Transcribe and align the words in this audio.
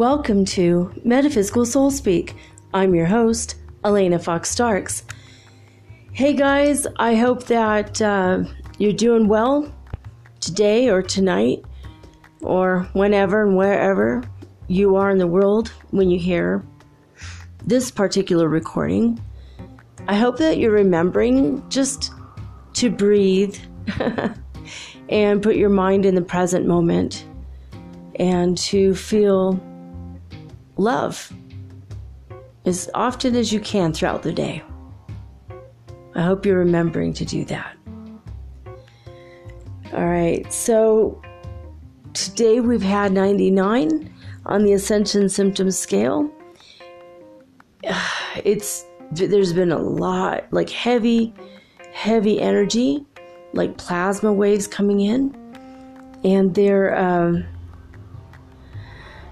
Welcome 0.00 0.46
to 0.46 0.98
Metaphysical 1.04 1.66
Soul 1.66 1.90
Speak. 1.90 2.34
I'm 2.72 2.94
your 2.94 3.04
host, 3.04 3.56
Elena 3.84 4.18
Fox 4.18 4.48
Starks. 4.48 5.04
Hey 6.12 6.32
guys, 6.32 6.86
I 6.96 7.16
hope 7.16 7.44
that 7.48 8.00
uh, 8.00 8.44
you're 8.78 8.94
doing 8.94 9.28
well 9.28 9.70
today 10.40 10.88
or 10.88 11.02
tonight 11.02 11.62
or 12.40 12.88
whenever 12.94 13.44
and 13.44 13.58
wherever 13.58 14.22
you 14.68 14.96
are 14.96 15.10
in 15.10 15.18
the 15.18 15.26
world 15.26 15.68
when 15.90 16.08
you 16.08 16.18
hear 16.18 16.64
this 17.66 17.90
particular 17.90 18.48
recording. 18.48 19.22
I 20.08 20.16
hope 20.16 20.38
that 20.38 20.56
you're 20.56 20.72
remembering 20.72 21.62
just 21.68 22.10
to 22.72 22.88
breathe 22.88 23.58
and 25.10 25.42
put 25.42 25.56
your 25.56 25.68
mind 25.68 26.06
in 26.06 26.14
the 26.14 26.22
present 26.22 26.66
moment 26.66 27.26
and 28.18 28.56
to 28.56 28.94
feel 28.94 29.60
love 30.80 31.32
as 32.64 32.90
often 32.94 33.36
as 33.36 33.52
you 33.52 33.60
can 33.60 33.92
throughout 33.92 34.22
the 34.22 34.32
day. 34.32 34.62
I 36.14 36.22
hope 36.22 36.44
you're 36.44 36.58
remembering 36.58 37.12
to 37.14 37.24
do 37.24 37.44
that. 37.46 37.76
All 39.92 40.06
right, 40.06 40.50
so 40.52 41.20
today 42.12 42.60
we've 42.60 42.82
had 42.82 43.12
99 43.12 44.12
on 44.46 44.64
the 44.64 44.72
Ascension 44.72 45.28
Symptom 45.28 45.70
Scale. 45.70 46.30
It's 48.44 48.86
there's 49.10 49.52
been 49.52 49.72
a 49.72 49.78
lot 49.78 50.44
like 50.52 50.70
heavy, 50.70 51.34
heavy 51.92 52.40
energy, 52.40 53.04
like 53.52 53.76
plasma 53.76 54.32
waves 54.32 54.68
coming 54.68 55.00
in, 55.00 55.34
and 56.22 56.54
they're 56.54 56.96
um, 56.96 57.44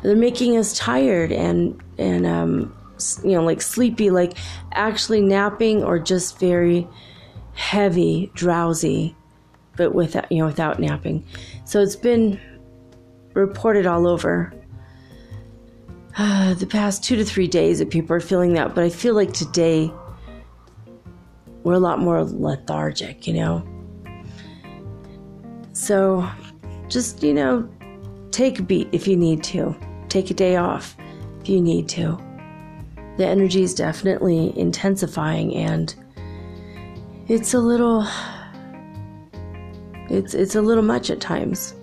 they're 0.03 0.17
making 0.17 0.57
us 0.57 0.77
tired 0.77 1.33
and 1.33 1.81
and 1.99 2.27
um, 2.27 2.75
you 3.25 3.33
know 3.33 3.43
like 3.43 3.63
sleepy, 3.63 4.11
like 4.11 4.37
actually 4.73 5.21
napping 5.21 5.83
or 5.83 5.99
just 5.99 6.39
very 6.39 6.87
heavy, 7.55 8.31
drowsy, 8.35 9.17
but 9.77 9.95
without 9.95 10.31
you 10.31 10.39
know 10.39 10.47
without 10.47 10.81
napping. 10.81 11.25
So 11.65 11.81
it's 11.81 11.97
been 11.97 12.41
reported 13.35 13.87
all 13.87 14.07
over 14.07 14.53
uh, 16.17 16.55
the 16.55 16.67
past 16.67 17.05
two 17.05 17.17
to 17.17 17.25
three 17.25 17.49
days 17.49 17.79
that 17.79 17.91
people 17.91 18.15
are 18.15 18.21
feeling 18.21 18.55
that, 18.55 18.75
but 18.75 18.85
I 18.85 18.91
feel 18.91 19.15
like 19.15 19.33
today 19.33 19.93
we're 21.65 21.75
a 21.75 21.81
lot 21.81 21.99
more 21.99 22.23
lethargic, 22.25 23.27
you 23.27 23.35
know. 23.35 23.67
So 25.73 26.29
just 26.89 27.23
you 27.23 27.35
know 27.35 27.69
take 28.31 28.59
a 28.59 28.63
beat 28.63 28.89
if 28.93 29.07
you 29.09 29.17
need 29.17 29.43
to. 29.45 29.77
Take 30.09 30.31
a 30.31 30.35
day 30.35 30.57
off 30.57 30.97
if 31.41 31.49
you 31.49 31.61
need 31.61 31.89
to. 31.91 32.19
The 33.17 33.27
energy 33.27 33.63
is 33.63 33.75
definitely 33.75 34.57
intensifying 34.59 35.55
and 35.55 35.95
it's 37.29 37.53
a 37.53 37.59
little 37.59 38.07
it's 40.09 40.33
it's 40.35 40.55
a 40.55 40.63
little 40.63 40.83
much 40.83 41.11
at 41.11 41.21
times. 41.21 41.75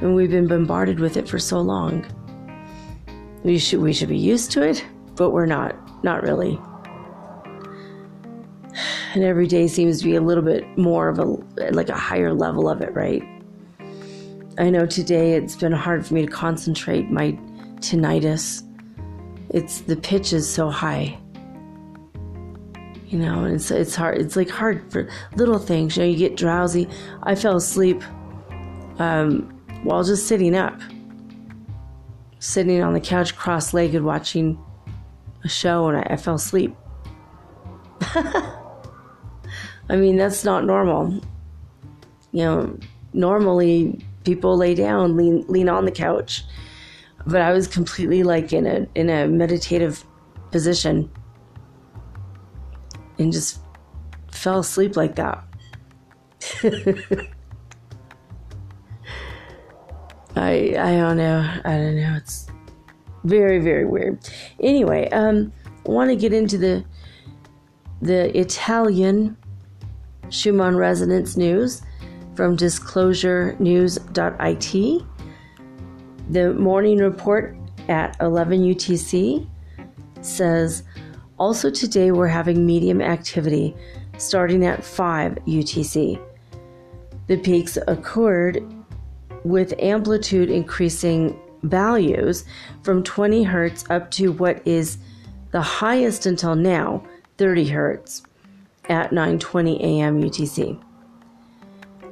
And 0.00 0.14
we've 0.14 0.30
been 0.30 0.48
bombarded 0.48 0.98
with 0.98 1.16
it 1.16 1.28
for 1.28 1.38
so 1.38 1.60
long. 1.60 2.04
We 3.44 3.58
should 3.58 3.80
we 3.80 3.92
should 3.92 4.08
be 4.08 4.18
used 4.18 4.50
to 4.52 4.62
it, 4.62 4.84
but 5.14 5.30
we're 5.30 5.46
not. 5.46 5.76
Not 6.02 6.22
really. 6.22 6.58
And 9.14 9.24
every 9.24 9.46
day 9.46 9.68
seems 9.68 10.00
to 10.00 10.04
be 10.04 10.16
a 10.16 10.20
little 10.20 10.42
bit 10.42 10.64
more 10.76 11.08
of 11.08 11.18
a 11.18 11.24
like 11.72 11.88
a 11.88 11.96
higher 11.96 12.34
level 12.34 12.68
of 12.68 12.82
it, 12.82 12.94
right? 12.94 13.22
I 14.58 14.70
know 14.70 14.86
today 14.86 15.34
it's 15.34 15.54
been 15.54 15.72
hard 15.72 16.06
for 16.06 16.14
me 16.14 16.24
to 16.24 16.32
concentrate. 16.32 17.10
My 17.10 17.32
tinnitus, 17.80 18.62
it's 19.50 19.82
the 19.82 19.96
pitch 19.96 20.32
is 20.32 20.48
so 20.48 20.70
high. 20.70 21.18
You 23.08 23.18
know, 23.18 23.44
and 23.44 23.54
it's 23.54 23.70
it's 23.70 23.94
hard. 23.94 24.18
It's 24.18 24.34
like 24.34 24.48
hard 24.48 24.90
for 24.90 25.08
little 25.36 25.58
things. 25.58 25.96
You 25.96 26.02
know, 26.02 26.08
you 26.08 26.16
get 26.16 26.36
drowsy. 26.36 26.88
I 27.22 27.34
fell 27.34 27.56
asleep 27.56 28.02
um, 28.98 29.42
while 29.82 30.02
just 30.02 30.26
sitting 30.26 30.56
up, 30.56 30.80
sitting 32.38 32.82
on 32.82 32.94
the 32.94 33.00
couch, 33.00 33.36
cross-legged, 33.36 34.02
watching 34.02 34.58
a 35.44 35.48
show, 35.48 35.88
and 35.88 35.98
I, 35.98 36.14
I 36.14 36.16
fell 36.16 36.36
asleep. 36.36 36.74
I 38.00 39.96
mean, 39.96 40.16
that's 40.16 40.44
not 40.44 40.64
normal. 40.64 41.20
You 42.32 42.44
know, 42.44 42.78
normally 43.12 44.04
people 44.26 44.56
lay 44.56 44.74
down, 44.74 45.16
lean 45.16 45.46
lean 45.48 45.68
on 45.70 45.84
the 45.86 45.90
couch. 45.92 46.44
But 47.26 47.40
I 47.40 47.52
was 47.52 47.66
completely 47.68 48.24
like 48.24 48.52
in 48.52 48.66
a 48.66 48.86
in 48.94 49.08
a 49.08 49.26
meditative 49.28 50.04
position 50.50 51.10
and 53.18 53.32
just 53.32 53.60
fell 54.30 54.58
asleep 54.58 54.96
like 54.96 55.14
that. 55.14 55.42
I 60.36 60.74
I 60.76 60.96
don't 60.96 61.16
know. 61.16 61.38
I 61.64 61.76
don't 61.78 61.96
know. 61.96 62.14
It's 62.16 62.48
very 63.24 63.60
very 63.60 63.86
weird. 63.86 64.18
Anyway, 64.60 65.08
um 65.10 65.52
I 65.86 65.90
want 65.90 66.10
to 66.10 66.16
get 66.16 66.32
into 66.32 66.58
the 66.58 66.84
the 68.02 68.36
Italian 68.38 69.36
Schumann 70.30 70.76
resonance 70.76 71.36
news 71.36 71.82
from 72.36 72.56
disclosurenews.it. 72.56 75.02
The 76.28 76.54
morning 76.54 76.98
report 76.98 77.56
at 77.88 78.16
11 78.20 78.62
UTC 78.62 79.46
says 80.20 80.82
also 81.38 81.70
today 81.70 82.10
we're 82.10 82.26
having 82.26 82.66
medium 82.66 83.00
activity 83.00 83.76
starting 84.18 84.64
at 84.64 84.84
5 84.84 85.36
UTC. 85.46 86.20
The 87.26 87.36
peaks 87.38 87.78
occurred 87.88 88.62
with 89.44 89.74
amplitude 89.78 90.50
increasing 90.50 91.38
values 91.62 92.44
from 92.82 93.02
20 93.02 93.44
hertz 93.44 93.84
up 93.90 94.10
to 94.12 94.32
what 94.32 94.66
is 94.66 94.98
the 95.52 95.60
highest 95.60 96.26
until 96.26 96.54
now, 96.54 97.04
30 97.38 97.68
hertz 97.68 98.22
at 98.88 99.10
9:20 99.10 99.80
a.m. 99.80 100.22
UTC. 100.22 100.80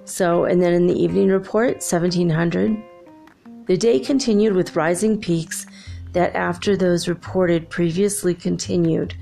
So, 0.04 0.44
and 0.44 0.60
then 0.62 0.74
in 0.74 0.86
the 0.86 1.02
evening 1.02 1.28
report, 1.28 1.76
1700, 1.76 2.76
the 3.66 3.76
day 3.76 3.98
continued 3.98 4.54
with 4.54 4.76
rising 4.76 5.18
peaks 5.18 5.66
that, 6.12 6.34
after 6.36 6.76
those 6.76 7.08
reported, 7.08 7.70
previously 7.70 8.34
continued 8.34 9.14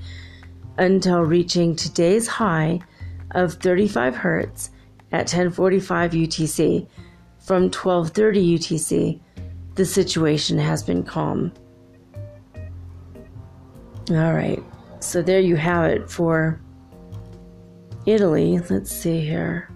until 0.77 1.21
reaching 1.21 1.75
today's 1.75 2.27
high 2.27 2.81
of 3.31 3.53
35 3.55 4.15
hertz 4.15 4.69
at 5.11 5.21
1045 5.21 6.11
UTC. 6.11 6.87
From 7.39 7.63
1230 7.63 8.57
UTC, 8.57 9.19
the 9.75 9.85
situation 9.85 10.57
has 10.57 10.83
been 10.83 11.03
calm. 11.03 11.51
All 14.09 14.33
right, 14.33 14.63
so 14.99 15.21
there 15.21 15.39
you 15.39 15.55
have 15.55 15.85
it 15.85 16.09
for 16.09 16.59
Italy. 18.05 18.59
Let's 18.69 18.91
see 18.91 19.21
here. 19.21 19.72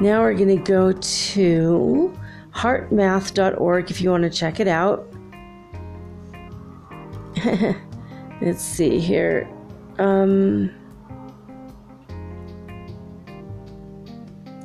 Now 0.00 0.22
we're 0.22 0.34
going 0.34 0.56
to 0.56 0.62
go 0.62 0.92
to 0.92 2.18
heartmath.org 2.54 3.90
if 3.90 4.00
you 4.00 4.10
want 4.10 4.24
to 4.24 4.30
check 4.30 4.58
it 4.60 4.68
out. 4.68 5.06
Let's 8.40 8.62
see 8.62 8.98
here. 8.98 9.48
Um, 9.98 10.70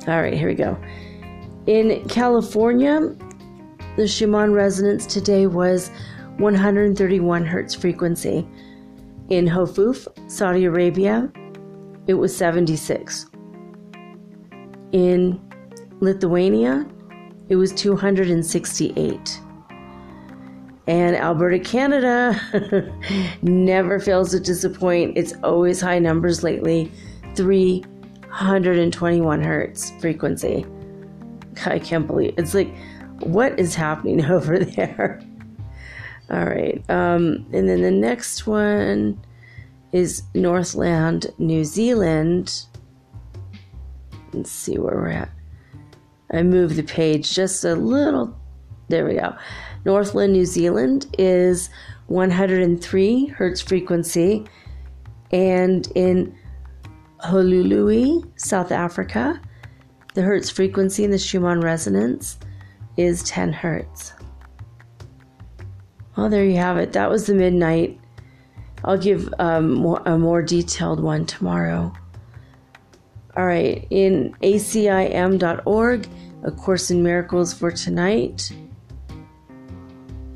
all 0.08 0.20
right, 0.20 0.34
here 0.34 0.48
we 0.48 0.54
go. 0.54 0.76
In 1.66 2.06
California, 2.08 3.14
the 3.96 4.08
Schumann 4.08 4.52
resonance 4.52 5.06
today 5.06 5.46
was 5.46 5.90
131 6.38 7.44
hertz 7.44 7.74
frequency. 7.74 8.48
In 9.28 9.46
Hofuf, 9.46 10.08
Saudi 10.30 10.64
Arabia, 10.64 11.30
it 12.06 12.14
was 12.14 12.34
76. 12.34 13.27
In 14.92 15.38
Lithuania, 16.00 16.86
it 17.48 17.56
was 17.56 17.72
268. 17.72 19.40
And 20.86 21.16
Alberta, 21.16 21.58
Canada 21.58 22.40
never 23.42 23.98
fails 24.00 24.30
to 24.30 24.40
disappoint. 24.40 25.18
It's 25.18 25.34
always 25.42 25.82
high 25.82 25.98
numbers 25.98 26.42
lately 26.42 26.90
321 27.34 29.42
hertz 29.42 29.92
frequency. 30.00 30.64
I 31.66 31.78
can't 31.78 32.06
believe 32.06 32.34
it's 32.38 32.54
like, 32.54 32.72
what 33.20 33.58
is 33.58 33.74
happening 33.74 34.24
over 34.30 34.58
there? 34.58 35.20
All 36.30 36.44
right. 36.44 36.82
Um, 36.88 37.46
and 37.52 37.68
then 37.68 37.82
the 37.82 37.90
next 37.90 38.46
one 38.46 39.20
is 39.92 40.22
Northland, 40.34 41.26
New 41.38 41.64
Zealand. 41.64 42.66
See 44.46 44.78
where 44.78 44.94
we're 44.94 45.08
at. 45.08 45.30
I 46.32 46.42
moved 46.42 46.76
the 46.76 46.82
page 46.82 47.34
just 47.34 47.64
a 47.64 47.74
little. 47.74 48.38
There 48.88 49.06
we 49.06 49.14
go. 49.14 49.36
Northland, 49.84 50.32
New 50.32 50.44
Zealand 50.44 51.06
is 51.18 51.70
103 52.06 53.26
hertz 53.26 53.60
frequency. 53.60 54.44
And 55.30 55.90
in 55.94 56.36
Honolulu, 57.20 58.30
South 58.36 58.72
Africa, 58.72 59.40
the 60.14 60.22
hertz 60.22 60.50
frequency 60.50 61.04
in 61.04 61.10
the 61.10 61.18
Schumann 61.18 61.60
resonance 61.60 62.38
is 62.96 63.22
10 63.24 63.52
hertz. 63.52 64.12
Well, 66.16 66.28
there 66.28 66.44
you 66.44 66.56
have 66.56 66.78
it. 66.78 66.92
That 66.92 67.10
was 67.10 67.26
the 67.26 67.34
midnight. 67.34 68.00
I'll 68.84 68.98
give 68.98 69.32
um, 69.38 69.84
a 70.06 70.18
more 70.18 70.42
detailed 70.42 71.00
one 71.00 71.26
tomorrow. 71.26 71.92
All 73.38 73.46
right, 73.46 73.86
in 73.90 74.34
acim.org, 74.42 76.08
A 76.42 76.50
Course 76.50 76.90
in 76.90 77.04
Miracles 77.04 77.54
for 77.54 77.70
tonight 77.70 78.52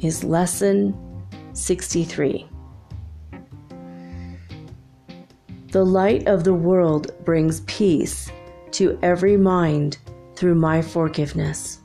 is 0.00 0.22
lesson 0.22 0.96
63. 1.52 2.46
The 5.72 5.84
light 5.84 6.28
of 6.28 6.44
the 6.44 6.54
world 6.54 7.10
brings 7.24 7.62
peace 7.62 8.30
to 8.70 8.96
every 9.02 9.36
mind 9.36 9.98
through 10.36 10.54
my 10.54 10.80
forgiveness. 10.80 11.80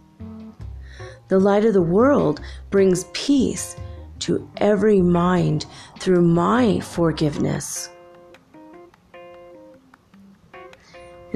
The 1.29 1.39
light 1.39 1.65
of 1.65 1.73
the 1.73 1.81
world 1.81 2.41
brings 2.69 3.05
peace 3.13 3.75
to 4.19 4.47
every 4.57 5.01
mind 5.01 5.65
through 5.97 6.21
my 6.21 6.79
forgiveness. 6.79 7.89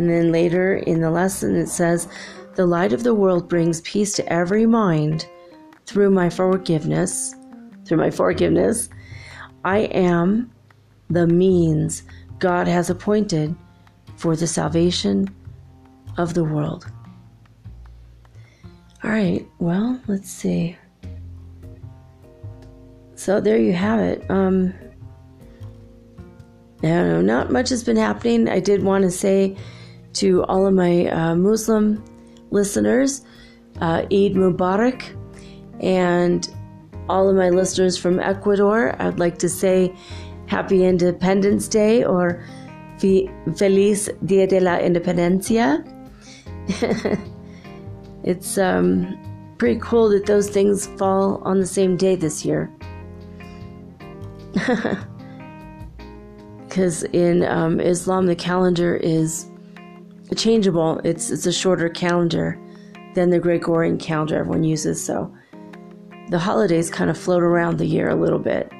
And 0.02 0.10
then 0.10 0.32
later 0.32 0.78
in 0.78 1.00
the 1.00 1.12
lesson, 1.12 1.56
it 1.56 1.68
says, 1.68 2.08
The 2.56 2.66
light 2.66 2.92
of 2.92 3.04
the 3.04 3.14
world 3.14 3.48
brings 3.48 3.82
peace 3.82 4.14
to 4.14 4.34
every 4.34 4.66
mind 4.66 5.28
through 5.86 6.10
my 6.10 6.28
forgiveness. 6.28 7.36
Through 7.86 7.98
my 7.98 8.10
forgiveness, 8.10 8.90
I 9.64 9.82
am 9.94 10.52
the 11.12 11.28
means 11.28 12.02
God 12.40 12.68
has 12.68 12.90
appointed 12.90 13.56
for 14.16 14.36
the 14.36 14.48
salvation 14.48 15.30
of 16.18 16.34
the 16.34 16.46
world. 16.46 16.88
All 19.04 19.12
right, 19.12 19.48
well, 19.60 20.02
let's 20.08 20.32
see. 20.32 20.78
So 23.14 23.40
there 23.40 23.60
you 23.60 23.74
have 23.74 24.00
it. 24.00 24.26
Um, 24.32 24.74
I 26.82 26.88
don't 26.88 27.08
know, 27.08 27.22
not 27.22 27.52
much 27.52 27.70
has 27.70 27.84
been 27.84 27.98
happening. 27.98 28.50
I 28.50 28.60
did 28.60 28.82
want 28.82 29.04
to 29.04 29.12
say 29.12 29.56
to 30.14 30.44
all 30.46 30.68
of 30.68 30.74
my 30.74 31.08
uh, 31.08 31.36
Muslim 31.36 32.04
listeners, 32.52 33.24
uh, 33.80 34.04
Eid 34.12 34.36
Mubarak, 34.36 35.16
and 35.80 36.48
all 37.10 37.30
of 37.30 37.36
my 37.36 37.50
listeners 37.50 37.98
from 37.98 38.20
Ecuador, 38.20 38.96
I'd 39.00 39.20
like 39.20 39.38
to 39.40 39.50
say 39.50 39.94
Happy 40.48 40.86
Independence 40.86 41.68
Day 41.68 42.04
or 42.04 42.44
Feliz 43.00 44.10
Dia 44.26 44.48
de 44.48 44.60
la 44.60 44.78
Independencia. 44.78 45.84
it's 48.24 48.58
um, 48.58 49.18
pretty 49.58 49.80
cool 49.80 50.10
that 50.10 50.26
those 50.26 50.50
things 50.50 50.88
fall 50.98 51.42
on 51.44 51.60
the 51.60 51.68
same 51.68 51.98
day 51.98 52.16
this 52.16 52.46
year. 52.46 52.72
Because 56.72 57.04
in 57.04 57.44
um, 57.44 57.82
Islam, 57.82 58.28
the 58.28 58.36
calendar 58.36 58.96
is 58.96 59.51
changeable. 60.36 61.00
It's 61.04 61.30
it's 61.30 61.46
a 61.46 61.54
shorter 61.54 61.90
calendar 61.90 62.58
than 63.16 63.30
the 63.30 63.40
Gregorian 63.40 63.98
calendar 63.98 64.38
everyone 64.38 64.64
uses. 64.64 65.04
So 65.04 65.34
the 66.30 66.40
holidays 66.40 66.90
kind 66.90 67.10
of 67.10 67.18
float 67.18 67.44
around 67.44 67.78
the 67.78 67.86
year 67.86 68.10
a 68.10 68.16
little 68.16 68.40
bit. 68.40 68.72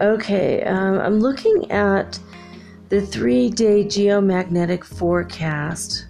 Okay, 0.00 0.62
um, 0.62 0.98
I'm 0.98 1.20
looking 1.20 1.70
at 1.70 2.18
the 2.88 3.00
three-day 3.00 3.84
geomagnetic 3.84 4.84
forecast, 4.84 6.06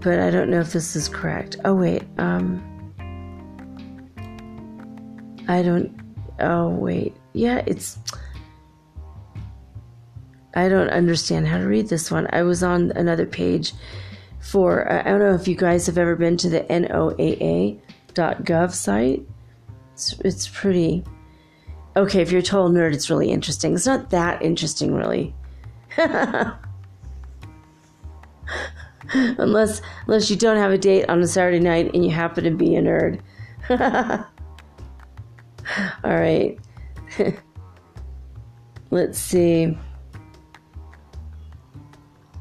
but 0.00 0.18
I 0.18 0.30
don't 0.30 0.50
know 0.50 0.60
if 0.60 0.72
this 0.72 0.96
is 0.96 1.08
correct. 1.08 1.56
Oh 1.64 1.74
wait, 1.74 2.04
um, 2.18 2.62
I 5.48 5.62
don't. 5.62 5.98
Oh 6.40 6.68
wait, 6.68 7.16
yeah, 7.32 7.62
it's. 7.66 7.98
I 10.54 10.68
don't 10.68 10.88
understand 10.90 11.46
how 11.46 11.58
to 11.58 11.66
read 11.66 11.88
this 11.88 12.10
one. 12.10 12.26
I 12.32 12.42
was 12.42 12.62
on 12.62 12.92
another 12.92 13.26
page 13.26 13.72
for, 14.40 14.90
I 14.90 15.02
don't 15.02 15.20
know 15.20 15.34
if 15.34 15.46
you 15.46 15.54
guys 15.54 15.86
have 15.86 15.98
ever 15.98 16.16
been 16.16 16.36
to 16.38 16.48
the 16.48 16.60
NOAA.gov 16.60 17.82
site. 18.72 19.22
It's, 19.92 20.18
it's 20.24 20.48
pretty. 20.48 21.04
Okay, 21.96 22.22
if 22.22 22.30
you're 22.30 22.40
a 22.40 22.42
total 22.42 22.70
nerd, 22.70 22.94
it's 22.94 23.10
really 23.10 23.30
interesting. 23.30 23.74
It's 23.74 23.86
not 23.86 24.10
that 24.10 24.40
interesting, 24.42 24.94
really. 24.94 25.34
unless 29.12 29.80
unless 30.06 30.30
you 30.30 30.36
don't 30.36 30.58
have 30.58 30.70
a 30.70 30.78
date 30.78 31.08
on 31.08 31.20
a 31.20 31.26
Saturday 31.26 31.60
night 31.60 31.92
and 31.94 32.04
you 32.04 32.10
happen 32.10 32.44
to 32.44 32.50
be 32.50 32.76
a 32.76 32.82
nerd. 32.82 33.20
All 36.04 36.14
right. 36.14 36.58
Let's 38.90 39.18
see. 39.18 39.76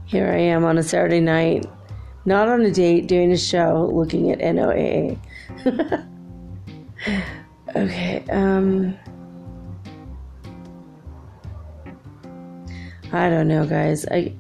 Here 0.08 0.32
I 0.32 0.38
am 0.38 0.64
on 0.64 0.78
a 0.78 0.84
Saturday 0.84 1.20
night, 1.20 1.66
not 2.24 2.48
on 2.48 2.62
a 2.62 2.72
date, 2.72 3.08
doing 3.08 3.30
a 3.34 3.38
show, 3.38 3.90
looking 3.94 4.32
at 4.32 4.40
NOAA. 4.40 5.20
okay, 7.76 8.24
um. 8.32 8.98
I 13.12 13.30
don't 13.30 13.50
know, 13.50 13.66
guys. 13.66 14.06
I 14.10 14.34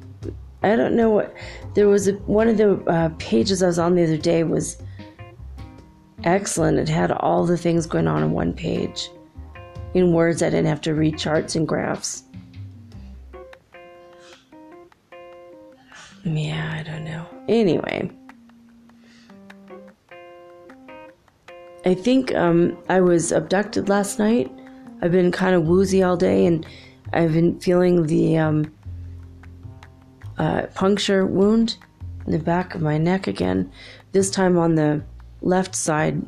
I 0.63 0.77
don't 0.77 0.95
know 0.95 1.09
what 1.09 1.35
there 1.73 1.89
was 1.89 2.07
a, 2.07 2.13
one 2.13 2.47
of 2.47 2.57
the 2.57 2.75
uh, 2.85 3.09
pages 3.19 3.61
I 3.61 3.67
was 3.67 3.77
on 3.77 3.95
the 3.95 4.03
other 4.03 4.17
day 4.17 4.43
was 4.45 4.81
excellent. 6.23 6.79
It 6.79 6.89
had 6.89 7.11
all 7.11 7.45
the 7.45 7.57
things 7.57 7.85
going 7.85 8.07
on 8.07 8.23
in 8.23 8.31
one 8.31 8.53
page 8.53 9.09
in 9.93 10.13
words 10.13 10.41
I 10.41 10.49
didn't 10.49 10.67
have 10.67 10.81
to 10.81 10.93
read 10.93 11.17
charts 11.17 11.55
and 11.55 11.67
graphs. 11.67 12.23
Yeah, 16.35 16.77
I 16.79 16.83
don't 16.83 17.05
know. 17.05 17.25
Anyway, 17.47 18.11
I 21.85 21.93
think 21.93 22.35
um, 22.35 22.77
I 22.89 22.99
was 22.99 23.31
abducted 23.31 23.87
last 23.87 24.19
night. 24.19 24.51
I've 25.01 25.11
been 25.11 25.31
kind 25.31 25.55
of 25.55 25.67
woozy 25.67 26.03
all 26.03 26.17
day, 26.17 26.45
and 26.45 26.65
I've 27.13 27.33
been 27.33 27.59
feeling 27.59 28.07
the 28.07 28.37
um, 28.37 28.73
uh, 30.37 30.63
puncture 30.75 31.25
wound 31.25 31.77
in 32.25 32.33
the 32.33 32.39
back 32.39 32.75
of 32.75 32.81
my 32.81 32.97
neck 32.97 33.27
again. 33.27 33.71
This 34.11 34.29
time 34.29 34.57
on 34.57 34.75
the 34.75 35.03
left 35.41 35.75
side. 35.75 36.21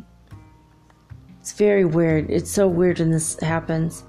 It's 1.41 1.53
very 1.53 1.83
weird. 1.83 2.29
It's 2.29 2.51
so 2.51 2.67
weird 2.67 2.99
when 2.99 3.11
this 3.11 3.39
happens. 3.39 4.03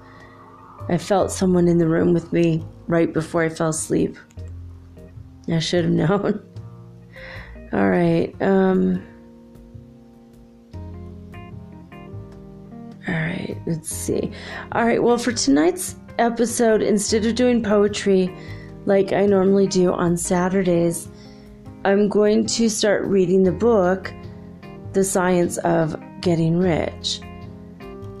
I 0.89 0.97
felt 0.97 1.31
someone 1.31 1.67
in 1.67 1.77
the 1.77 1.87
room 1.87 2.13
with 2.13 2.31
me 2.31 2.63
right 2.87 3.11
before 3.11 3.43
I 3.43 3.49
fell 3.49 3.69
asleep. 3.69 4.17
I 5.49 5.59
should 5.59 5.85
have 5.85 5.93
known. 5.93 6.43
All 7.73 7.89
right. 7.89 8.33
Um 8.41 9.05
All 13.07 13.15
right, 13.15 13.57
let's 13.65 13.89
see. 13.89 14.31
All 14.73 14.85
right, 14.85 15.01
well 15.01 15.17
for 15.17 15.31
tonight's 15.31 15.95
episode 16.19 16.81
instead 16.81 17.25
of 17.25 17.35
doing 17.35 17.63
poetry 17.63 18.35
like 18.85 19.11
I 19.13 19.25
normally 19.25 19.67
do 19.67 19.91
on 19.91 20.17
Saturdays, 20.17 21.09
I'm 21.83 22.09
going 22.09 22.45
to 22.45 22.69
start 22.69 23.05
reading 23.05 23.43
the 23.43 23.51
book 23.51 24.13
The 24.93 25.03
Science 25.03 25.57
of 25.59 25.95
Getting 26.21 26.57
Rich. 26.57 27.21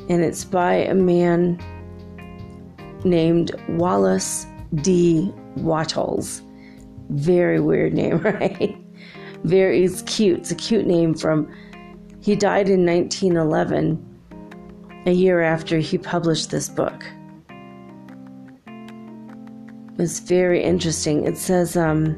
And 0.09 0.23
it's 0.23 0.43
by 0.43 0.73
a 0.73 0.95
man 0.95 1.59
named 3.03 3.51
Wallace 3.69 4.45
D. 4.75 5.31
Wattles. 5.57 6.41
Very 7.11 7.59
weird 7.59 7.93
name, 7.93 8.17
right? 8.23 8.75
Very 9.43 9.83
it's 9.83 10.01
cute. 10.03 10.39
It's 10.39 10.51
a 10.51 10.55
cute 10.55 10.87
name 10.87 11.13
from 11.13 11.51
he 12.21 12.35
died 12.35 12.69
in 12.69 12.85
1911, 12.85 13.97
a 15.07 15.11
year 15.11 15.41
after 15.41 15.79
he 15.79 15.97
published 15.97 16.51
this 16.51 16.69
book. 16.69 17.03
It's 19.97 20.19
very 20.19 20.63
interesting. 20.63 21.25
It 21.25 21.37
says, 21.37 21.75
um, 21.75 22.15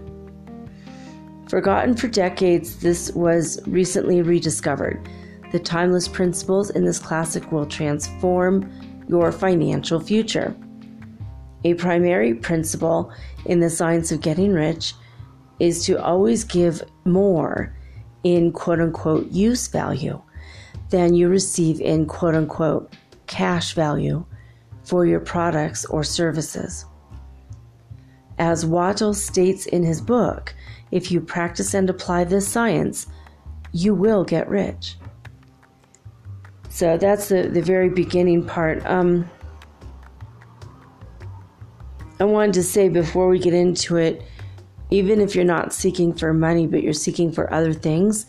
forgotten 1.47 1.95
for 1.95 2.09
decades, 2.09 2.79
this 2.79 3.11
was 3.13 3.65
recently 3.65 4.21
rediscovered. 4.21 5.07
The 5.53 5.59
timeless 5.59 6.09
principles 6.09 6.69
in 6.69 6.83
this 6.83 6.99
classic 6.99 7.49
will 7.51 7.65
transform 7.65 8.69
your 9.07 9.31
financial 9.31 10.01
future. 10.01 10.53
A 11.63 11.73
primary 11.75 12.33
principle 12.33 13.11
in 13.45 13.59
the 13.59 13.69
science 13.69 14.11
of 14.11 14.21
getting 14.21 14.53
rich 14.53 14.93
is 15.59 15.85
to 15.85 16.01
always 16.01 16.43
give 16.43 16.83
more 17.05 17.75
in 18.23 18.51
quote 18.51 18.79
unquote 18.79 19.31
use 19.31 19.67
value 19.67 20.21
than 20.89 21.13
you 21.13 21.29
receive 21.29 21.79
in 21.79 22.05
quote 22.05 22.35
unquote 22.35 22.93
cash 23.27 23.73
value 23.73 24.25
for 24.83 25.05
your 25.05 25.19
products 25.19 25.85
or 25.85 26.03
services. 26.03 26.85
As 28.37 28.65
Wattle 28.65 29.13
states 29.13 29.65
in 29.67 29.83
his 29.83 30.01
book, 30.01 30.53
if 30.91 31.11
you 31.11 31.21
practice 31.21 31.73
and 31.73 31.89
apply 31.89 32.25
this 32.25 32.47
science, 32.47 33.07
you 33.71 33.95
will 33.95 34.23
get 34.23 34.49
rich. 34.49 34.97
So 36.69 36.97
that's 36.97 37.29
the, 37.29 37.43
the 37.43 37.61
very 37.61 37.89
beginning 37.89 38.45
part. 38.45 38.85
Um, 38.85 39.29
I 42.19 42.25
wanted 42.25 42.53
to 42.53 42.63
say 42.63 42.89
before 42.89 43.27
we 43.27 43.39
get 43.39 43.53
into 43.53 43.97
it, 43.97 44.21
even 44.91 45.19
if 45.19 45.35
you're 45.35 45.43
not 45.43 45.73
seeking 45.73 46.13
for 46.13 46.33
money, 46.33 46.67
but 46.67 46.83
you're 46.83 46.93
seeking 46.93 47.31
for 47.31 47.51
other 47.51 47.73
things, 47.73 48.27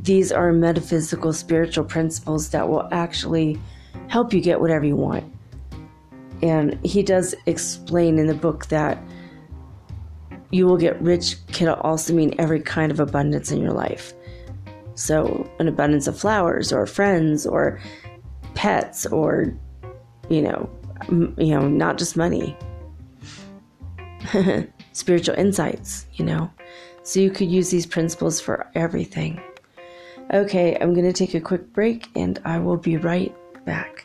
these 0.00 0.32
are 0.32 0.52
metaphysical 0.52 1.32
spiritual 1.32 1.84
principles 1.84 2.50
that 2.50 2.68
will 2.68 2.88
actually 2.92 3.58
help 4.08 4.34
you 4.34 4.40
get 4.40 4.60
whatever 4.60 4.84
you 4.84 4.96
want. 4.96 5.24
And 6.42 6.84
he 6.84 7.02
does 7.02 7.34
explain 7.46 8.18
in 8.18 8.26
the 8.26 8.34
book 8.34 8.66
that 8.66 8.98
you 10.50 10.66
will 10.66 10.76
get 10.76 11.00
rich 11.00 11.36
can 11.48 11.68
also 11.68 12.12
mean 12.12 12.34
every 12.38 12.60
kind 12.60 12.92
of 12.92 13.00
abundance 13.00 13.50
in 13.50 13.60
your 13.60 13.72
life. 13.72 14.12
So, 14.94 15.50
an 15.58 15.68
abundance 15.68 16.06
of 16.06 16.18
flowers 16.18 16.72
or 16.72 16.86
friends 16.86 17.46
or 17.46 17.80
pets 18.54 19.06
or, 19.06 19.56
you 20.28 20.42
know, 20.42 20.70
you 21.08 21.54
know, 21.54 21.66
not 21.66 21.98
just 21.98 22.16
money. 22.16 22.56
Spiritual 24.92 25.34
insights, 25.36 26.06
you 26.14 26.24
know. 26.24 26.50
So 27.02 27.20
you 27.20 27.30
could 27.30 27.50
use 27.50 27.70
these 27.70 27.86
principles 27.86 28.40
for 28.40 28.66
everything. 28.74 29.40
Okay, 30.32 30.76
I'm 30.80 30.94
going 30.94 31.06
to 31.06 31.12
take 31.12 31.34
a 31.34 31.40
quick 31.40 31.72
break 31.72 32.08
and 32.16 32.40
I 32.44 32.58
will 32.58 32.78
be 32.78 32.96
right 32.96 33.34
back. 33.64 34.03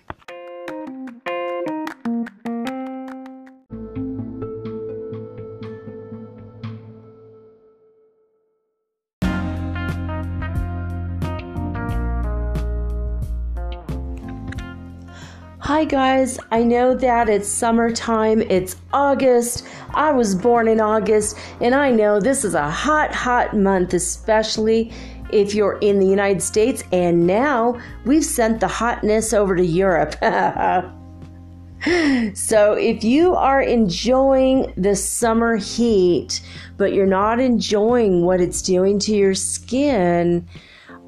Hi, 15.80 15.86
guys. 15.86 16.38
I 16.52 16.62
know 16.62 16.94
that 16.94 17.30
it's 17.30 17.48
summertime. 17.48 18.42
It's 18.42 18.76
August. 18.92 19.66
I 19.94 20.12
was 20.12 20.36
born 20.36 20.68
in 20.68 20.82
August, 20.82 21.38
and 21.62 21.74
I 21.74 21.90
know 21.90 22.20
this 22.20 22.44
is 22.44 22.54
a 22.54 22.70
hot, 22.70 23.16
hot 23.16 23.56
month, 23.56 23.94
especially 23.94 24.92
if 25.32 25.56
you're 25.56 25.78
in 25.80 26.00
the 26.00 26.06
United 26.06 26.42
States. 26.42 26.84
And 26.92 27.26
now 27.26 27.80
we've 28.04 28.26
sent 28.26 28.60
the 28.60 28.68
hotness 28.68 29.32
over 29.32 29.56
to 29.56 29.66
Europe. 29.66 30.16
so 32.36 32.74
if 32.74 33.06
you 33.06 33.36
are 33.36 33.62
enjoying 33.62 34.74
the 34.76 34.98
summer 34.98 35.56
heat, 35.56 36.42
but 36.76 36.92
you're 36.92 37.06
not 37.06 37.40
enjoying 37.40 38.26
what 38.26 38.42
it's 38.42 38.62
doing 38.62 39.00
to 39.00 39.16
your 39.16 39.34
skin, 39.34 40.46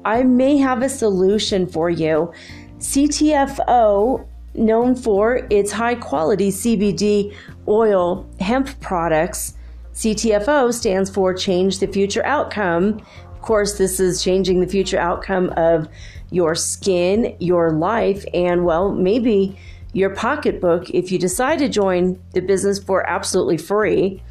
I 0.06 0.22
may 0.22 0.56
have 0.56 0.80
a 0.80 0.88
solution 0.88 1.66
for 1.66 1.90
you. 1.90 2.32
CTFO 2.78 4.28
known 4.54 4.94
for 4.94 5.46
its 5.50 5.72
high 5.72 5.94
quality 5.94 6.50
CBD 6.50 7.34
oil 7.68 8.28
hemp 8.40 8.80
products. 8.80 9.54
CTFO 9.94 10.72
stands 10.72 11.10
for 11.10 11.34
Change 11.34 11.78
the 11.78 11.86
Future 11.86 12.24
Outcome. 12.24 13.00
Of 13.30 13.42
course, 13.42 13.78
this 13.78 14.00
is 14.00 14.22
changing 14.22 14.60
the 14.60 14.66
future 14.66 14.98
outcome 14.98 15.50
of 15.56 15.88
your 16.30 16.54
skin, 16.54 17.36
your 17.40 17.72
life, 17.72 18.24
and 18.32 18.64
well, 18.64 18.92
maybe 18.92 19.58
your 19.92 20.10
pocketbook 20.10 20.88
if 20.90 21.12
you 21.12 21.18
decide 21.18 21.58
to 21.58 21.68
join 21.68 22.20
the 22.32 22.40
business 22.40 22.78
for 22.78 23.08
absolutely 23.08 23.58
free. 23.58 24.22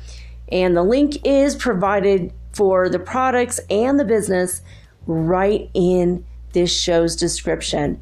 And 0.51 0.75
the 0.75 0.83
link 0.83 1.25
is 1.25 1.55
provided 1.55 2.33
for 2.53 2.89
the 2.89 2.99
products 2.99 3.59
and 3.69 3.99
the 3.99 4.05
business 4.05 4.61
right 5.05 5.69
in 5.73 6.25
this 6.53 6.75
show's 6.75 7.15
description. 7.15 7.99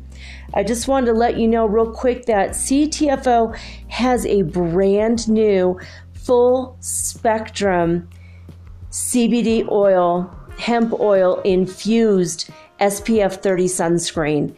I 0.53 0.63
just 0.63 0.87
wanted 0.87 1.07
to 1.07 1.13
let 1.13 1.37
you 1.37 1.47
know 1.47 1.65
real 1.65 1.91
quick 1.91 2.25
that 2.25 2.51
CTFO 2.51 3.57
has 3.89 4.25
a 4.25 4.43
brand 4.43 5.27
new 5.27 5.79
full 6.13 6.77
spectrum 6.79 8.09
CBD 8.91 9.69
oil, 9.69 10.33
hemp 10.57 10.93
oil 10.99 11.41
infused 11.41 12.49
SPF 12.79 13.41
30 13.41 13.65
sunscreen. 13.65 14.55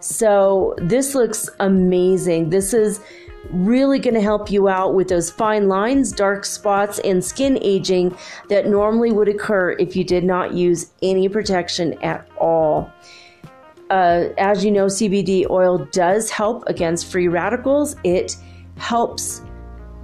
So 0.00 0.74
this 0.78 1.14
looks 1.14 1.48
amazing. 1.60 2.50
This 2.50 2.74
is 2.74 3.00
really 3.50 3.98
going 3.98 4.14
to 4.14 4.20
help 4.20 4.50
you 4.50 4.68
out 4.68 4.94
with 4.94 5.08
those 5.08 5.30
fine 5.30 5.68
lines, 5.68 6.12
dark 6.12 6.44
spots, 6.44 6.98
and 7.00 7.24
skin 7.24 7.58
aging 7.62 8.16
that 8.48 8.66
normally 8.66 9.12
would 9.12 9.28
occur 9.28 9.72
if 9.72 9.96
you 9.96 10.04
did 10.04 10.24
not 10.24 10.54
use 10.54 10.92
any 11.02 11.28
protection 11.28 11.94
at 12.02 12.28
all. 12.38 12.90
Uh, 13.90 14.28
as 14.38 14.64
you 14.64 14.70
know, 14.70 14.86
CBD 14.86 15.48
oil 15.50 15.86
does 15.92 16.30
help 16.30 16.64
against 16.66 17.10
free 17.10 17.28
radicals. 17.28 17.96
It 18.02 18.36
helps 18.76 19.42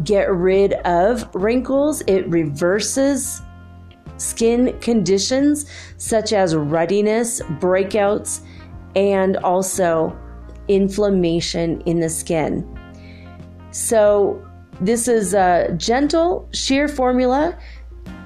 get 0.05 0.31
rid 0.31 0.75
of 0.85 1.29
wrinkles, 1.35 2.03
it 2.07 2.27
reverses 2.29 3.43
skin 4.17 4.79
conditions 4.81 5.67
such 5.97 6.33
as 6.33 6.55
ruddiness, 6.55 7.41
breakouts, 7.59 8.41
and 8.97 9.37
also 9.39 10.17
inflammation 10.69 11.81
in 11.83 12.01
the 12.01 12.09
skin. 12.09 12.67
So, 13.73 14.45
this 14.81 15.09
is 15.09 15.35
a 15.35 15.75
gentle, 15.77 16.49
sheer 16.53 16.89
formula 16.89 17.59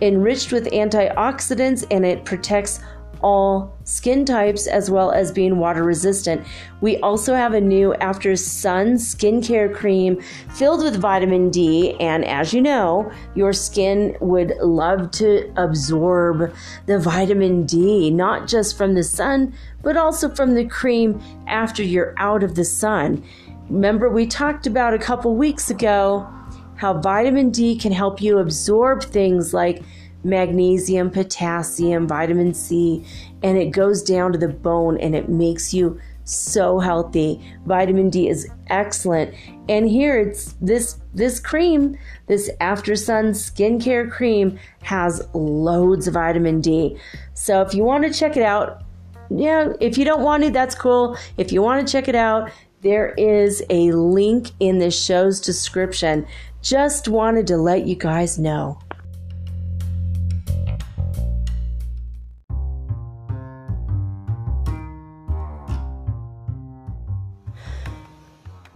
enriched 0.00 0.52
with 0.52 0.66
antioxidants 0.66 1.84
and 1.90 2.04
it 2.04 2.24
protects 2.24 2.80
all 3.24 3.74
skin 3.84 4.26
types 4.26 4.66
as 4.66 4.90
well 4.90 5.10
as 5.10 5.32
being 5.32 5.56
water 5.56 5.82
resistant. 5.82 6.46
We 6.82 6.98
also 6.98 7.34
have 7.34 7.54
a 7.54 7.60
new 7.60 7.94
After 7.94 8.36
Sun 8.36 8.96
skincare 8.96 9.74
cream 9.74 10.20
filled 10.50 10.84
with 10.84 11.00
vitamin 11.00 11.48
D, 11.48 11.96
and 12.00 12.22
as 12.26 12.52
you 12.52 12.60
know, 12.60 13.10
your 13.34 13.54
skin 13.54 14.14
would 14.20 14.52
love 14.60 15.10
to 15.12 15.50
absorb 15.56 16.54
the 16.84 16.98
vitamin 16.98 17.64
D, 17.64 18.10
not 18.10 18.46
just 18.46 18.76
from 18.76 18.94
the 18.94 19.02
sun, 19.02 19.54
but 19.82 19.96
also 19.96 20.28
from 20.28 20.54
the 20.54 20.66
cream 20.66 21.18
after 21.46 21.82
you're 21.82 22.14
out 22.18 22.42
of 22.42 22.54
the 22.54 22.64
sun. 22.64 23.24
Remember, 23.70 24.10
we 24.10 24.26
talked 24.26 24.66
about 24.66 24.92
a 24.92 24.98
couple 24.98 25.34
weeks 25.34 25.70
ago 25.70 26.28
how 26.76 27.00
vitamin 27.00 27.48
D 27.48 27.78
can 27.78 27.92
help 27.92 28.20
you 28.20 28.38
absorb 28.38 29.02
things 29.02 29.54
like 29.54 29.82
magnesium, 30.24 31.10
potassium, 31.10 32.08
vitamin 32.08 32.54
C, 32.54 33.04
and 33.42 33.58
it 33.58 33.70
goes 33.70 34.02
down 34.02 34.32
to 34.32 34.38
the 34.38 34.48
bone 34.48 34.98
and 34.98 35.14
it 35.14 35.28
makes 35.28 35.74
you 35.74 36.00
so 36.24 36.78
healthy. 36.78 37.40
Vitamin 37.66 38.10
D 38.10 38.28
is 38.28 38.48
excellent. 38.68 39.34
And 39.68 39.88
here 39.88 40.18
it's 40.18 40.54
this 40.54 40.98
this 41.14 41.38
cream, 41.38 41.96
this 42.26 42.50
After 42.60 42.96
Sun 42.96 43.32
skincare 43.32 44.10
cream 44.10 44.58
has 44.82 45.26
loads 45.34 46.08
of 46.08 46.14
vitamin 46.14 46.60
D. 46.60 46.98
So 47.34 47.60
if 47.60 47.74
you 47.74 47.84
want 47.84 48.04
to 48.04 48.18
check 48.18 48.36
it 48.36 48.42
out, 48.42 48.82
yeah, 49.30 49.72
if 49.80 49.96
you 49.98 50.04
don't 50.04 50.22
want 50.22 50.42
to, 50.44 50.50
that's 50.50 50.74
cool. 50.74 51.16
If 51.36 51.52
you 51.52 51.62
want 51.62 51.86
to 51.86 51.90
check 51.90 52.08
it 52.08 52.14
out, 52.14 52.50
there 52.82 53.14
is 53.16 53.62
a 53.70 53.92
link 53.92 54.50
in 54.60 54.78
the 54.78 54.90
show's 54.90 55.40
description. 55.40 56.26
Just 56.60 57.08
wanted 57.08 57.46
to 57.48 57.56
let 57.56 57.86
you 57.86 57.94
guys 57.94 58.38
know. 58.38 58.78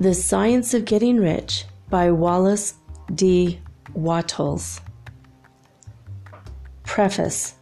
The 0.00 0.14
Science 0.14 0.74
of 0.74 0.84
Getting 0.84 1.16
Rich 1.16 1.64
by 1.90 2.12
Wallace 2.12 2.74
D. 3.16 3.60
Wattles. 3.94 4.80
Preface 6.84 7.56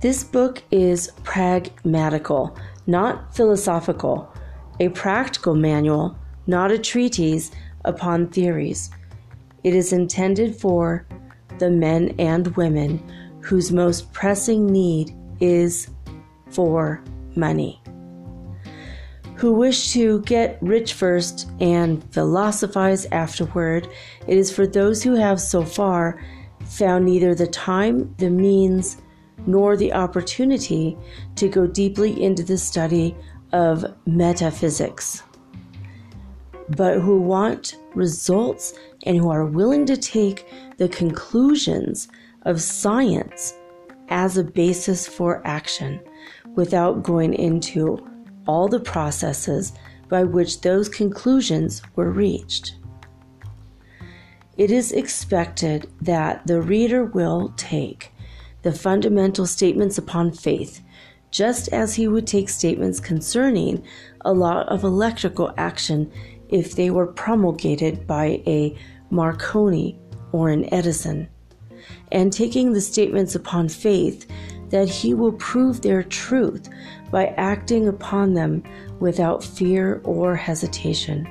This 0.00 0.24
book 0.24 0.62
is 0.70 1.12
pragmatical, 1.24 2.56
not 2.86 3.36
philosophical, 3.36 4.32
a 4.80 4.88
practical 4.88 5.54
manual, 5.54 6.16
not 6.46 6.70
a 6.70 6.78
treatise 6.78 7.50
upon 7.84 8.28
theories. 8.28 8.88
It 9.62 9.74
is 9.74 9.92
intended 9.92 10.56
for 10.56 11.06
the 11.58 11.68
men 11.68 12.14
and 12.18 12.56
women 12.56 12.98
whose 13.42 13.70
most 13.70 14.10
pressing 14.14 14.72
need 14.72 15.14
is 15.38 15.90
for 16.48 17.04
money 17.36 17.81
who 19.42 19.52
wish 19.52 19.92
to 19.92 20.20
get 20.20 20.56
rich 20.62 20.92
first 20.92 21.50
and 21.58 22.04
philosophize 22.12 23.06
afterward. 23.06 23.88
It 24.28 24.38
is 24.38 24.52
for 24.52 24.68
those 24.68 25.02
who 25.02 25.16
have 25.16 25.40
so 25.40 25.64
far 25.64 26.22
found 26.64 27.06
neither 27.06 27.34
the 27.34 27.48
time, 27.48 28.14
the 28.18 28.30
means, 28.30 29.02
nor 29.44 29.76
the 29.76 29.92
opportunity 29.94 30.96
to 31.34 31.48
go 31.48 31.66
deeply 31.66 32.22
into 32.22 32.44
the 32.44 32.56
study 32.56 33.16
of 33.50 33.84
metaphysics, 34.06 35.24
but 36.76 37.00
who 37.00 37.20
want 37.20 37.78
results 37.96 38.74
and 39.06 39.16
who 39.16 39.28
are 39.28 39.44
willing 39.44 39.84
to 39.86 39.96
take 39.96 40.46
the 40.76 40.88
conclusions 40.88 42.06
of 42.42 42.62
science 42.62 43.54
as 44.08 44.38
a 44.38 44.44
basis 44.44 45.04
for 45.08 45.44
action 45.44 46.00
without 46.54 47.02
going 47.02 47.34
into 47.34 47.98
all 48.46 48.68
the 48.68 48.80
processes 48.80 49.72
by 50.08 50.24
which 50.24 50.60
those 50.60 50.88
conclusions 50.88 51.82
were 51.96 52.10
reached. 52.10 52.76
It 54.56 54.70
is 54.70 54.92
expected 54.92 55.90
that 56.02 56.46
the 56.46 56.60
reader 56.60 57.04
will 57.04 57.54
take 57.56 58.12
the 58.62 58.72
fundamental 58.72 59.46
statements 59.46 59.98
upon 59.98 60.32
faith, 60.32 60.82
just 61.30 61.68
as 61.68 61.94
he 61.94 62.06
would 62.06 62.26
take 62.26 62.48
statements 62.48 63.00
concerning 63.00 63.82
a 64.24 64.32
law 64.32 64.62
of 64.64 64.84
electrical 64.84 65.52
action 65.56 66.12
if 66.50 66.76
they 66.76 66.90
were 66.90 67.06
promulgated 67.06 68.06
by 68.06 68.42
a 68.46 68.76
Marconi 69.10 69.98
or 70.32 70.50
an 70.50 70.72
Edison, 70.72 71.28
and 72.12 72.32
taking 72.32 72.72
the 72.72 72.80
statements 72.80 73.34
upon 73.34 73.68
faith 73.68 74.26
that 74.72 74.88
he 74.88 75.12
will 75.14 75.32
prove 75.32 75.82
their 75.82 76.02
truth 76.02 76.68
by 77.10 77.26
acting 77.36 77.86
upon 77.86 78.32
them 78.32 78.64
without 79.00 79.44
fear 79.44 80.00
or 80.02 80.34
hesitation. 80.34 81.28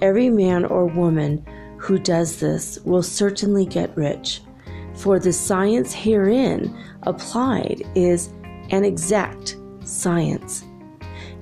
Every 0.00 0.30
man 0.30 0.64
or 0.64 0.86
woman 0.86 1.44
who 1.78 1.98
does 1.98 2.38
this 2.38 2.78
will 2.84 3.02
certainly 3.02 3.66
get 3.66 3.96
rich, 3.96 4.40
for 4.94 5.18
the 5.18 5.32
science 5.32 5.92
herein 5.92 6.76
applied 7.02 7.82
is 7.96 8.32
an 8.70 8.84
exact 8.84 9.56
science, 9.84 10.64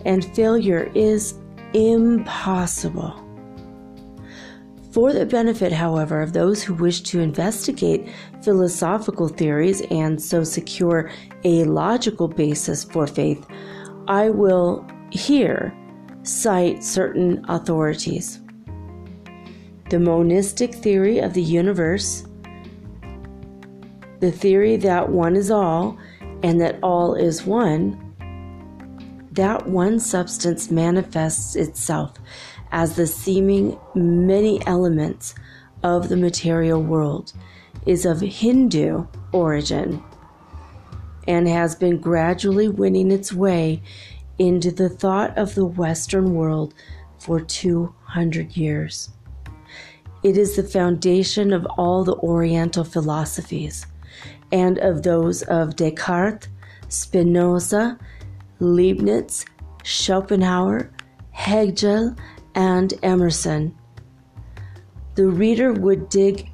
and 0.06 0.24
failure 0.34 0.90
is 0.94 1.34
impossible. 1.74 3.22
For 4.92 5.12
the 5.12 5.26
benefit, 5.26 5.72
however, 5.72 6.22
of 6.22 6.32
those 6.32 6.62
who 6.62 6.72
wish 6.72 7.02
to 7.02 7.20
investigate 7.20 8.08
philosophical 8.46 9.26
theories 9.26 9.80
and 9.90 10.22
so 10.22 10.44
secure 10.44 11.10
a 11.42 11.64
logical 11.64 12.28
basis 12.28 12.84
for 12.84 13.04
faith, 13.04 13.44
I 14.06 14.30
will 14.30 14.86
here 15.10 15.76
cite 16.22 16.84
certain 16.84 17.44
authorities. 17.48 18.40
The 19.90 19.98
monistic 19.98 20.76
theory 20.76 21.18
of 21.18 21.34
the 21.34 21.42
universe, 21.42 22.24
the 24.20 24.30
theory 24.30 24.76
that 24.76 25.08
one 25.08 25.34
is 25.34 25.50
all 25.50 25.98
and 26.44 26.60
that 26.60 26.78
all 26.84 27.16
is 27.16 27.42
one, 27.44 27.98
that 29.32 29.66
one 29.66 29.98
substance 29.98 30.70
manifests 30.70 31.56
itself 31.56 32.14
as 32.70 32.94
the 32.94 33.08
seeming 33.08 33.76
many 33.96 34.64
elements 34.68 35.34
of 35.82 36.08
the 36.08 36.16
material 36.16 36.80
world, 36.80 37.32
is 37.86 38.04
of 38.04 38.20
Hindu 38.20 39.06
origin 39.32 40.02
and 41.26 41.48
has 41.48 41.74
been 41.74 41.98
gradually 41.98 42.68
winning 42.68 43.10
its 43.10 43.32
way 43.32 43.82
into 44.38 44.70
the 44.70 44.88
thought 44.88 45.36
of 45.38 45.54
the 45.54 45.64
Western 45.64 46.34
world 46.34 46.74
for 47.18 47.40
200 47.40 48.56
years. 48.56 49.10
It 50.22 50.36
is 50.36 50.56
the 50.56 50.62
foundation 50.62 51.52
of 51.52 51.66
all 51.78 52.04
the 52.04 52.16
Oriental 52.16 52.84
philosophies 52.84 53.86
and 54.52 54.78
of 54.78 55.02
those 55.02 55.42
of 55.42 55.76
Descartes, 55.76 56.48
Spinoza, 56.88 57.98
Leibniz, 58.60 59.44
Schopenhauer, 59.82 60.90
Hegel, 61.30 62.16
and 62.54 62.94
Emerson. 63.02 63.76
The 65.14 65.26
reader 65.26 65.72
would 65.72 66.08
dig 66.08 66.50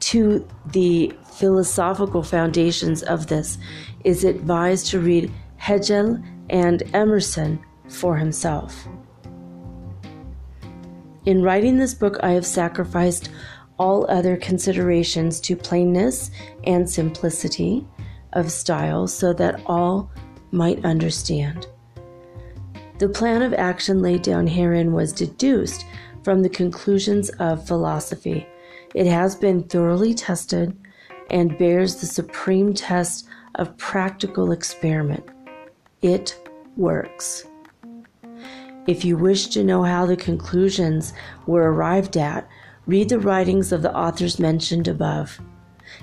to 0.00 0.46
the 0.66 1.12
philosophical 1.32 2.22
foundations 2.22 3.02
of 3.02 3.26
this, 3.26 3.58
is 4.04 4.24
advised 4.24 4.86
to 4.88 5.00
read 5.00 5.32
Hegel 5.56 6.22
and 6.50 6.82
Emerson 6.94 7.60
for 7.88 8.16
himself. 8.16 8.86
In 11.24 11.42
writing 11.42 11.78
this 11.78 11.94
book, 11.94 12.18
I 12.22 12.32
have 12.32 12.46
sacrificed 12.46 13.30
all 13.78 14.06
other 14.08 14.36
considerations 14.36 15.40
to 15.40 15.56
plainness 15.56 16.30
and 16.64 16.88
simplicity 16.88 17.86
of 18.32 18.50
style 18.50 19.06
so 19.06 19.32
that 19.32 19.60
all 19.66 20.10
might 20.50 20.84
understand. 20.84 21.66
The 22.98 23.08
plan 23.08 23.42
of 23.42 23.54
action 23.54 24.02
laid 24.02 24.22
down 24.22 24.46
herein 24.46 24.92
was 24.92 25.12
deduced 25.12 25.86
from 26.22 26.42
the 26.42 26.48
conclusions 26.48 27.30
of 27.40 27.66
philosophy. 27.66 28.46
It 28.94 29.06
has 29.06 29.34
been 29.34 29.62
thoroughly 29.64 30.14
tested 30.14 30.76
and 31.30 31.56
bears 31.58 31.96
the 31.96 32.06
supreme 32.06 32.74
test 32.74 33.26
of 33.54 33.76
practical 33.76 34.52
experiment. 34.52 35.24
It 36.02 36.38
works. 36.76 37.46
If 38.86 39.04
you 39.04 39.16
wish 39.16 39.46
to 39.48 39.62
know 39.62 39.84
how 39.84 40.06
the 40.06 40.16
conclusions 40.16 41.12
were 41.46 41.72
arrived 41.72 42.16
at, 42.16 42.48
read 42.86 43.08
the 43.08 43.20
writings 43.20 43.72
of 43.72 43.82
the 43.82 43.94
authors 43.96 44.38
mentioned 44.38 44.88
above. 44.88 45.40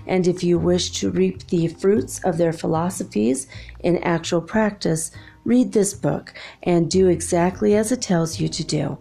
And 0.07 0.27
if 0.27 0.43
you 0.43 0.57
wish 0.57 0.91
to 0.99 1.11
reap 1.11 1.47
the 1.47 1.67
fruits 1.67 2.23
of 2.23 2.37
their 2.37 2.53
philosophies 2.53 3.47
in 3.81 3.97
actual 3.97 4.41
practice, 4.41 5.11
read 5.43 5.73
this 5.73 5.93
book 5.93 6.33
and 6.63 6.89
do 6.89 7.07
exactly 7.07 7.75
as 7.75 7.91
it 7.91 8.01
tells 8.01 8.39
you 8.39 8.47
to 8.47 8.63
do. 8.63 8.97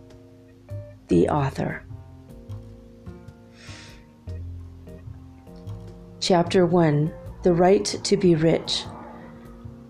The 1.09 1.29
author. 1.29 1.85
Chapter 6.21 6.67
1 6.67 7.15
The 7.45 7.53
Right 7.53 7.85
to 7.85 8.17
be 8.17 8.35
Rich. 8.35 8.83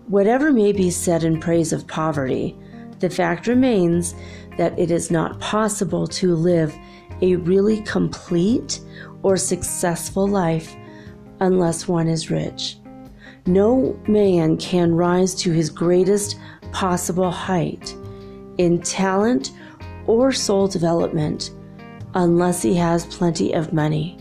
Whatever 0.07 0.51
may 0.51 0.71
be 0.71 0.91
said 0.91 1.23
in 1.23 1.39
praise 1.39 1.73
of 1.73 1.87
poverty, 1.87 2.55
the 2.99 3.09
fact 3.09 3.47
remains 3.47 4.13
that 4.55 4.77
it 4.77 4.91
is 4.91 5.09
not 5.09 5.39
possible 5.39 6.05
to 6.05 6.35
live 6.35 6.77
a 7.23 7.37
really 7.37 7.81
complete 7.81 8.79
or 9.23 9.37
successful 9.37 10.27
life 10.27 10.75
unless 11.39 11.87
one 11.87 12.07
is 12.07 12.29
rich. 12.29 12.77
No 13.47 13.99
man 14.07 14.55
can 14.57 14.93
rise 14.93 15.33
to 15.35 15.51
his 15.51 15.71
greatest 15.71 16.37
possible 16.71 17.31
height 17.31 17.95
in 18.59 18.79
talent 18.83 19.51
or 20.05 20.31
soul 20.31 20.67
development 20.67 21.49
unless 22.13 22.61
he 22.61 22.75
has 22.75 23.07
plenty 23.07 23.51
of 23.53 23.73
money. 23.73 24.18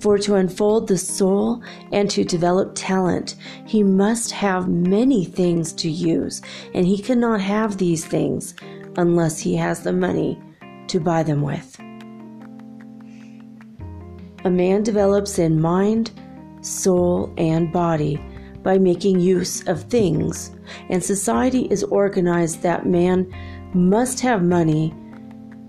For 0.00 0.16
to 0.18 0.36
unfold 0.36 0.88
the 0.88 0.96
soul 0.96 1.62
and 1.92 2.08
to 2.10 2.24
develop 2.24 2.72
talent, 2.74 3.36
he 3.66 3.82
must 3.82 4.30
have 4.30 4.66
many 4.66 5.26
things 5.26 5.74
to 5.74 5.90
use, 5.90 6.40
and 6.72 6.86
he 6.86 7.02
cannot 7.02 7.42
have 7.42 7.76
these 7.76 8.06
things 8.06 8.54
unless 8.96 9.38
he 9.38 9.54
has 9.56 9.82
the 9.82 9.92
money 9.92 10.40
to 10.88 11.00
buy 11.00 11.22
them 11.22 11.42
with. 11.42 11.78
A 14.44 14.50
man 14.50 14.82
develops 14.82 15.38
in 15.38 15.60
mind, 15.60 16.12
soul, 16.62 17.30
and 17.36 17.70
body 17.70 18.18
by 18.62 18.78
making 18.78 19.20
use 19.20 19.66
of 19.68 19.82
things, 19.84 20.56
and 20.88 21.04
society 21.04 21.66
is 21.70 21.84
organized 21.84 22.62
that 22.62 22.86
man 22.86 23.30
must 23.74 24.20
have 24.20 24.42
money 24.42 24.94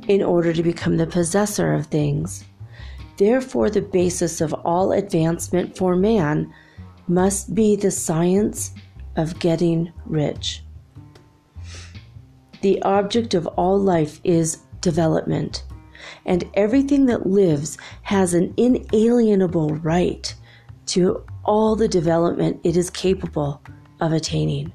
in 0.07 0.23
order 0.23 0.53
to 0.53 0.63
become 0.63 0.95
the 0.95 1.07
possessor 1.07 1.73
of 1.73 1.87
things. 1.87 2.45
Therefore, 3.17 3.69
the 3.69 3.81
basis 3.81 4.41
of 4.41 4.53
all 4.53 4.91
advancement 4.91 5.77
for 5.77 5.95
man 5.95 6.53
must 7.07 7.53
be 7.53 7.75
the 7.75 7.91
science 7.91 8.71
of 9.15 9.39
getting 9.39 9.91
rich. 10.05 10.63
The 12.61 12.81
object 12.83 13.33
of 13.33 13.47
all 13.47 13.77
life 13.77 14.21
is 14.23 14.59
development, 14.81 15.63
and 16.25 16.49
everything 16.53 17.05
that 17.07 17.27
lives 17.27 17.77
has 18.03 18.33
an 18.33 18.53
inalienable 18.57 19.69
right 19.69 20.33
to 20.87 21.23
all 21.43 21.75
the 21.75 21.87
development 21.87 22.59
it 22.63 22.77
is 22.77 22.89
capable 22.89 23.61
of 23.99 24.11
attaining. 24.11 24.71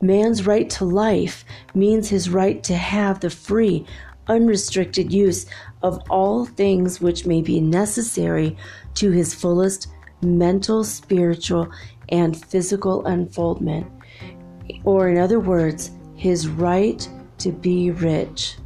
Man's 0.00 0.46
right 0.46 0.68
to 0.70 0.84
life 0.84 1.44
means 1.74 2.08
his 2.08 2.28
right 2.28 2.62
to 2.64 2.74
have 2.74 3.20
the 3.20 3.30
free, 3.30 3.86
unrestricted 4.28 5.12
use 5.12 5.46
of 5.82 6.02
all 6.10 6.44
things 6.44 7.00
which 7.00 7.26
may 7.26 7.42
be 7.42 7.60
necessary 7.60 8.56
to 8.94 9.10
his 9.10 9.34
fullest 9.34 9.88
mental, 10.22 10.82
spiritual, 10.84 11.70
and 12.08 12.36
physical 12.36 13.04
unfoldment. 13.06 13.86
Or, 14.84 15.08
in 15.08 15.18
other 15.18 15.40
words, 15.40 15.90
his 16.14 16.48
right 16.48 17.08
to 17.38 17.52
be 17.52 17.90
rich. 17.90 18.56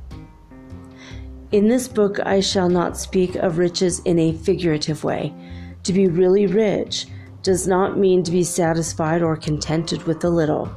In 1.52 1.66
this 1.66 1.88
book, 1.88 2.20
I 2.24 2.40
shall 2.40 2.68
not 2.68 2.96
speak 2.96 3.34
of 3.34 3.58
riches 3.58 4.00
in 4.04 4.18
a 4.18 4.32
figurative 4.32 5.02
way. 5.02 5.34
To 5.82 5.92
be 5.92 6.06
really 6.06 6.46
rich 6.46 7.06
does 7.42 7.66
not 7.66 7.98
mean 7.98 8.22
to 8.22 8.30
be 8.30 8.44
satisfied 8.44 9.22
or 9.22 9.36
contented 9.36 10.02
with 10.04 10.22
a 10.24 10.28
little. 10.28 10.70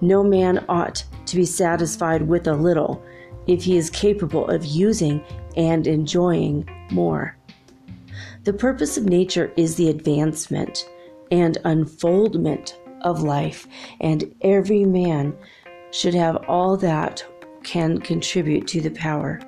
No 0.00 0.22
man 0.22 0.64
ought 0.68 1.04
to 1.26 1.36
be 1.36 1.46
satisfied 1.46 2.22
with 2.22 2.46
a 2.46 2.54
little 2.54 3.02
if 3.50 3.64
he 3.64 3.76
is 3.76 3.90
capable 3.90 4.48
of 4.48 4.64
using 4.64 5.20
and 5.56 5.88
enjoying 5.88 6.68
more. 6.92 7.36
The 8.44 8.52
purpose 8.52 8.96
of 8.96 9.04
nature 9.04 9.52
is 9.56 9.74
the 9.74 9.90
advancement 9.90 10.88
and 11.32 11.58
unfoldment 11.64 12.78
of 13.00 13.22
life, 13.22 13.66
and 14.00 14.32
every 14.42 14.84
man 14.84 15.36
should 15.90 16.14
have 16.14 16.36
all 16.48 16.76
that 16.76 17.24
can 17.64 17.98
contribute 17.98 18.68
to 18.68 18.80
the 18.80 18.90
power, 18.90 19.40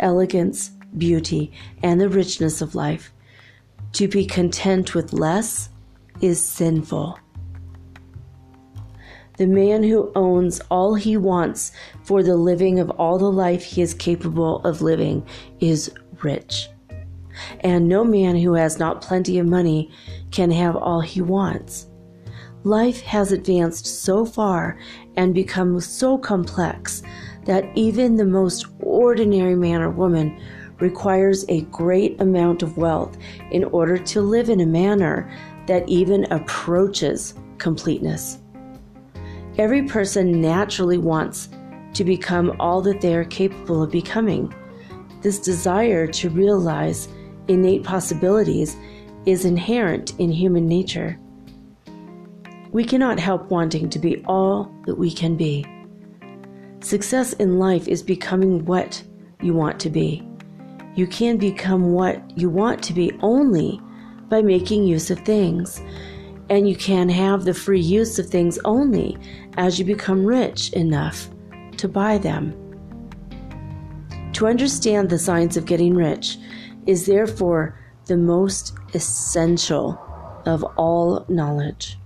elegance, 0.00 0.72
beauty, 0.98 1.52
and 1.84 2.00
the 2.00 2.08
richness 2.08 2.60
of 2.60 2.74
life. 2.74 3.12
To 3.92 4.08
be 4.08 4.26
content 4.26 4.92
with 4.92 5.12
less 5.12 5.68
is 6.20 6.44
sinful. 6.44 7.16
The 9.40 9.46
man 9.46 9.82
who 9.82 10.12
owns 10.14 10.60
all 10.70 10.96
he 10.96 11.16
wants 11.16 11.72
for 12.02 12.22
the 12.22 12.36
living 12.36 12.78
of 12.78 12.90
all 12.90 13.16
the 13.16 13.32
life 13.32 13.62
he 13.62 13.80
is 13.80 13.94
capable 13.94 14.58
of 14.66 14.82
living 14.82 15.26
is 15.60 15.90
rich. 16.22 16.68
And 17.60 17.88
no 17.88 18.04
man 18.04 18.36
who 18.36 18.52
has 18.52 18.78
not 18.78 19.00
plenty 19.00 19.38
of 19.38 19.46
money 19.46 19.90
can 20.30 20.50
have 20.50 20.76
all 20.76 21.00
he 21.00 21.22
wants. 21.22 21.86
Life 22.64 23.00
has 23.00 23.32
advanced 23.32 23.86
so 23.86 24.26
far 24.26 24.78
and 25.16 25.32
become 25.32 25.80
so 25.80 26.18
complex 26.18 27.02
that 27.46 27.64
even 27.74 28.16
the 28.16 28.26
most 28.26 28.66
ordinary 28.80 29.54
man 29.54 29.80
or 29.80 29.88
woman 29.88 30.38
requires 30.80 31.46
a 31.48 31.62
great 31.62 32.20
amount 32.20 32.62
of 32.62 32.76
wealth 32.76 33.16
in 33.52 33.64
order 33.64 33.96
to 33.96 34.20
live 34.20 34.50
in 34.50 34.60
a 34.60 34.66
manner 34.66 35.32
that 35.66 35.88
even 35.88 36.30
approaches 36.30 37.32
completeness. 37.56 38.39
Every 39.60 39.82
person 39.82 40.40
naturally 40.40 40.96
wants 40.96 41.50
to 41.92 42.02
become 42.02 42.56
all 42.58 42.80
that 42.80 43.02
they 43.02 43.14
are 43.14 43.26
capable 43.26 43.82
of 43.82 43.90
becoming. 43.90 44.54
This 45.20 45.38
desire 45.38 46.06
to 46.06 46.30
realize 46.30 47.08
innate 47.46 47.84
possibilities 47.84 48.74
is 49.26 49.44
inherent 49.44 50.18
in 50.18 50.32
human 50.32 50.66
nature. 50.66 51.20
We 52.72 52.84
cannot 52.84 53.20
help 53.20 53.50
wanting 53.50 53.90
to 53.90 53.98
be 53.98 54.24
all 54.24 54.74
that 54.86 54.94
we 54.94 55.12
can 55.12 55.36
be. 55.36 55.66
Success 56.80 57.34
in 57.34 57.58
life 57.58 57.86
is 57.86 58.02
becoming 58.02 58.64
what 58.64 59.04
you 59.42 59.52
want 59.52 59.78
to 59.80 59.90
be. 59.90 60.26
You 60.94 61.06
can 61.06 61.36
become 61.36 61.92
what 61.92 62.22
you 62.34 62.48
want 62.48 62.82
to 62.84 62.94
be 62.94 63.12
only 63.20 63.78
by 64.30 64.40
making 64.40 64.84
use 64.84 65.10
of 65.10 65.18
things 65.18 65.82
and 66.50 66.68
you 66.68 66.74
can 66.74 67.08
have 67.08 67.44
the 67.44 67.54
free 67.54 67.80
use 67.80 68.18
of 68.18 68.26
things 68.26 68.58
only 68.64 69.16
as 69.56 69.78
you 69.78 69.84
become 69.84 70.26
rich 70.26 70.72
enough 70.72 71.30
to 71.76 71.88
buy 71.88 72.18
them. 72.18 72.52
To 74.32 74.48
understand 74.48 75.08
the 75.08 75.18
science 75.18 75.56
of 75.56 75.64
getting 75.64 75.94
rich 75.94 76.38
is 76.86 77.06
therefore 77.06 77.78
the 78.06 78.16
most 78.16 78.74
essential 78.94 79.98
of 80.44 80.64
all 80.76 81.24
knowledge. 81.28 81.96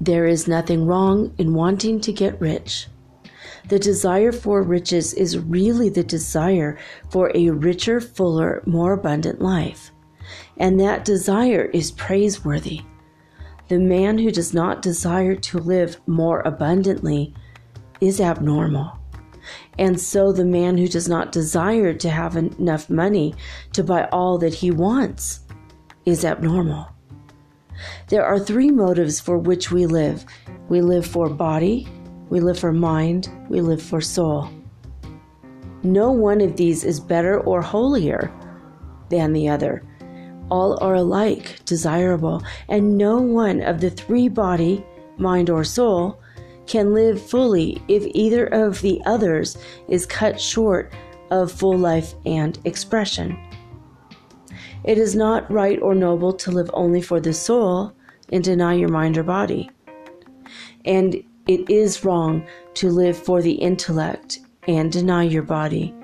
There 0.00 0.26
is 0.26 0.48
nothing 0.48 0.86
wrong 0.86 1.32
in 1.38 1.54
wanting 1.54 2.00
to 2.00 2.12
get 2.12 2.40
rich. 2.40 2.88
The 3.68 3.78
desire 3.78 4.32
for 4.32 4.62
riches 4.62 5.14
is 5.14 5.38
really 5.38 5.88
the 5.88 6.02
desire 6.02 6.76
for 7.10 7.30
a 7.34 7.50
richer, 7.50 8.00
fuller, 8.00 8.62
more 8.66 8.92
abundant 8.92 9.40
life 9.40 9.92
and 10.58 10.78
that 10.80 11.04
desire 11.04 11.64
is 11.72 11.90
praiseworthy. 11.90 12.82
The 13.68 13.78
man 13.78 14.18
who 14.18 14.30
does 14.30 14.52
not 14.52 14.82
desire 14.82 15.34
to 15.36 15.58
live 15.58 16.00
more 16.06 16.40
abundantly 16.40 17.34
is 18.00 18.20
abnormal. 18.20 18.98
And 19.78 20.00
so 20.00 20.32
the 20.32 20.44
man 20.44 20.78
who 20.78 20.88
does 20.88 21.08
not 21.08 21.32
desire 21.32 21.92
to 21.94 22.10
have 22.10 22.36
enough 22.36 22.88
money 22.88 23.34
to 23.72 23.82
buy 23.82 24.04
all 24.06 24.38
that 24.38 24.54
he 24.54 24.70
wants 24.70 25.40
is 26.04 26.24
abnormal. 26.24 26.88
There 28.08 28.24
are 28.24 28.38
three 28.38 28.70
motives 28.70 29.20
for 29.20 29.38
which 29.38 29.70
we 29.70 29.86
live 29.86 30.24
we 30.68 30.80
live 30.80 31.06
for 31.06 31.28
body, 31.28 31.86
we 32.30 32.40
live 32.40 32.58
for 32.58 32.72
mind, 32.72 33.28
we 33.50 33.60
live 33.60 33.82
for 33.82 34.00
soul. 34.00 34.48
No 35.82 36.10
one 36.10 36.40
of 36.40 36.56
these 36.56 36.84
is 36.84 37.00
better 37.00 37.40
or 37.40 37.60
holier 37.60 38.32
than 39.10 39.34
the 39.34 39.48
other 39.48 39.82
all 40.50 40.78
are 40.82 40.94
alike 40.94 41.60
desirable, 41.64 42.42
and 42.68 42.96
no 42.98 43.20
one 43.20 43.60
of 43.62 43.80
the 43.80 43.90
three 43.90 44.28
body, 44.28 44.84
mind, 45.16 45.50
or 45.50 45.64
soul 45.64 46.20
can 46.66 46.94
live 46.94 47.20
fully 47.20 47.82
if 47.88 48.04
either 48.14 48.46
of 48.46 48.80
the 48.80 49.00
others 49.06 49.56
is 49.88 50.06
cut 50.06 50.40
short 50.40 50.92
of 51.30 51.52
full 51.52 51.76
life 51.76 52.14
and 52.24 52.58
expression. 52.64 53.38
It 54.84 54.98
is 54.98 55.16
not 55.16 55.50
right 55.50 55.80
or 55.80 55.94
noble 55.94 56.32
to 56.34 56.50
live 56.50 56.70
only 56.74 57.00
for 57.00 57.20
the 57.20 57.32
soul 57.32 57.92
and 58.30 58.44
deny 58.44 58.74
your 58.74 58.90
mind 58.90 59.16
or 59.16 59.22
body. 59.22 59.70
And 60.84 61.14
it 61.46 61.68
is 61.70 62.04
wrong 62.04 62.46
to 62.74 62.90
live 62.90 63.16
for 63.16 63.42
the 63.42 63.52
intellect 63.52 64.40
and 64.66 64.92
deny 64.92 65.24
your 65.24 65.42
body 65.42 65.94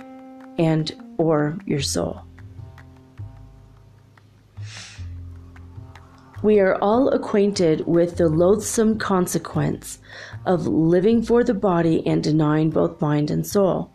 and 0.59 0.93
or 1.19 1.59
your 1.67 1.81
soul. 1.81 2.23
We 6.43 6.59
are 6.59 6.77
all 6.77 7.11
acquainted 7.11 7.87
with 7.87 8.17
the 8.17 8.29
loathsome 8.29 8.99
consequence 8.99 9.99
of 10.47 10.67
living 10.67 11.23
for 11.23 11.45
the 11.45 11.53
body 11.53 12.07
and 12.07 12.23
denying 12.23 12.71
both 12.71 13.01
mind 13.01 13.31
and 13.31 13.47
soul. 13.47 13.93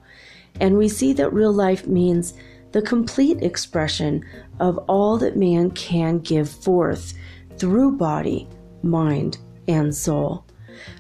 And 0.59 0.77
we 0.77 0.87
see 0.87 1.11
that 1.13 1.33
real 1.33 1.51
life 1.51 1.87
means 1.87 2.35
the 2.71 2.83
complete 2.83 3.41
expression 3.41 4.23
of 4.59 4.77
all 4.87 5.17
that 5.17 5.37
man 5.37 5.71
can 5.71 6.19
give 6.19 6.49
forth 6.49 7.15
through 7.57 7.97
body, 7.97 8.47
mind, 8.83 9.39
and 9.67 9.95
soul. 9.95 10.45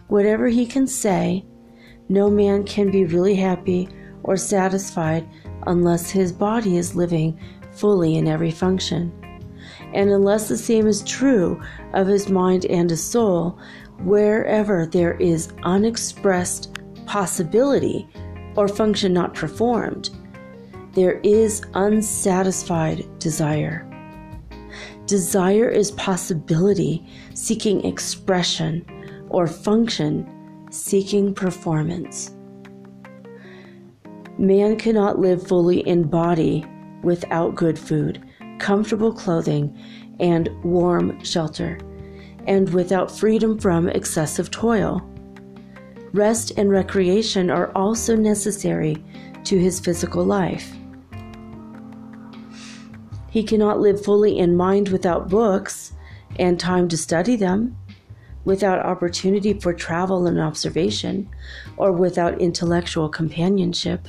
Whatever 0.07 0.47
he 0.47 0.65
can 0.65 0.87
say, 0.87 1.45
no 2.09 2.27
man 2.29 2.63
can 2.63 2.89
be 2.89 3.05
really 3.05 3.35
happy 3.35 3.87
or 4.23 4.35
satisfied 4.35 5.27
unless 5.67 6.09
his 6.09 6.31
body 6.31 6.77
is 6.77 6.95
living 6.95 7.39
fully 7.71 8.15
in 8.15 8.27
every 8.27 8.51
function 8.51 9.11
and 9.93 10.09
unless 10.09 10.47
the 10.47 10.57
same 10.57 10.87
is 10.87 11.03
true 11.03 11.61
of 11.93 12.07
his 12.07 12.29
mind 12.29 12.65
and 12.65 12.89
his 12.89 13.03
soul, 13.03 13.59
wherever 13.99 14.85
there 14.85 15.15
is 15.15 15.53
unexpressed 15.63 16.77
possibility 17.05 18.07
or 18.55 18.67
function 18.67 19.13
not 19.13 19.33
performed, 19.33 20.09
there 20.93 21.19
is 21.23 21.61
unsatisfied 21.73 23.05
desire. 23.19 23.89
Desire 25.05 25.69
is 25.69 25.91
possibility 25.91 27.05
seeking 27.33 27.85
expression 27.85 28.85
or 29.29 29.45
function 29.45 30.27
seeking 30.71 31.33
performance. 31.33 32.31
Man 34.37 34.77
cannot 34.77 35.19
live 35.19 35.47
fully 35.47 35.79
in 35.87 36.03
body 36.03 36.65
without 37.03 37.55
good 37.55 37.77
food 37.77 38.24
comfortable 38.59 39.13
clothing, 39.13 39.77
and 40.19 40.49
warm 40.63 41.21
shelter, 41.23 41.77
and 42.47 42.69
without 42.73 43.11
freedom 43.11 43.57
from 43.59 43.89
excessive 43.89 44.49
toil. 44.51 45.01
Rest 46.13 46.51
and 46.57 46.69
recreation 46.69 47.49
are 47.49 47.71
also 47.75 48.15
necessary 48.15 49.03
to 49.43 49.57
his 49.59 49.79
physical 49.79 50.23
life. 50.23 50.73
He 53.29 53.43
cannot 53.43 53.81
live 53.81 54.01
fully 54.03 54.37
in 54.37 54.55
mind 54.55 54.89
without 54.89 55.27
books 55.27 55.91
and 56.39 56.57
time 56.57 56.87
to 56.87 56.97
study 56.97 57.35
them. 57.35 57.75
without 58.45 58.85
opportunity 58.85 59.53
for 59.53 59.73
travel 59.73 60.27
and 60.27 60.39
observation, 60.39 61.27
or 61.77 61.91
without 61.91 62.39
intellectual 62.39 63.09
companionship. 63.09 64.07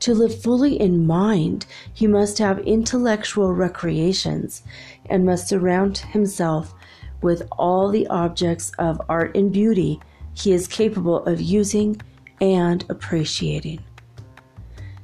To 0.00 0.14
live 0.14 0.40
fully 0.40 0.80
in 0.80 1.06
mind, 1.06 1.66
he 1.92 2.06
must 2.06 2.38
have 2.38 2.60
intellectual 2.60 3.52
recreations 3.52 4.62
and 5.06 5.26
must 5.26 5.48
surround 5.48 5.98
himself 5.98 6.74
with 7.20 7.42
all 7.52 7.90
the 7.90 8.06
objects 8.06 8.70
of 8.78 9.00
art 9.08 9.36
and 9.36 9.52
beauty 9.52 10.00
he 10.34 10.52
is 10.52 10.68
capable 10.68 11.24
of 11.24 11.40
using 11.40 12.00
and 12.40 12.84
appreciating. 12.88 13.80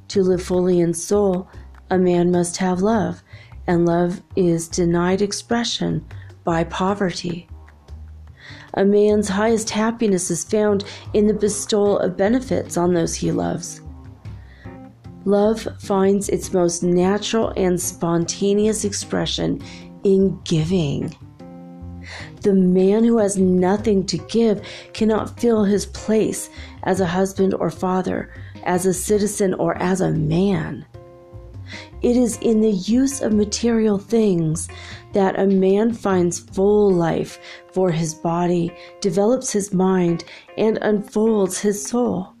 To 0.09 0.23
live 0.23 0.41
fully 0.41 0.79
in 0.79 0.93
soul, 0.93 1.49
a 1.89 1.97
man 1.97 2.31
must 2.31 2.57
have 2.57 2.81
love, 2.81 3.21
and 3.67 3.85
love 3.85 4.21
is 4.35 4.69
denied 4.69 5.21
expression 5.21 6.05
by 6.45 6.63
poverty. 6.63 7.49
A 8.75 8.85
man's 8.85 9.27
highest 9.27 9.71
happiness 9.71 10.31
is 10.31 10.43
found 10.43 10.85
in 11.13 11.27
the 11.27 11.33
bestowal 11.33 11.99
of 11.99 12.15
benefits 12.15 12.77
on 12.77 12.93
those 12.93 13.15
he 13.15 13.31
loves. 13.31 13.81
Love 15.25 15.67
finds 15.79 16.29
its 16.29 16.53
most 16.53 16.83
natural 16.83 17.51
and 17.57 17.81
spontaneous 17.81 18.85
expression 18.85 19.61
in 20.03 20.39
giving. 20.43 21.15
The 22.41 22.53
man 22.53 23.03
who 23.03 23.17
has 23.17 23.35
nothing 23.35 24.05
to 24.05 24.19
give 24.19 24.61
cannot 24.93 25.39
fill 25.39 25.63
his 25.63 25.87
place 25.87 26.51
as 26.83 26.99
a 26.99 27.07
husband 27.07 27.55
or 27.55 27.71
father, 27.71 28.31
as 28.65 28.85
a 28.85 28.93
citizen 28.93 29.55
or 29.55 29.75
as 29.79 29.99
a 29.99 30.11
man. 30.11 30.85
It 32.03 32.15
is 32.15 32.37
in 32.41 32.61
the 32.61 32.69
use 32.69 33.21
of 33.21 33.33
material 33.33 33.97
things 33.97 34.67
that 35.13 35.39
a 35.39 35.47
man 35.47 35.91
finds 35.91 36.37
full 36.37 36.91
life 36.91 37.39
for 37.73 37.89
his 37.89 38.13
body, 38.13 38.71
develops 39.01 39.51
his 39.51 39.73
mind, 39.73 40.23
and 40.55 40.77
unfolds 40.83 41.57
his 41.57 41.83
soul. 41.83 42.34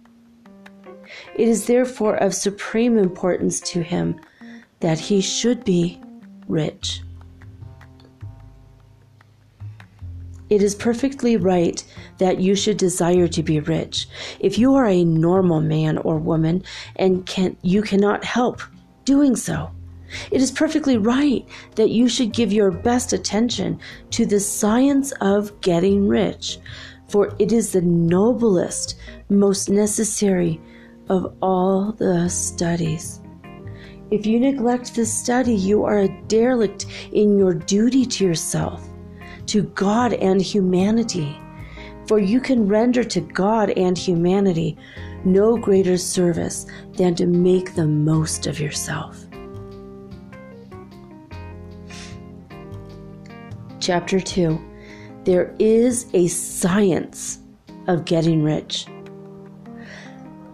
It 1.35 1.49
is 1.49 1.65
therefore 1.65 2.15
of 2.15 2.33
supreme 2.33 2.97
importance 2.97 3.59
to 3.71 3.81
him 3.81 4.19
that 4.79 4.99
he 4.99 5.19
should 5.19 5.65
be 5.65 6.01
rich. 6.47 7.01
It 10.49 10.61
is 10.61 10.75
perfectly 10.75 11.35
right 11.35 11.83
that 12.19 12.39
you 12.39 12.55
should 12.55 12.77
desire 12.77 13.27
to 13.27 13.43
be 13.43 13.59
rich. 13.59 14.07
If 14.39 14.57
you 14.57 14.75
are 14.75 14.87
a 14.87 15.03
normal 15.03 15.59
man 15.59 15.97
or 15.97 16.17
woman 16.19 16.63
and 16.95 17.25
can 17.25 17.57
you 17.63 17.81
cannot 17.81 18.23
help 18.23 18.61
doing 19.03 19.35
so, 19.35 19.71
it 20.31 20.41
is 20.41 20.51
perfectly 20.51 20.97
right 20.97 21.45
that 21.75 21.89
you 21.89 22.07
should 22.07 22.31
give 22.31 22.53
your 22.53 22.71
best 22.71 23.11
attention 23.11 23.79
to 24.11 24.25
the 24.25 24.39
science 24.39 25.11
of 25.19 25.59
getting 25.59 26.07
rich, 26.07 26.59
for 27.09 27.35
it 27.39 27.51
is 27.51 27.73
the 27.73 27.81
noblest, 27.81 28.97
most 29.29 29.69
necessary 29.69 30.61
of 31.09 31.35
all 31.41 31.91
the 31.93 32.29
studies. 32.29 33.21
If 34.11 34.25
you 34.25 34.39
neglect 34.39 34.95
this 34.95 35.13
study, 35.13 35.53
you 35.53 35.83
are 35.83 35.99
a 35.99 36.21
derelict 36.27 36.85
in 37.11 37.37
your 37.37 37.53
duty 37.53 38.05
to 38.05 38.25
yourself 38.25 38.87
to 39.47 39.63
God 39.63 40.13
and 40.13 40.41
humanity. 40.41 41.39
For 42.07 42.19
you 42.19 42.39
can 42.39 42.67
render 42.67 43.03
to 43.03 43.21
God 43.21 43.71
and 43.71 43.97
humanity 43.97 44.77
no 45.23 45.57
greater 45.57 45.97
service 45.97 46.67
than 46.93 47.15
to 47.15 47.25
make 47.25 47.73
the 47.73 47.87
most 47.87 48.45
of 48.45 48.59
yourself. 48.59 49.25
Chapter 53.79 54.19
2 54.19 54.59
There 55.23 55.55
is 55.59 56.07
a 56.13 56.27
science 56.27 57.39
of 57.87 58.05
getting 58.05 58.43
rich. 58.43 58.87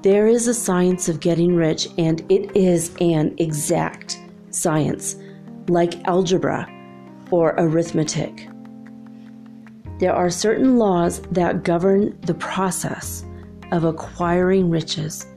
There 0.02 0.26
is 0.26 0.48
a 0.48 0.54
science 0.56 1.10
of 1.10 1.20
getting 1.20 1.56
rich, 1.56 1.88
and 2.00 2.22
it 2.28 2.58
is 2.58 2.92
an 3.00 3.36
exact 3.38 4.20
science, 4.50 5.16
like 5.68 6.04
algebra 6.08 6.68
or 7.30 7.54
arithmetic. 7.60 8.48
There 10.00 10.16
are 10.16 10.32
certain 10.32 10.80
laws 10.80 11.22
that 11.30 11.64
govern 11.64 12.20
the 12.22 12.34
process 12.34 13.24
of 13.72 13.84
acquiring 13.84 14.72
riches. 14.72 15.28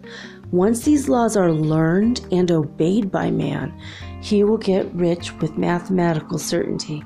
Once 0.50 0.82
these 0.82 1.10
laws 1.10 1.36
are 1.36 1.52
learned 1.52 2.22
and 2.32 2.50
obeyed 2.50 3.10
by 3.10 3.30
man, 3.30 3.78
he 4.22 4.44
will 4.44 4.56
get 4.56 4.90
rich 4.94 5.30
with 5.42 5.58
mathematical 5.58 6.38
certainty. 6.38 7.04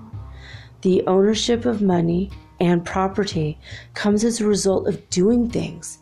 The 0.83 1.05
ownership 1.09 1.67
of 1.67 1.83
money 1.83 2.31
and 2.61 2.85
property 2.85 3.59
comes 3.95 4.23
as 4.23 4.41
a 4.41 4.47
result 4.47 4.87
of 4.87 5.11
doing 5.11 5.51
things 5.51 5.99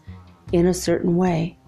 in 0.52 0.66
a 0.66 0.74
certain 0.74 1.16
way. 1.16 1.58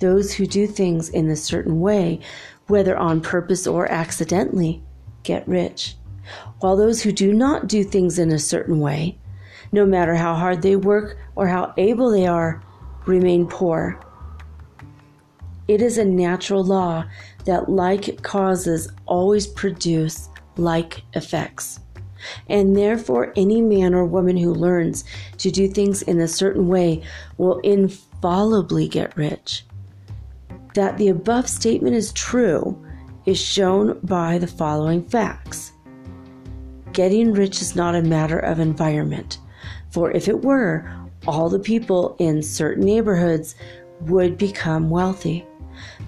Those 0.00 0.32
who 0.32 0.46
do 0.46 0.66
things 0.66 1.08
in 1.08 1.28
a 1.28 1.36
certain 1.36 1.80
way, 1.80 2.20
whether 2.66 2.96
on 2.96 3.20
purpose 3.20 3.66
or 3.66 3.90
accidentally, 3.90 4.82
get 5.22 5.46
rich, 5.46 5.96
while 6.60 6.76
those 6.76 7.02
who 7.02 7.12
do 7.12 7.32
not 7.32 7.68
do 7.68 7.84
things 7.84 8.18
in 8.18 8.30
a 8.30 8.38
certain 8.38 8.80
way, 8.80 9.18
no 9.72 9.84
matter 9.84 10.14
how 10.14 10.34
hard 10.34 10.62
they 10.62 10.76
work 10.76 11.16
or 11.36 11.46
how 11.46 11.72
able 11.76 12.10
they 12.10 12.26
are, 12.26 12.62
remain 13.06 13.46
poor. 13.46 14.00
It 15.68 15.82
is 15.82 15.98
a 15.98 16.04
natural 16.04 16.64
law 16.64 17.04
that 17.44 17.68
like 17.68 18.22
causes 18.22 18.90
always 19.06 19.46
produce 19.46 20.28
like 20.56 21.02
effects. 21.14 21.80
And 22.48 22.76
therefore, 22.76 23.32
any 23.36 23.60
man 23.60 23.94
or 23.94 24.04
woman 24.04 24.36
who 24.36 24.52
learns 24.52 25.04
to 25.38 25.50
do 25.50 25.68
things 25.68 26.02
in 26.02 26.20
a 26.20 26.28
certain 26.28 26.68
way 26.68 27.02
will 27.38 27.58
infallibly 27.60 28.88
get 28.88 29.16
rich. 29.16 29.64
That 30.74 30.98
the 30.98 31.08
above 31.08 31.48
statement 31.48 31.96
is 31.96 32.12
true 32.12 32.84
is 33.26 33.38
shown 33.38 33.98
by 34.02 34.38
the 34.38 34.46
following 34.46 35.04
facts. 35.04 35.72
Getting 36.92 37.32
rich 37.32 37.60
is 37.62 37.76
not 37.76 37.94
a 37.94 38.02
matter 38.02 38.38
of 38.38 38.58
environment, 38.58 39.38
for 39.90 40.10
if 40.10 40.28
it 40.28 40.42
were, 40.42 40.90
all 41.26 41.48
the 41.48 41.58
people 41.58 42.16
in 42.18 42.42
certain 42.42 42.84
neighborhoods 42.84 43.54
would 44.02 44.38
become 44.38 44.90
wealthy. 44.90 45.46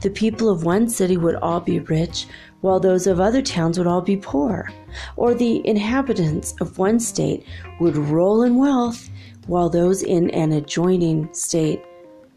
The 0.01 0.11
people 0.11 0.48
of 0.48 0.64
one 0.64 0.88
city 0.88 1.16
would 1.16 1.37
all 1.37 1.61
be 1.61 1.81
rich, 1.81 2.27
while 2.62 2.81
those 2.81 3.07
of 3.07 3.20
other 3.20 3.42
towns 3.42 3.77
would 3.77 3.87
all 3.87 4.01
be 4.01 4.16
poor. 4.16 4.72
Or 5.16 5.35
the 5.35 5.66
inhabitants 5.66 6.55
of 6.61 6.79
one 6.79 6.98
state 6.98 7.44
would 7.79 7.96
roll 7.96 8.42
in 8.42 8.57
wealth, 8.57 9.11
while 9.46 9.68
those 9.68 10.03
in 10.03 10.31
an 10.31 10.53
adjoining 10.53 11.33
state 11.35 11.83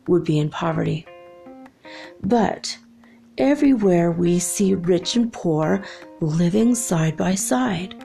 would 0.08 0.24
be 0.24 0.38
in 0.38 0.50
poverty. 0.50 1.06
But 2.22 2.78
everywhere 3.38 4.12
we 4.12 4.40
see 4.40 4.76
rich 4.76 5.16
and 5.16 5.32
poor 5.32 5.84
living 6.20 6.76
side 6.76 7.16
by 7.16 7.36
side 7.36 7.96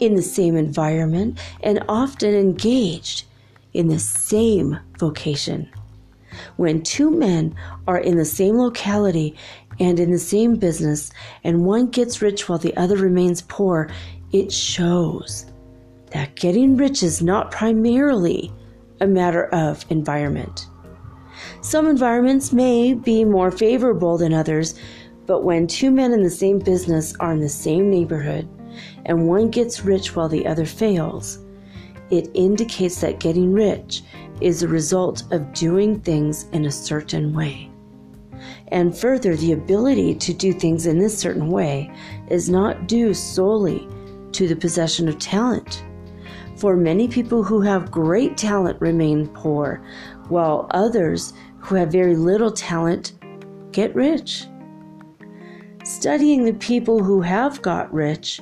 in 0.00 0.14
the 0.14 0.22
same 0.22 0.56
environment 0.56 1.38
and 1.62 1.84
often 1.88 2.34
engaged 2.34 3.24
in 3.72 3.88
the 3.88 3.98
same 3.98 4.78
vocation. 4.98 5.70
When 6.56 6.82
two 6.82 7.10
men 7.10 7.54
are 7.86 7.98
in 7.98 8.16
the 8.16 8.24
same 8.24 8.56
locality 8.56 9.36
and 9.82 9.98
in 9.98 10.12
the 10.12 10.18
same 10.18 10.54
business, 10.54 11.10
and 11.42 11.66
one 11.66 11.88
gets 11.88 12.22
rich 12.22 12.48
while 12.48 12.58
the 12.58 12.76
other 12.76 12.96
remains 12.96 13.42
poor, 13.42 13.90
it 14.30 14.52
shows 14.52 15.46
that 16.12 16.36
getting 16.36 16.76
rich 16.76 17.02
is 17.02 17.20
not 17.20 17.50
primarily 17.50 18.52
a 19.00 19.06
matter 19.08 19.46
of 19.46 19.84
environment. 19.90 20.68
Some 21.62 21.88
environments 21.88 22.52
may 22.52 22.94
be 22.94 23.24
more 23.24 23.50
favorable 23.50 24.16
than 24.16 24.32
others, 24.32 24.78
but 25.26 25.42
when 25.42 25.66
two 25.66 25.90
men 25.90 26.12
in 26.12 26.22
the 26.22 26.30
same 26.30 26.60
business 26.60 27.12
are 27.18 27.32
in 27.32 27.40
the 27.40 27.48
same 27.48 27.90
neighborhood, 27.90 28.48
and 29.06 29.26
one 29.26 29.50
gets 29.50 29.84
rich 29.84 30.14
while 30.14 30.28
the 30.28 30.46
other 30.46 30.64
fails, 30.64 31.40
it 32.10 32.30
indicates 32.34 33.00
that 33.00 33.18
getting 33.18 33.52
rich 33.52 34.02
is 34.40 34.62
a 34.62 34.68
result 34.68 35.24
of 35.32 35.52
doing 35.54 35.98
things 36.00 36.44
in 36.52 36.66
a 36.66 36.70
certain 36.70 37.34
way. 37.34 37.71
And 38.72 38.96
further, 38.96 39.36
the 39.36 39.52
ability 39.52 40.14
to 40.14 40.32
do 40.32 40.52
things 40.52 40.86
in 40.86 40.98
this 40.98 41.16
certain 41.16 41.48
way 41.48 41.92
is 42.28 42.48
not 42.48 42.88
due 42.88 43.12
solely 43.12 43.86
to 44.32 44.48
the 44.48 44.56
possession 44.56 45.08
of 45.08 45.18
talent. 45.18 45.84
For 46.56 46.74
many 46.76 47.06
people 47.06 47.44
who 47.44 47.60
have 47.60 47.90
great 47.90 48.36
talent 48.36 48.80
remain 48.80 49.28
poor, 49.28 49.84
while 50.28 50.68
others 50.70 51.34
who 51.58 51.74
have 51.74 51.92
very 51.92 52.16
little 52.16 52.50
talent 52.50 53.12
get 53.72 53.94
rich. 53.94 54.46
Studying 55.84 56.44
the 56.44 56.54
people 56.54 57.04
who 57.04 57.20
have 57.20 57.60
got 57.60 57.92
rich 57.92 58.40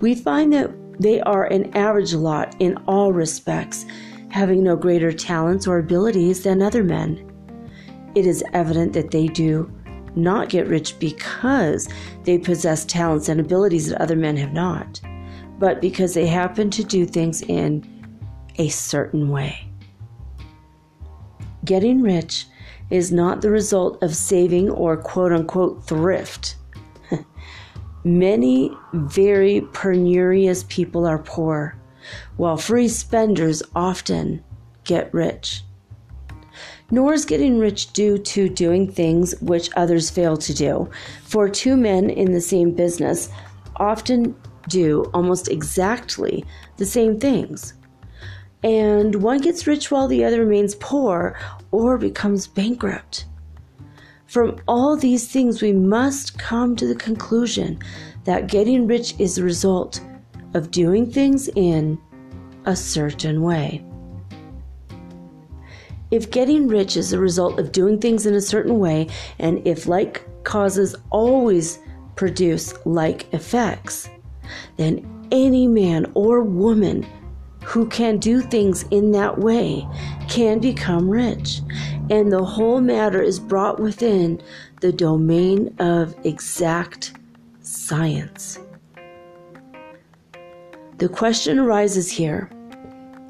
we 0.00 0.14
find 0.14 0.52
that 0.52 0.70
they 1.00 1.20
are 1.22 1.44
an 1.46 1.74
average 1.76 2.14
lot 2.14 2.54
in 2.60 2.76
all 2.86 3.12
respects, 3.12 3.84
having 4.30 4.62
no 4.62 4.76
greater 4.76 5.12
talents 5.12 5.66
or 5.66 5.78
abilities 5.78 6.42
than 6.42 6.62
other 6.62 6.84
men. 6.84 7.27
It 8.18 8.26
is 8.26 8.42
evident 8.52 8.94
that 8.94 9.12
they 9.12 9.28
do 9.28 9.70
not 10.16 10.48
get 10.48 10.66
rich 10.66 10.98
because 10.98 11.88
they 12.24 12.36
possess 12.36 12.84
talents 12.84 13.28
and 13.28 13.38
abilities 13.38 13.86
that 13.86 14.02
other 14.02 14.16
men 14.16 14.36
have 14.38 14.52
not, 14.52 15.00
but 15.60 15.80
because 15.80 16.14
they 16.14 16.26
happen 16.26 16.68
to 16.70 16.82
do 16.82 17.06
things 17.06 17.42
in 17.42 17.84
a 18.56 18.70
certain 18.70 19.28
way. 19.28 19.68
Getting 21.64 22.02
rich 22.02 22.46
is 22.90 23.12
not 23.12 23.40
the 23.40 23.52
result 23.52 24.02
of 24.02 24.16
saving 24.16 24.68
or 24.68 24.96
quote 24.96 25.32
unquote 25.32 25.86
thrift. 25.86 26.56
Many 28.02 28.72
very 28.94 29.60
penurious 29.60 30.68
people 30.68 31.06
are 31.06 31.20
poor, 31.20 31.78
while 32.36 32.56
free 32.56 32.88
spenders 32.88 33.62
often 33.76 34.42
get 34.82 35.14
rich. 35.14 35.62
Nor 36.90 37.12
is 37.14 37.24
getting 37.24 37.58
rich 37.58 37.92
due 37.92 38.18
to 38.18 38.48
doing 38.48 38.90
things 38.90 39.34
which 39.40 39.70
others 39.76 40.10
fail 40.10 40.36
to 40.36 40.54
do, 40.54 40.90
for 41.24 41.48
two 41.48 41.76
men 41.76 42.10
in 42.10 42.32
the 42.32 42.40
same 42.40 42.72
business 42.72 43.28
often 43.76 44.34
do 44.68 45.10
almost 45.14 45.48
exactly 45.48 46.44
the 46.76 46.86
same 46.86 47.18
things. 47.18 47.74
And 48.62 49.22
one 49.22 49.40
gets 49.40 49.66
rich 49.66 49.90
while 49.90 50.08
the 50.08 50.24
other 50.24 50.40
remains 50.40 50.74
poor 50.74 51.38
or 51.70 51.96
becomes 51.96 52.46
bankrupt. 52.46 53.26
From 54.26 54.60
all 54.66 54.96
these 54.96 55.26
things, 55.30 55.62
we 55.62 55.72
must 55.72 56.38
come 56.38 56.76
to 56.76 56.86
the 56.86 56.94
conclusion 56.94 57.78
that 58.24 58.48
getting 58.48 58.86
rich 58.86 59.14
is 59.18 59.36
the 59.36 59.42
result 59.42 60.00
of 60.54 60.70
doing 60.70 61.10
things 61.10 61.48
in 61.54 61.98
a 62.66 62.76
certain 62.76 63.42
way. 63.42 63.87
If 66.10 66.30
getting 66.30 66.68
rich 66.68 66.96
is 66.96 67.10
the 67.10 67.18
result 67.18 67.58
of 67.58 67.72
doing 67.72 68.00
things 68.00 68.24
in 68.24 68.34
a 68.34 68.40
certain 68.40 68.78
way, 68.78 69.08
and 69.38 69.66
if 69.66 69.86
like 69.86 70.26
causes 70.44 70.96
always 71.10 71.78
produce 72.16 72.74
like 72.86 73.32
effects, 73.34 74.08
then 74.76 75.06
any 75.30 75.66
man 75.66 76.10
or 76.14 76.42
woman 76.42 77.06
who 77.62 77.86
can 77.86 78.16
do 78.18 78.40
things 78.40 78.84
in 78.90 79.12
that 79.12 79.38
way 79.38 79.86
can 80.28 80.58
become 80.58 81.10
rich. 81.10 81.60
And 82.10 82.32
the 82.32 82.44
whole 82.44 82.80
matter 82.80 83.20
is 83.20 83.38
brought 83.38 83.78
within 83.78 84.40
the 84.80 84.92
domain 84.92 85.74
of 85.78 86.14
exact 86.24 87.12
science. 87.60 88.58
The 90.96 91.08
question 91.08 91.58
arises 91.58 92.10
here 92.10 92.50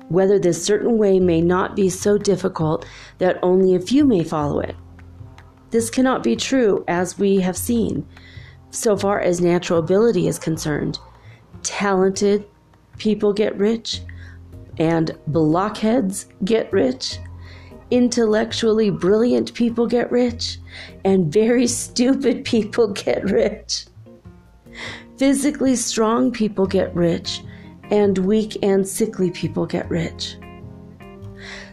whether 0.08 0.38
this 0.38 0.64
certain 0.64 0.98
way 0.98 1.20
may 1.20 1.40
not 1.40 1.76
be 1.76 1.88
so 1.88 2.18
difficult 2.18 2.86
that 3.18 3.38
only 3.42 3.74
a 3.74 3.80
few 3.80 4.04
may 4.04 4.24
follow 4.24 4.60
it. 4.60 4.74
This 5.70 5.90
cannot 5.90 6.22
be 6.22 6.34
true, 6.34 6.84
as 6.88 7.18
we 7.18 7.40
have 7.40 7.56
seen, 7.56 8.06
so 8.70 8.96
far 8.96 9.20
as 9.20 9.40
natural 9.40 9.78
ability 9.78 10.26
is 10.26 10.38
concerned. 10.38 10.98
Talented 11.62 12.46
people 12.96 13.32
get 13.32 13.56
rich, 13.58 14.00
and 14.78 15.16
blockheads 15.26 16.26
get 16.44 16.72
rich. 16.72 17.18
Intellectually 17.90 18.90
brilliant 18.90 19.52
people 19.54 19.86
get 19.86 20.10
rich, 20.10 20.58
and 21.04 21.32
very 21.32 21.66
stupid 21.66 22.44
people 22.44 22.88
get 22.88 23.24
rich. 23.24 23.86
Physically 25.18 25.76
strong 25.76 26.30
people 26.30 26.66
get 26.66 26.94
rich, 26.94 27.42
and 27.90 28.18
weak 28.18 28.56
and 28.62 28.86
sickly 28.86 29.30
people 29.30 29.66
get 29.66 29.88
rich. 29.90 30.36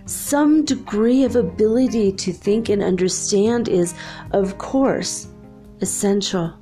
Some 0.05 0.63
degree 0.65 1.23
of 1.23 1.35
ability 1.35 2.11
to 2.11 2.31
think 2.31 2.69
and 2.69 2.83
understand 2.83 3.67
is, 3.67 3.95
of 4.31 4.57
course, 4.57 5.27
essential. 5.81 6.53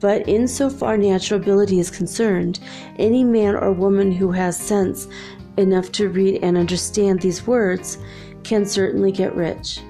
But 0.00 0.28
insofar 0.28 0.98
natural 0.98 1.40
ability 1.40 1.78
is 1.78 1.90
concerned, 1.90 2.60
any 2.98 3.24
man 3.24 3.54
or 3.54 3.72
woman 3.72 4.10
who 4.10 4.32
has 4.32 4.58
sense 4.58 5.08
enough 5.56 5.92
to 5.92 6.08
read 6.08 6.42
and 6.42 6.58
understand 6.58 7.20
these 7.20 7.46
words 7.46 7.98
can 8.42 8.66
certainly 8.66 9.12
get 9.12 9.34
rich. 9.34 9.80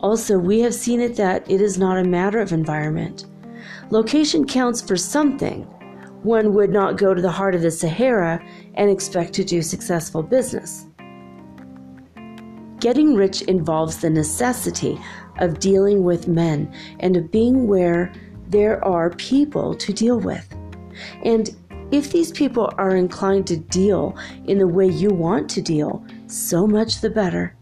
Also, 0.00 0.38
we 0.38 0.60
have 0.60 0.74
seen 0.74 1.00
it 1.00 1.16
that 1.16 1.50
it 1.50 1.60
is 1.60 1.78
not 1.78 1.98
a 1.98 2.04
matter 2.04 2.38
of 2.38 2.52
environment. 2.52 3.24
Location 3.90 4.46
counts 4.46 4.80
for 4.80 4.96
something, 4.96 5.66
one 6.22 6.54
would 6.54 6.70
not 6.70 6.96
go 6.96 7.14
to 7.14 7.22
the 7.22 7.30
heart 7.30 7.54
of 7.54 7.62
the 7.62 7.70
Sahara 7.70 8.42
and 8.74 8.90
expect 8.90 9.32
to 9.34 9.44
do 9.44 9.62
successful 9.62 10.22
business. 10.22 10.86
Getting 12.80 13.14
rich 13.14 13.42
involves 13.42 13.98
the 13.98 14.10
necessity 14.10 15.00
of 15.38 15.58
dealing 15.58 16.04
with 16.04 16.28
men 16.28 16.72
and 17.00 17.16
of 17.16 17.30
being 17.30 17.66
where 17.66 18.12
there 18.48 18.84
are 18.84 19.10
people 19.10 19.74
to 19.74 19.92
deal 19.92 20.20
with. 20.20 20.46
And 21.24 21.54
if 21.90 22.12
these 22.12 22.32
people 22.32 22.72
are 22.78 22.96
inclined 22.96 23.46
to 23.48 23.56
deal 23.56 24.16
in 24.46 24.58
the 24.58 24.68
way 24.68 24.86
you 24.86 25.10
want 25.10 25.48
to 25.50 25.62
deal, 25.62 26.04
so 26.26 26.66
much 26.66 27.00
the 27.00 27.10
better. 27.10 27.56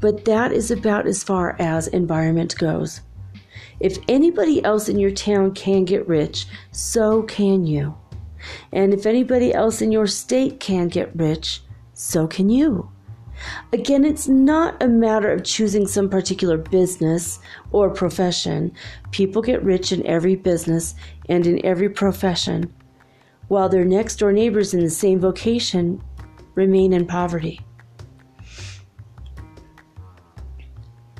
But 0.00 0.24
that 0.26 0.52
is 0.52 0.70
about 0.70 1.06
as 1.06 1.24
far 1.24 1.56
as 1.58 1.88
environment 1.88 2.56
goes. 2.56 3.00
If 3.80 3.98
anybody 4.08 4.64
else 4.64 4.88
in 4.88 4.98
your 4.98 5.10
town 5.10 5.52
can 5.52 5.84
get 5.84 6.08
rich, 6.08 6.46
so 6.70 7.22
can 7.22 7.66
you. 7.66 7.96
And 8.72 8.94
if 8.94 9.06
anybody 9.06 9.52
else 9.52 9.82
in 9.82 9.92
your 9.92 10.06
state 10.06 10.60
can 10.60 10.88
get 10.88 11.14
rich, 11.14 11.62
so 11.94 12.26
can 12.26 12.48
you. 12.48 12.90
Again, 13.72 14.04
it's 14.04 14.28
not 14.28 14.82
a 14.82 14.88
matter 14.88 15.30
of 15.30 15.44
choosing 15.44 15.86
some 15.86 16.08
particular 16.08 16.56
business 16.56 17.38
or 17.70 17.90
profession. 17.90 18.72
People 19.10 19.42
get 19.42 19.62
rich 19.62 19.92
in 19.92 20.06
every 20.06 20.36
business 20.36 20.94
and 21.28 21.46
in 21.46 21.64
every 21.64 21.90
profession, 21.90 22.72
while 23.48 23.68
their 23.68 23.84
next 23.84 24.16
door 24.16 24.32
neighbors 24.32 24.72
in 24.72 24.80
the 24.80 24.90
same 24.90 25.20
vocation 25.20 26.02
remain 26.54 26.94
in 26.94 27.06
poverty. 27.06 27.60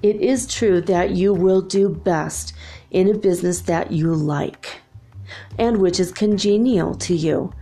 It 0.07 0.21
is 0.21 0.47
true 0.47 0.81
that 0.83 1.16
you 1.16 1.35
will 1.35 1.61
do 1.61 1.88
best 1.88 2.55
in 2.92 3.09
a 3.09 3.19
business 3.19 3.62
that 3.62 3.90
you 3.90 4.14
like 4.14 4.81
and 5.59 5.79
which 5.79 5.99
is 5.99 6.12
congenial 6.12 6.95
to 6.95 7.12
you. 7.12 7.53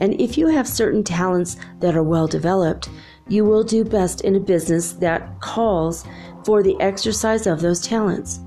And 0.00 0.12
if 0.20 0.36
you 0.36 0.48
have 0.48 0.68
certain 0.68 1.02
talents 1.02 1.56
that 1.80 1.96
are 1.96 2.02
well 2.02 2.26
developed, 2.26 2.90
you 3.26 3.46
will 3.46 3.64
do 3.64 3.86
best 3.86 4.20
in 4.20 4.36
a 4.36 4.40
business 4.40 4.92
that 4.92 5.40
calls 5.40 6.04
for 6.44 6.62
the 6.62 6.78
exercise 6.78 7.46
of 7.46 7.62
those 7.62 7.80
talents. 7.80 8.40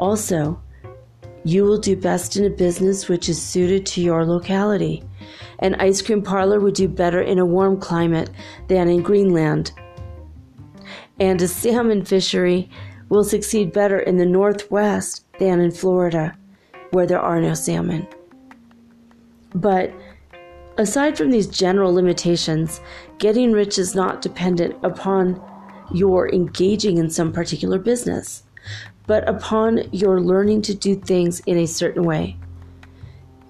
Also, 0.00 0.60
you 1.44 1.62
will 1.62 1.78
do 1.78 1.94
best 1.94 2.36
in 2.36 2.44
a 2.44 2.50
business 2.50 3.08
which 3.08 3.28
is 3.28 3.40
suited 3.40 3.86
to 3.86 4.00
your 4.00 4.26
locality. 4.26 5.04
An 5.60 5.76
ice 5.76 6.02
cream 6.02 6.22
parlor 6.22 6.58
would 6.58 6.74
do 6.74 6.88
better 6.88 7.20
in 7.20 7.38
a 7.38 7.46
warm 7.46 7.78
climate 7.78 8.30
than 8.66 8.88
in 8.88 9.00
Greenland. 9.00 9.70
And 11.18 11.40
a 11.40 11.48
salmon 11.48 12.04
fishery 12.04 12.68
will 13.08 13.24
succeed 13.24 13.72
better 13.72 13.98
in 13.98 14.16
the 14.16 14.26
Northwest 14.26 15.24
than 15.38 15.60
in 15.60 15.70
Florida, 15.70 16.36
where 16.90 17.06
there 17.06 17.20
are 17.20 17.40
no 17.40 17.54
salmon. 17.54 18.06
But 19.54 19.92
aside 20.76 21.16
from 21.16 21.30
these 21.30 21.46
general 21.46 21.94
limitations, 21.94 22.80
getting 23.18 23.52
rich 23.52 23.78
is 23.78 23.94
not 23.94 24.20
dependent 24.20 24.76
upon 24.82 25.40
your 25.92 26.28
engaging 26.32 26.98
in 26.98 27.08
some 27.08 27.32
particular 27.32 27.78
business, 27.78 28.42
but 29.06 29.26
upon 29.28 29.88
your 29.92 30.20
learning 30.20 30.62
to 30.62 30.74
do 30.74 30.96
things 30.96 31.40
in 31.40 31.56
a 31.58 31.66
certain 31.66 32.02
way. 32.02 32.36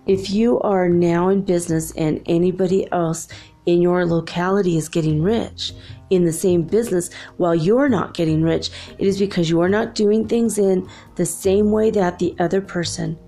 If 0.07 0.31
you 0.31 0.61
are 0.61 0.89
now 0.89 1.31
in 1.31 1.43
business 1.43 1.93
and 1.97 2.23
anybody 2.27 2.91
else 2.93 3.27
in 3.65 3.83
your 3.83 4.07
locality 4.07 4.77
is 4.77 4.89
getting 4.89 5.23
rich 5.23 5.73
in 6.11 6.25
the 6.25 6.33
same 6.33 6.63
business 6.63 7.11
while 7.37 7.55
you're 7.55 7.89
not 7.89 8.15
getting 8.15 8.43
rich, 8.43 8.71
it 8.99 9.07
is 9.07 9.19
because 9.19 9.51
you 9.51 9.61
are 9.61 9.69
not 9.69 9.95
doing 9.95 10.27
things 10.27 10.59
in 10.59 10.89
the 11.17 11.27
same 11.27 11.71
way 11.71 11.91
that 11.91 12.19
the 12.19 12.35
other 12.39 12.61
person 12.61 13.19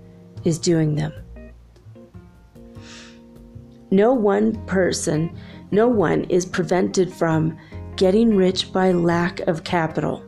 is 0.43 0.57
doing 0.57 0.95
them. 0.95 1.13
No 3.91 4.13
one 4.13 4.55
person, 4.65 5.35
no 5.71 5.87
one 5.87 6.23
is 6.25 6.45
prevented 6.45 7.11
from 7.11 7.57
getting 7.95 8.35
rich 8.35 8.71
by 8.71 8.91
lack 8.91 9.39
of 9.41 9.63
capital. 9.63 10.23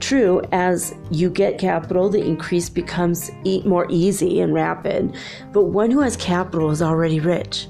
True, 0.00 0.42
as 0.52 0.94
you 1.10 1.30
get 1.30 1.58
capital, 1.58 2.08
the 2.10 2.22
increase 2.22 2.68
becomes 2.68 3.30
more 3.64 3.86
easy 3.88 4.40
and 4.40 4.52
rapid, 4.52 5.14
but 5.52 5.64
one 5.64 5.90
who 5.90 6.00
has 6.00 6.16
capital 6.16 6.70
is 6.70 6.82
already 6.82 7.20
rich 7.20 7.68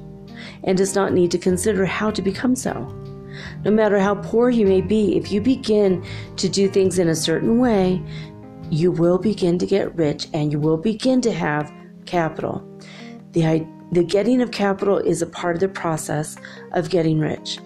and 0.65 0.79
does 0.79 0.95
not 0.95 1.13
need 1.13 1.31
to 1.33 1.39
consider 1.39 1.85
how 1.85 2.11
to 2.11 2.23
become 2.23 2.57
so. 2.57 2.89
No 3.65 3.71
matter 3.71 3.99
how 3.99 4.17
poor 4.17 4.51
you 4.51 4.67
may 4.67 4.83
be, 4.83 5.17
if 5.17 5.33
you 5.33 5.41
begin 5.41 6.05
to 6.37 6.49
do 6.49 6.69
things 6.69 6.99
in 6.99 7.09
a 7.09 7.15
certain 7.15 7.59
way, 7.59 8.03
you 8.71 8.91
will 8.91 9.19
begin 9.19 9.59
to 9.59 9.67
get 9.67 9.95
rich 9.97 10.29
and 10.35 10.53
you 10.53 10.59
will 10.59 10.77
begin 10.77 11.21
to 11.23 11.33
have 11.33 11.73
capital. 12.05 12.63
The, 13.33 13.67
the 13.93 14.05
getting 14.05 14.43
of 14.43 14.51
capital 14.51 14.99
is 14.99 15.23
a 15.23 15.27
part 15.27 15.57
of 15.57 15.61
the 15.61 15.69
process 15.69 16.37
of 16.73 16.91
getting 16.91 17.19
rich. 17.19 17.59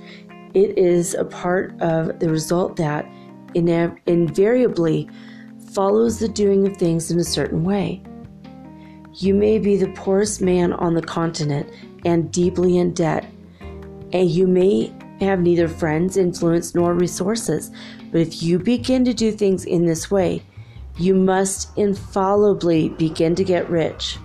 It 0.55 0.79
is 0.79 1.15
a 1.15 1.25
part 1.25 1.81
of 1.81 2.21
the 2.21 2.29
result 2.29 2.77
that 2.77 3.05
invariably 3.55 5.09
follows 5.73 6.19
the 6.19 6.29
doing 6.29 6.67
of 6.67 6.77
things 6.77 7.11
in 7.11 7.19
a 7.19 7.25
certain 7.25 7.65
way. 7.65 8.03
You 9.15 9.35
may 9.35 9.59
be 9.59 9.77
the 9.77 9.93
poorest 9.93 10.41
man 10.41 10.73
on 10.73 10.95
the 10.95 11.03
continent 11.03 11.69
and 12.05 12.31
deeply 12.33 12.79
in 12.79 12.95
debt, 12.95 13.27
And 14.13 14.31
you 14.31 14.47
may 14.47 14.93
have 15.21 15.41
neither 15.41 15.69
friends, 15.69 16.17
influence, 16.17 16.75
nor 16.75 16.95
resources. 16.95 17.71
But 18.11 18.21
if 18.21 18.43
you 18.43 18.59
begin 18.59 19.05
to 19.05 19.15
do 19.15 19.33
things 19.33 19.65
in 19.65 19.87
this 19.87 20.11
way, 20.11 20.43
you 20.97 21.15
must 21.15 21.77
infallibly 21.77 22.89
begin 22.91 23.35
to 23.37 23.45
get 23.45 23.71
rich. 23.71 24.19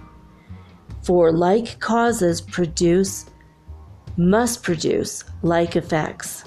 For 1.04 1.32
like 1.32 1.80
causes 1.80 2.42
produce, 2.42 3.26
must 4.18 4.64
produce 4.64 5.24
like 5.42 5.76
effects. 5.76 6.46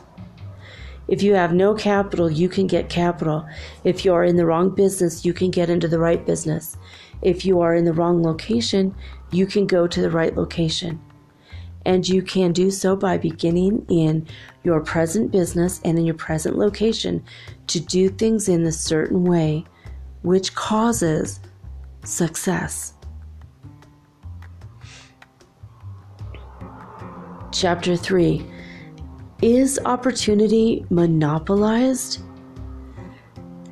If 1.08 1.22
you 1.22 1.34
have 1.34 1.52
no 1.52 1.74
capital, 1.74 2.28
you 2.28 2.48
can 2.48 2.66
get 2.66 2.88
capital. 2.88 3.46
If 3.84 4.04
you 4.04 4.12
are 4.12 4.24
in 4.24 4.36
the 4.36 4.46
wrong 4.46 4.74
business, 4.74 5.24
you 5.24 5.32
can 5.32 5.50
get 5.50 5.70
into 5.70 5.86
the 5.86 6.00
right 6.00 6.24
business. 6.26 6.76
If 7.22 7.44
you 7.44 7.60
are 7.60 7.74
in 7.74 7.84
the 7.84 7.92
wrong 7.92 8.22
location, 8.22 8.94
you 9.30 9.46
can 9.46 9.66
go 9.66 9.86
to 9.86 10.00
the 10.00 10.10
right 10.10 10.36
location. 10.36 11.00
And 11.86 12.06
you 12.06 12.20
can 12.20 12.52
do 12.52 12.72
so 12.72 12.96
by 12.96 13.16
beginning 13.16 13.86
in 13.88 14.26
your 14.64 14.80
present 14.80 15.30
business 15.30 15.80
and 15.84 15.96
in 15.96 16.04
your 16.04 16.16
present 16.16 16.58
location 16.58 17.24
to 17.68 17.78
do 17.78 18.08
things 18.08 18.48
in 18.48 18.66
a 18.66 18.72
certain 18.72 19.22
way, 19.22 19.64
which 20.22 20.52
causes 20.56 21.38
success. 22.04 22.94
Chapter 27.52 27.96
3 27.96 28.44
Is 29.40 29.78
opportunity 29.84 30.84
monopolized? 30.90 32.20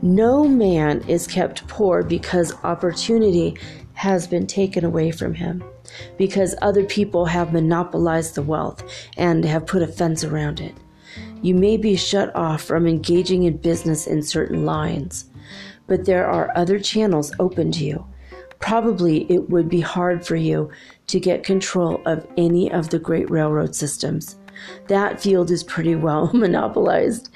No 0.02 0.46
man 0.46 1.02
is 1.08 1.26
kept 1.26 1.66
poor 1.66 2.04
because 2.04 2.54
opportunity 2.62 3.58
has 3.94 4.28
been 4.28 4.46
taken 4.46 4.84
away 4.84 5.10
from 5.10 5.34
him, 5.34 5.64
because 6.16 6.54
other 6.62 6.84
people 6.84 7.26
have 7.26 7.52
monopolized 7.52 8.34
the 8.34 8.42
wealth 8.42 8.82
and 9.16 9.44
have 9.44 9.66
put 9.66 9.82
a 9.82 9.86
fence 9.86 10.24
around 10.24 10.60
it. 10.60 10.74
You 11.42 11.54
may 11.54 11.76
be 11.76 11.96
shut 11.96 12.34
off 12.34 12.62
from 12.62 12.86
engaging 12.86 13.44
in 13.44 13.58
business 13.58 14.06
in 14.06 14.22
certain 14.22 14.64
lines, 14.64 15.26
but 15.86 16.06
there 16.06 16.26
are 16.26 16.50
other 16.56 16.78
channels 16.78 17.32
open 17.38 17.70
to 17.72 17.84
you. 17.84 18.06
Probably 18.60 19.30
it 19.30 19.50
would 19.50 19.68
be 19.68 19.80
hard 19.80 20.26
for 20.26 20.36
you 20.36 20.70
to 21.08 21.20
get 21.20 21.44
control 21.44 22.00
of 22.06 22.26
any 22.38 22.72
of 22.72 22.88
the 22.88 22.98
great 22.98 23.30
railroad 23.30 23.74
systems. 23.74 24.36
That 24.88 25.20
field 25.20 25.50
is 25.50 25.62
pretty 25.62 25.94
well 25.94 26.30
monopolized 26.32 27.30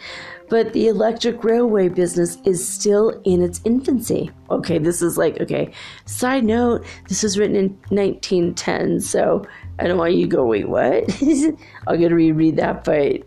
but 0.49 0.73
the 0.73 0.89
electric 0.89 1.45
railway 1.45 1.89
business 1.89 2.39
is 2.45 2.67
still 2.67 3.21
in 3.25 3.43
its 3.43 3.61
infancy. 3.65 4.31
Okay, 4.51 4.79
this 4.79 5.03
is 5.03 5.19
like, 5.19 5.41
okay, 5.41 5.73
side 6.07 6.45
note, 6.45 6.85
this 7.09 7.23
was 7.23 7.39
written 7.39 7.57
in 7.57 7.69
1910, 7.91 9.01
so 9.01 9.47
I 9.79 9.87
don't 9.87 9.99
want 9.99 10.15
you 10.15 10.27
to 10.27 10.37
go, 10.37 10.47
wait, 10.47 10.69
what? 10.69 11.05
I'm 11.23 11.99
going 11.99 12.09
to 12.09 12.15
reread 12.15 12.57
that, 12.57 12.85
but 12.85 13.23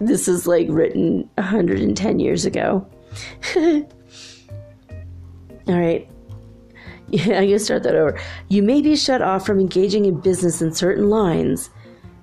this 0.00 0.28
is 0.28 0.46
like 0.46 0.66
written 0.70 1.28
110 1.36 2.18
years 2.18 2.44
ago. 2.44 2.86
All 3.56 3.84
right. 5.66 6.08
Yeah, 7.08 7.38
I'm 7.38 7.46
going 7.46 7.48
to 7.48 7.58
start 7.58 7.82
that 7.82 7.96
over. 7.96 8.20
You 8.48 8.62
may 8.62 8.80
be 8.80 8.94
shut 8.94 9.20
off 9.20 9.44
from 9.44 9.58
engaging 9.58 10.04
in 10.04 10.20
business 10.20 10.62
in 10.62 10.72
certain 10.72 11.10
lines 11.10 11.70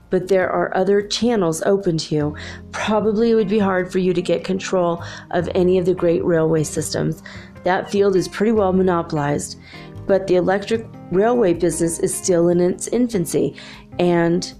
but 0.09 0.27
there 0.27 0.49
are 0.49 0.75
other 0.75 1.01
channels 1.01 1.61
open 1.63 1.97
to 1.97 2.15
you. 2.15 2.35
Probably 2.71 3.31
it 3.31 3.35
would 3.35 3.49
be 3.49 3.59
hard 3.59 3.91
for 3.91 3.99
you 3.99 4.13
to 4.13 4.21
get 4.21 4.43
control 4.43 5.03
of 5.31 5.49
any 5.55 5.77
of 5.77 5.85
the 5.85 5.93
great 5.93 6.23
railway 6.23 6.63
systems. 6.63 7.23
That 7.63 7.89
field 7.91 8.15
is 8.15 8.27
pretty 8.27 8.51
well 8.51 8.73
monopolized, 8.73 9.59
but 10.05 10.27
the 10.27 10.35
electric 10.35 10.85
railway 11.11 11.53
business 11.53 11.99
is 11.99 12.15
still 12.15 12.49
in 12.49 12.61
its 12.61 12.87
infancy 12.87 13.55
and 13.99 14.53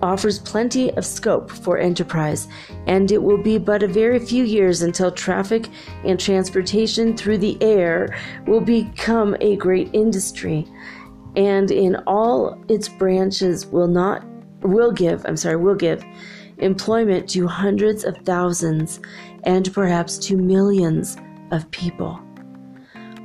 offers 0.00 0.38
plenty 0.38 0.92
of 0.92 1.04
scope 1.04 1.50
for 1.50 1.78
enterprise, 1.78 2.46
and 2.86 3.10
it 3.10 3.22
will 3.22 3.42
be 3.42 3.58
but 3.58 3.82
a 3.82 3.88
very 3.88 4.18
few 4.18 4.44
years 4.44 4.82
until 4.82 5.10
traffic 5.10 5.68
and 6.04 6.20
transportation 6.20 7.16
through 7.16 7.38
the 7.38 7.60
air 7.60 8.16
will 8.46 8.60
become 8.60 9.36
a 9.40 9.56
great 9.56 9.90
industry, 9.92 10.66
and 11.34 11.70
in 11.70 11.96
all 12.06 12.62
its 12.68 12.88
branches 12.88 13.66
will 13.66 13.88
not 13.88 14.24
will 14.62 14.92
give, 14.92 15.24
I'm 15.26 15.36
sorry, 15.36 15.56
will 15.56 15.74
give 15.74 16.04
employment 16.58 17.28
to 17.30 17.46
hundreds 17.46 18.04
of 18.04 18.16
thousands 18.18 19.00
and 19.44 19.72
perhaps 19.72 20.18
to 20.18 20.36
millions 20.36 21.16
of 21.50 21.70
people. 21.70 22.20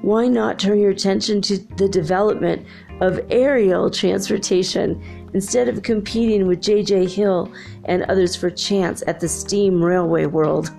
Why 0.02 0.28
not 0.28 0.60
turn 0.60 0.80
your 0.80 0.92
attention 0.92 1.42
to 1.44 1.58
the 1.78 1.88
development 1.88 2.68
of 3.00 3.26
aerial 3.30 3.90
transportation 3.90 5.02
instead 5.34 5.68
of 5.68 5.82
competing 5.82 6.46
with 6.46 6.62
J.J. 6.62 7.08
Hill 7.08 7.52
and 7.86 8.04
others 8.04 8.36
for 8.36 8.50
chance 8.50 9.02
at 9.08 9.20
the 9.20 9.30
steam 9.30 9.84
railway 9.84 10.26
world? 10.26 10.72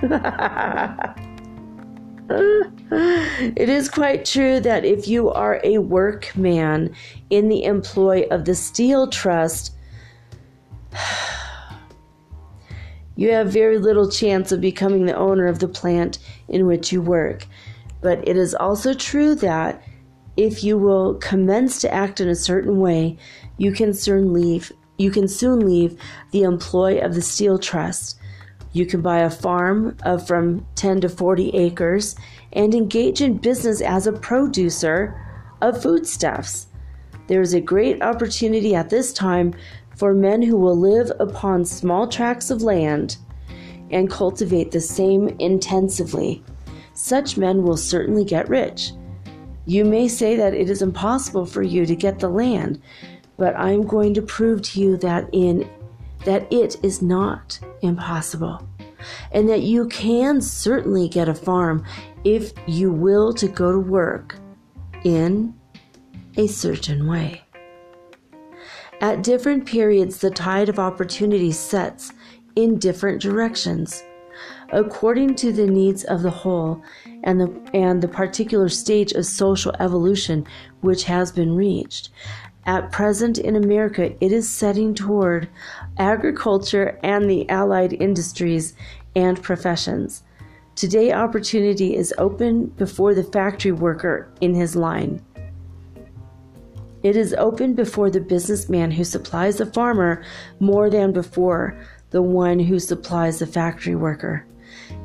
it 0.00 1.18
is 3.68 3.88
quite 3.88 4.24
true 4.24 4.60
that 4.60 4.84
if 4.84 5.08
you 5.08 5.30
are 5.30 5.60
a 5.64 5.78
workman 5.78 6.94
in 7.30 7.48
the 7.48 7.64
employ 7.64 8.26
of 8.30 8.44
the 8.44 8.54
Steel 8.54 9.08
Trust, 9.08 9.74
you 13.16 13.30
have 13.32 13.52
very 13.52 13.78
little 13.78 14.10
chance 14.10 14.52
of 14.52 14.60
becoming 14.60 15.06
the 15.06 15.16
owner 15.16 15.46
of 15.46 15.58
the 15.58 15.68
plant 15.68 16.18
in 16.48 16.66
which 16.66 16.92
you 16.92 17.02
work. 17.02 17.46
But 18.00 18.26
it 18.28 18.36
is 18.36 18.54
also 18.54 18.94
true 18.94 19.34
that 19.36 19.82
if 20.36 20.62
you 20.62 20.78
will 20.78 21.14
commence 21.14 21.80
to 21.80 21.92
act 21.92 22.20
in 22.20 22.28
a 22.28 22.34
certain 22.36 22.78
way, 22.78 23.18
you 23.56 23.72
can 23.72 23.92
soon 23.92 24.32
leave 24.32 24.72
you 24.98 25.12
can 25.12 25.28
soon 25.28 25.64
leave 25.64 25.96
the 26.32 26.42
employ 26.42 26.98
of 26.98 27.14
the 27.14 27.22
steel 27.22 27.56
trust. 27.58 28.18
You 28.72 28.84
can 28.84 29.00
buy 29.00 29.20
a 29.20 29.30
farm 29.30 29.96
of 30.02 30.26
from 30.26 30.66
10 30.74 31.02
to 31.02 31.08
40 31.08 31.50
acres 31.50 32.16
and 32.52 32.74
engage 32.74 33.20
in 33.20 33.38
business 33.38 33.80
as 33.80 34.06
a 34.06 34.12
producer 34.12 35.16
of 35.62 35.80
foodstuffs. 35.80 36.66
There 37.28 37.40
is 37.40 37.54
a 37.54 37.60
great 37.60 38.02
opportunity 38.02 38.74
at 38.74 38.90
this 38.90 39.12
time 39.12 39.54
for 39.98 40.14
men 40.14 40.40
who 40.40 40.56
will 40.56 40.78
live 40.78 41.10
upon 41.18 41.64
small 41.64 42.06
tracts 42.06 42.50
of 42.50 42.62
land 42.62 43.16
and 43.90 44.08
cultivate 44.08 44.70
the 44.70 44.80
same 44.80 45.28
intensively. 45.40 46.42
Such 46.94 47.36
men 47.36 47.64
will 47.64 47.76
certainly 47.76 48.24
get 48.24 48.48
rich. 48.48 48.92
You 49.66 49.84
may 49.84 50.06
say 50.06 50.36
that 50.36 50.54
it 50.54 50.70
is 50.70 50.82
impossible 50.82 51.46
for 51.46 51.62
you 51.62 51.84
to 51.84 51.96
get 51.96 52.20
the 52.20 52.28
land, 52.28 52.80
but 53.36 53.56
I'm 53.56 53.82
going 53.82 54.14
to 54.14 54.22
prove 54.22 54.62
to 54.62 54.80
you 54.80 54.96
that 54.98 55.28
in 55.32 55.68
that 56.24 56.50
it 56.52 56.76
is 56.84 57.02
not 57.02 57.58
impossible 57.82 58.68
and 59.32 59.48
that 59.48 59.62
you 59.62 59.88
can 59.88 60.40
certainly 60.40 61.08
get 61.08 61.28
a 61.28 61.34
farm 61.34 61.84
if 62.24 62.52
you 62.66 62.92
will 62.92 63.32
to 63.34 63.48
go 63.48 63.72
to 63.72 63.78
work 63.78 64.36
in 65.04 65.54
a 66.36 66.46
certain 66.46 67.08
way. 67.08 67.42
At 69.00 69.22
different 69.22 69.64
periods, 69.64 70.18
the 70.18 70.30
tide 70.30 70.68
of 70.68 70.80
opportunity 70.80 71.52
sets 71.52 72.12
in 72.56 72.78
different 72.78 73.22
directions. 73.22 74.02
According 74.70 75.36
to 75.36 75.52
the 75.52 75.68
needs 75.68 76.02
of 76.04 76.22
the 76.22 76.30
whole 76.30 76.82
and 77.22 77.40
the, 77.40 77.70
and 77.72 78.02
the 78.02 78.08
particular 78.08 78.68
stage 78.68 79.12
of 79.12 79.24
social 79.24 79.72
evolution 79.78 80.44
which 80.80 81.04
has 81.04 81.30
been 81.30 81.54
reached. 81.54 82.10
At 82.66 82.90
present 82.90 83.38
in 83.38 83.54
America, 83.54 84.12
it 84.22 84.32
is 84.32 84.48
setting 84.48 84.94
toward 84.94 85.48
agriculture 85.96 86.98
and 87.04 87.30
the 87.30 87.48
allied 87.48 87.92
industries 87.92 88.74
and 89.14 89.40
professions. 89.40 90.24
Today, 90.74 91.12
opportunity 91.12 91.96
is 91.96 92.12
open 92.18 92.66
before 92.66 93.14
the 93.14 93.24
factory 93.24 93.72
worker 93.72 94.28
in 94.40 94.54
his 94.54 94.76
line. 94.76 95.22
It 97.08 97.16
is 97.16 97.32
open 97.38 97.72
before 97.72 98.10
the 98.10 98.20
businessman 98.20 98.90
who 98.90 99.02
supplies 99.02 99.56
the 99.56 99.64
farmer 99.64 100.22
more 100.60 100.90
than 100.90 101.10
before 101.10 101.80
the 102.10 102.20
one 102.20 102.58
who 102.58 102.78
supplies 102.78 103.38
the 103.38 103.46
factory 103.46 103.94
worker, 103.94 104.44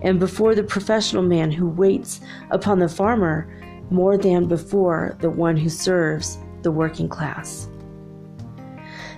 and 0.01 0.19
before 0.19 0.53
the 0.53 0.65
professional 0.65 1.23
man 1.23 1.49
who 1.49 1.65
waits 1.65 2.19
upon 2.51 2.79
the 2.79 2.89
farmer 2.89 3.47
more 3.89 4.17
than 4.17 4.49
before 4.49 5.15
the 5.21 5.29
one 5.29 5.55
who 5.55 5.69
serves 5.69 6.37
the 6.61 6.71
working 6.71 7.07
class. 7.07 7.69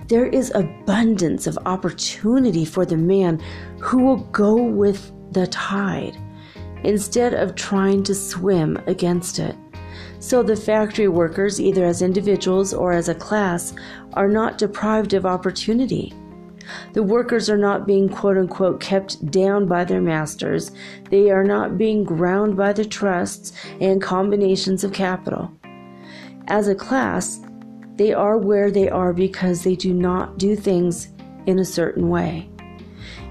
There 0.06 0.26
is 0.26 0.52
abundance 0.54 1.48
of 1.48 1.58
opportunity 1.66 2.64
for 2.64 2.86
the 2.86 2.96
man 2.96 3.40
who 3.80 4.04
will 4.04 4.22
go 4.30 4.62
with 4.62 5.10
the 5.32 5.48
tide 5.48 6.16
instead 6.84 7.34
of 7.34 7.56
trying 7.56 8.04
to 8.04 8.14
swim 8.14 8.78
against 8.86 9.40
it. 9.40 9.56
So 10.18 10.42
the 10.42 10.56
factory 10.56 11.08
workers, 11.08 11.60
either 11.60 11.84
as 11.84 12.02
individuals 12.02 12.72
or 12.72 12.92
as 12.92 13.08
a 13.08 13.14
class, 13.14 13.74
are 14.14 14.28
not 14.28 14.58
deprived 14.58 15.14
of 15.14 15.26
opportunity. 15.26 16.12
The 16.94 17.02
workers 17.02 17.48
are 17.48 17.58
not 17.58 17.86
being 17.86 18.08
quote 18.08 18.36
unquote 18.36 18.80
kept 18.80 19.30
down 19.30 19.66
by 19.66 19.84
their 19.84 20.00
masters. 20.00 20.72
They 21.10 21.30
are 21.30 21.44
not 21.44 21.78
being 21.78 22.04
ground 22.04 22.56
by 22.56 22.72
the 22.72 22.84
trusts 22.84 23.52
and 23.80 24.02
combinations 24.02 24.82
of 24.82 24.92
capital. 24.92 25.50
As 26.48 26.68
a 26.68 26.74
class, 26.74 27.40
they 27.96 28.12
are 28.12 28.38
where 28.38 28.70
they 28.70 28.88
are 28.88 29.12
because 29.12 29.62
they 29.62 29.74
do 29.74 29.92
not 29.92 30.38
do 30.38 30.56
things 30.56 31.12
in 31.46 31.58
a 31.58 31.64
certain 31.64 32.08
way. 32.08 32.48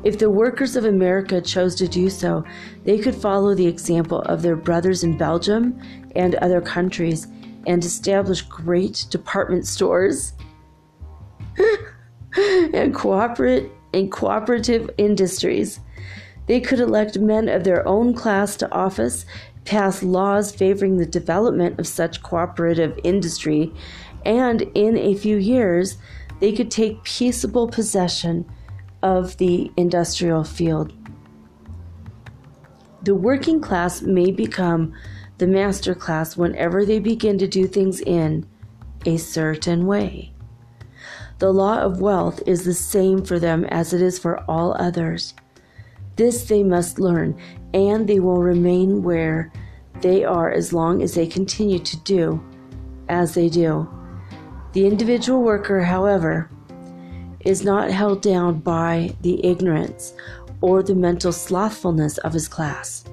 If 0.03 0.19
the 0.19 0.29
workers 0.29 0.75
of 0.75 0.85
America 0.85 1.41
chose 1.41 1.75
to 1.75 1.87
do 1.87 2.09
so, 2.09 2.43
they 2.83 2.99
could 2.99 3.15
follow 3.15 3.55
the 3.55 3.65
example 3.65 4.21
of 4.21 4.41
their 4.41 4.55
brothers 4.55 5.03
in 5.03 5.17
Belgium 5.17 5.79
and 6.15 6.35
other 6.35 6.61
countries 6.61 7.27
and 7.67 7.83
establish 7.83 8.41
great 8.43 9.05
department 9.09 9.65
stores 9.65 10.33
and 12.73 12.93
cooperate 12.93 13.71
and 13.93 14.11
cooperative 14.11 14.89
industries. 14.97 15.79
They 16.47 16.59
could 16.59 16.79
elect 16.79 17.17
men 17.17 17.49
of 17.49 17.63
their 17.63 17.87
own 17.87 18.13
class 18.13 18.55
to 18.57 18.71
office, 18.71 19.25
pass 19.63 20.03
laws 20.03 20.53
favoring 20.53 20.97
the 20.97 21.05
development 21.05 21.79
of 21.79 21.87
such 21.87 22.21
cooperative 22.21 22.99
industry, 23.03 23.73
and 24.25 24.61
in 24.75 24.97
a 24.97 25.15
few 25.15 25.37
years, 25.37 25.97
they 26.39 26.51
could 26.51 26.69
take 26.69 27.03
peaceable 27.03 27.67
possession 27.67 28.45
of 29.01 29.37
the 29.37 29.71
industrial 29.77 30.43
field. 30.43 30.93
The 33.03 33.15
working 33.15 33.61
class 33.61 34.01
may 34.01 34.31
become 34.31 34.93
the 35.37 35.47
master 35.47 35.93
class 35.93 36.37
whenever 36.37 36.85
they 36.85 36.99
begin 36.99 37.37
to 37.37 37.47
do 37.47 37.67
things 37.67 37.99
in 38.01 38.45
a 39.05 39.17
certain 39.17 39.85
way. 39.85 40.31
The 41.39 41.51
law 41.51 41.79
of 41.79 41.99
wealth 41.99 42.41
is 42.47 42.63
the 42.63 42.73
same 42.73 43.23
for 43.23 43.39
them 43.39 43.65
as 43.65 43.93
it 43.93 44.01
is 44.01 44.17
for 44.17 44.39
all 44.49 44.75
others. 44.79 45.33
This 46.15 46.45
they 46.45 46.63
must 46.63 46.99
learn, 46.99 47.37
and 47.73 48.07
they 48.07 48.21
will 48.21 48.41
remain 48.41 49.03
where 49.03 49.51
they 50.01 50.23
are 50.23 50.49
as 50.49 50.71
long 50.71 51.01
as 51.01 51.13
they 51.13 51.27
continue 51.27 51.79
to 51.79 51.97
do 52.03 52.43
as 53.09 53.33
they 53.33 53.49
do. 53.49 53.89
The 54.71 54.87
individual 54.87 55.41
worker, 55.41 55.81
however, 55.81 56.49
is 57.41 57.63
not 57.63 57.91
held 57.91 58.21
down 58.21 58.59
by 58.59 59.15
the 59.21 59.45
ignorance 59.45 60.13
or 60.61 60.81
the 60.81 60.95
mental 60.95 61.31
slothfulness 61.31 62.17
of 62.19 62.33
his 62.33 62.47
class. 62.47 63.03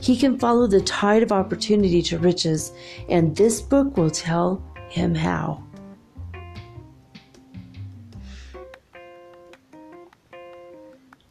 He 0.00 0.16
can 0.16 0.38
follow 0.38 0.66
the 0.66 0.80
tide 0.80 1.22
of 1.22 1.32
opportunity 1.32 2.02
to 2.02 2.18
riches, 2.18 2.72
and 3.08 3.36
this 3.36 3.60
book 3.60 3.96
will 3.96 4.10
tell 4.10 4.62
him 4.88 5.14
how. 5.14 5.62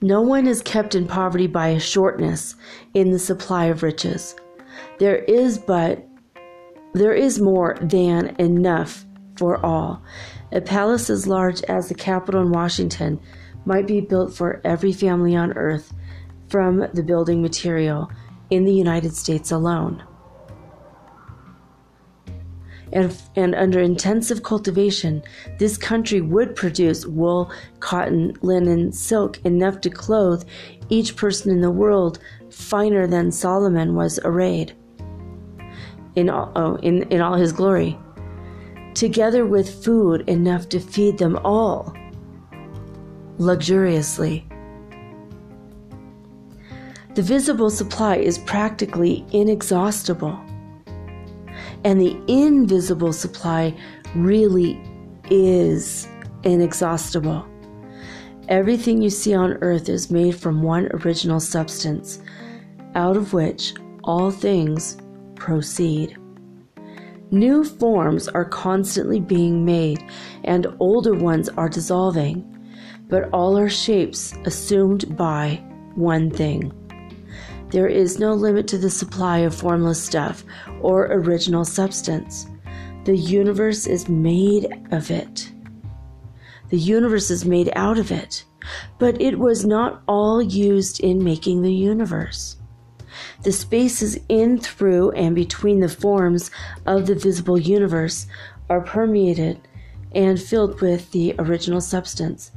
No 0.02 0.22
one 0.22 0.48
is 0.48 0.62
kept 0.62 0.96
in 0.96 1.08
poverty 1.08 1.48
by 1.48 1.70
a 1.70 1.80
shortness 1.80 2.56
in 2.94 3.12
the 3.12 3.20
supply 3.20 3.66
of 3.66 3.84
riches. 3.84 4.36
There 4.98 5.18
is 5.18 5.58
but 5.58 6.08
there 6.94 7.14
is 7.14 7.40
more 7.40 7.78
than 7.82 8.36
enough 8.40 9.06
for 9.36 9.64
all. 9.64 10.02
A 10.52 10.62
palace 10.62 11.10
as 11.10 11.28
large 11.28 11.62
as 11.64 11.90
the 11.90 11.96
Capitol 11.96 12.42
in 12.42 12.52
Washington 12.52 13.20
might 13.66 13.88
be 13.88 14.00
built 14.00 14.34
for 14.34 14.62
every 14.64 14.94
family 14.94 15.36
on 15.36 15.54
earth 15.54 15.94
from 16.48 16.88
the 16.94 17.04
building 17.04 17.42
material 17.42 18.10
in 18.50 18.66
the 18.66 18.74
United 18.74 19.16
States 19.16 19.52
alone. 19.52 20.04
And, 22.92 23.16
and, 23.36 23.54
under 23.54 23.80
intensive 23.80 24.42
cultivation, 24.42 25.22
this 25.60 25.78
country 25.78 26.22
would 26.22 26.56
produce 26.56 27.06
wool, 27.06 27.52
cotton, 27.80 28.36
linen, 28.42 28.92
silk 28.92 29.40
enough 29.46 29.80
to 29.82 29.92
clothe 29.92 30.44
each 30.90 31.16
person 31.16 31.52
in 31.52 31.62
the 31.62 31.70
world 31.70 32.18
finer 32.50 33.06
than 33.06 33.32
Solomon 33.32 33.94
was 33.94 34.20
arrayed 34.24 34.74
in 36.16 36.32
all, 36.32 36.52
oh, 36.56 36.76
in, 36.78 37.04
in 37.12 37.22
all 37.22 37.36
his 37.36 37.52
glory, 37.52 37.98
together 38.96 39.46
with 39.46 39.84
food 39.84 40.28
enough 40.28 40.68
to 40.70 40.80
feed 40.80 41.20
them 41.20 41.38
all 41.44 41.94
luxuriously. 43.38 44.48
The 47.20 47.26
visible 47.26 47.70
supply 47.70 48.16
is 48.16 48.38
practically 48.38 49.26
inexhaustible. 49.34 50.40
And 51.84 52.00
the 52.00 52.18
invisible 52.30 53.12
supply 53.12 53.78
really 54.16 54.82
is 55.30 56.08
inexhaustible. 56.44 57.46
Everything 58.48 59.02
you 59.02 59.10
see 59.10 59.34
on 59.34 59.58
earth 59.60 59.90
is 59.90 60.10
made 60.10 60.38
from 60.38 60.64
one 60.64 60.88
original 60.94 61.42
substance, 61.42 62.22
out 62.96 63.18
of 63.18 63.34
which 63.34 63.74
all 64.06 64.32
things 64.32 64.96
proceed. 65.36 66.18
New 67.32 67.66
forms 67.66 68.30
are 68.30 68.46
constantly 68.46 69.20
being 69.20 69.66
made, 69.66 70.02
and 70.46 70.68
older 70.80 71.16
ones 71.16 71.50
are 71.50 71.68
dissolving, 71.68 72.46
but 73.10 73.30
all 73.34 73.58
are 73.58 73.68
shapes 73.68 74.34
assumed 74.46 75.18
by 75.18 75.62
one 75.96 76.32
thing. 76.32 76.72
There 77.72 77.88
is 77.88 78.18
no 78.18 78.34
limit 78.34 78.68
to 78.70 78.80
the 78.80 78.90
supply 78.90 79.40
of 79.40 79.54
formless 79.54 80.02
stuff 80.02 80.44
or 80.82 81.06
original 81.06 81.64
substance. 81.64 82.48
The 83.06 83.16
universe 83.16 83.86
is 83.86 84.10
made 84.10 84.68
of 84.92 85.12
it. 85.12 85.52
The 86.70 86.80
universe 86.80 87.30
is 87.30 87.46
made 87.46 87.72
out 87.76 88.00
of 88.00 88.12
it, 88.12 88.44
but 88.98 89.22
it 89.22 89.38
was 89.38 89.66
not 89.66 90.02
all 90.08 90.42
used 90.42 91.00
in 91.00 91.24
making 91.24 91.62
the 91.62 91.74
universe. 91.74 92.58
The 93.44 93.52
spaces 93.52 94.20
in, 94.30 94.60
through, 94.60 95.12
and 95.12 95.36
between 95.36 95.80
the 95.80 95.90
forms 95.90 96.52
of 96.86 97.06
the 97.06 97.16
visible 97.16 97.60
universe 97.60 98.28
are 98.70 98.82
permeated 98.82 99.60
and 100.14 100.42
filled 100.42 100.82
with 100.82 101.12
the 101.12 101.36
original 101.38 101.82
substance, 101.82 102.52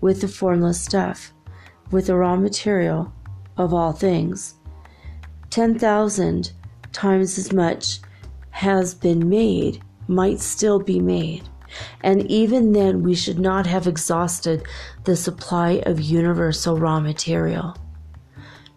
with 0.00 0.20
the 0.22 0.28
formless 0.28 0.80
stuff, 0.80 1.32
with 1.90 2.06
the 2.06 2.16
raw 2.16 2.36
material, 2.36 3.12
of 3.56 3.72
all 3.72 3.92
things. 3.92 4.54
10,000 5.50 6.52
times 6.92 7.38
as 7.38 7.52
much 7.52 8.00
has 8.50 8.94
been 8.94 9.28
made, 9.28 9.82
might 10.08 10.40
still 10.40 10.78
be 10.78 11.00
made. 11.00 11.48
And 12.02 12.30
even 12.30 12.72
then, 12.72 13.02
we 13.02 13.14
should 13.14 13.38
not 13.38 13.66
have 13.66 13.86
exhausted 13.86 14.64
the 15.04 15.16
supply 15.16 15.82
of 15.86 16.00
universal 16.00 16.78
raw 16.78 17.00
material. 17.00 17.76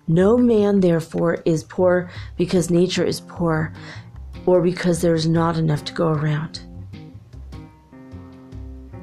No 0.07 0.37
man, 0.37 0.79
therefore, 0.79 1.39
is 1.45 1.63
poor 1.63 2.09
because 2.37 2.71
nature 2.71 3.03
is 3.03 3.21
poor 3.21 3.73
or 4.45 4.61
because 4.61 5.01
there 5.01 5.13
is 5.13 5.27
not 5.27 5.57
enough 5.57 5.83
to 5.85 5.93
go 5.93 6.07
around. 6.07 6.61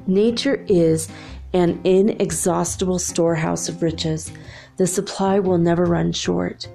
Nature 0.06 0.64
is 0.68 1.08
an 1.52 1.80
inexhaustible 1.84 2.98
storehouse 2.98 3.68
of 3.68 3.82
riches 3.82 4.32
the 4.76 4.86
supply 4.86 5.38
will 5.38 5.58
never 5.58 5.84
run 5.84 6.12
short. 6.12 6.68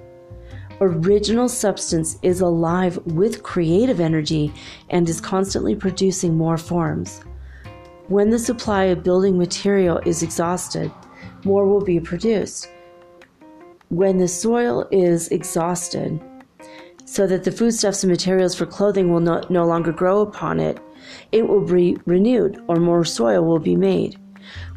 Original 0.80 1.48
substance 1.48 2.18
is 2.22 2.40
alive 2.40 2.96
with 3.04 3.42
creative 3.42 4.00
energy 4.00 4.52
and 4.88 5.08
is 5.08 5.20
constantly 5.20 5.74
producing 5.74 6.36
more 6.36 6.56
forms. 6.56 7.20
When 8.08 8.30
the 8.30 8.38
supply 8.38 8.84
of 8.84 9.02
building 9.02 9.36
material 9.36 9.98
is 10.06 10.22
exhausted, 10.22 10.90
more 11.44 11.66
will 11.66 11.84
be 11.84 12.00
produced. 12.00 12.68
When 13.88 14.18
the 14.18 14.28
soil 14.28 14.86
is 14.90 15.28
exhausted, 15.28 16.20
so 17.04 17.26
that 17.26 17.42
the 17.42 17.50
foodstuffs 17.50 18.04
and 18.04 18.10
materials 18.10 18.54
for 18.54 18.66
clothing 18.66 19.12
will 19.12 19.20
no, 19.20 19.42
no 19.50 19.66
longer 19.66 19.90
grow 19.90 20.20
upon 20.20 20.60
it, 20.60 20.78
it 21.32 21.48
will 21.48 21.66
be 21.66 21.96
renewed, 22.06 22.62
or 22.68 22.76
more 22.76 23.04
soil 23.04 23.44
will 23.44 23.58
be 23.58 23.74
made. 23.74 24.16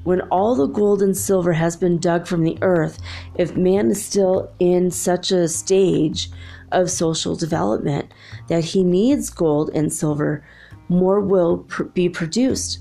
When 0.04 0.22
all 0.22 0.56
the 0.56 0.68
gold 0.68 1.02
and 1.02 1.16
silver 1.16 1.54
has 1.54 1.78
been 1.78 1.98
dug 1.98 2.28
from 2.28 2.44
the 2.44 2.58
earth, 2.62 3.00
if 3.36 3.56
man 3.56 3.90
is 3.90 4.04
still 4.04 4.54
in 4.60 4.92
such 4.92 5.32
a 5.32 5.48
stage 5.48 6.30
of 6.72 6.92
social 6.92 7.36
development 7.36 8.14
that 8.50 8.66
he 8.66 8.84
needs 8.84 9.30
gold 9.30 9.70
and 9.74 9.94
silver, 9.94 10.46
more 10.90 11.22
will 11.22 11.60
pr- 11.60 11.84
be 11.84 12.10
produced 12.10 12.80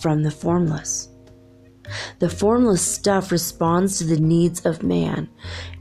from 0.00 0.22
the 0.22 0.30
formless. 0.30 1.08
The 2.20 2.30
formless 2.30 2.82
stuff 2.82 3.32
responds 3.32 3.98
to 3.98 4.04
the 4.04 4.20
needs 4.20 4.64
of 4.64 4.82
man. 4.82 5.28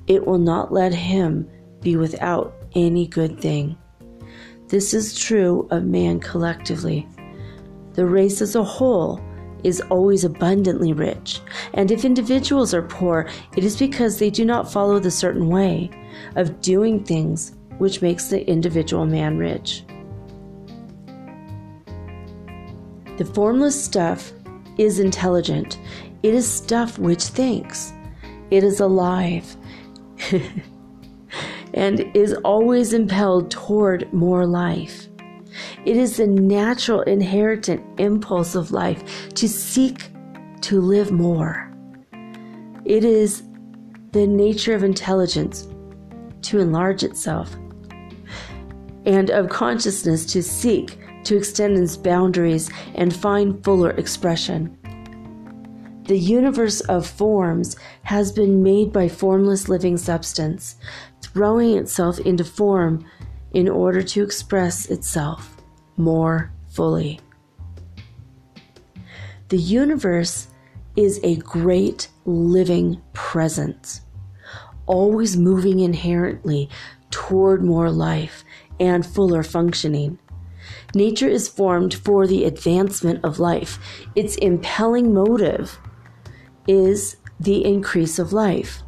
It 0.08 0.26
will 0.26 0.40
not 0.40 0.74
let 0.74 0.94
him 0.94 1.48
be 1.82 1.96
without 1.96 2.56
any 2.74 3.08
good 3.08 3.40
thing. 3.40 3.78
This 4.68 4.94
is 4.94 5.18
true 5.18 5.68
of 5.70 5.84
man 5.84 6.20
collectively. 6.20 7.08
The 7.94 8.06
race 8.06 8.42
as 8.42 8.56
a 8.56 8.64
whole 8.64 9.22
is 9.64 9.82
always 9.90 10.24
abundantly 10.24 10.94
rich, 10.94 11.40
and 11.74 11.92
if 11.92 12.06
individuals 12.06 12.74
are 12.74 12.82
poor, 12.82 13.28
it 13.56 13.64
is 13.64 13.78
because 13.78 14.20
they 14.20 14.30
do 14.30 14.46
not 14.46 14.72
follow 14.72 15.00
the 15.00 15.12
certain 15.12 15.50
way 15.50 15.90
of 16.36 16.62
doing 16.62 17.04
things 17.04 17.54
which 17.78 18.02
makes 18.02 18.28
the 18.28 18.48
individual 18.48 19.06
man 19.06 19.38
rich. 19.38 19.84
The 23.18 23.26
formless 23.34 23.84
stuff 23.84 24.32
is 24.78 25.00
intelligent, 25.00 25.80
it 26.24 26.34
is 26.34 26.52
stuff 26.52 26.98
which 26.98 27.24
thinks, 27.24 27.94
it 28.50 28.64
is 28.64 28.80
alive. 28.80 29.56
and 31.74 32.00
is 32.16 32.34
always 32.44 32.94
impelled 32.94 33.50
toward 33.50 34.12
more 34.14 34.46
life. 34.46 35.08
It 35.86 35.98
is 35.98 36.18
the 36.18 36.28
natural 36.28 37.02
inherent 37.02 37.70
impulse 37.98 38.56
of 38.56 38.72
life 38.72 39.30
to 39.36 39.48
seek 39.48 40.12
to 40.62 40.80
live 40.80 41.12
more. 41.12 41.72
It 42.86 43.04
is 43.04 43.44
the 44.12 44.28
nature 44.28 44.76
of 44.76 44.84
intelligence 44.84 45.68
to 46.44 46.60
enlarge 46.60 47.04
itself 47.04 47.56
and 49.06 49.30
of 49.30 49.50
consciousness 49.50 50.26
to 50.28 50.44
seek 50.44 51.00
to 51.24 51.38
extend 51.38 51.78
its 51.78 51.98
boundaries 51.98 52.70
and 52.96 53.16
find 53.16 53.64
fuller 53.64 53.92
expression. 53.92 54.78
The 56.06 56.18
universe 56.18 56.82
of 56.82 57.08
forms 57.08 57.76
has 58.04 58.32
been 58.32 58.64
made 58.64 58.92
by 58.92 59.08
formless 59.08 59.70
living 59.70 59.98
substance, 59.98 60.76
throwing 61.22 61.78
itself 61.78 62.20
into 62.20 62.44
form 62.44 63.06
in 63.54 63.68
order 63.68 64.02
to 64.02 64.24
express 64.24 64.88
itself 64.88 65.58
more 65.98 66.52
fully. 66.70 67.20
The 69.50 69.58
universe 69.58 70.48
is 70.96 71.20
a 71.24 71.36
great 71.38 72.08
living 72.26 73.02
presence, 73.14 74.02
always 74.86 75.38
moving 75.38 75.80
inherently 75.80 76.70
toward 77.10 77.64
more 77.64 77.92
life 77.92 78.44
and 78.80 79.06
fuller 79.06 79.44
functioning. 79.44 80.18
Nature 80.96 81.28
is 81.28 81.48
formed 81.48 81.94
for 81.94 82.28
the 82.28 82.46
advancement 82.46 83.24
of 83.24 83.40
life. 83.40 83.80
Its 84.16 84.36
impelling 84.38 85.14
motive 85.14 85.80
is 86.68 87.18
the 87.40 87.66
increase 87.66 88.20
of 88.20 88.34
life. 88.34 88.84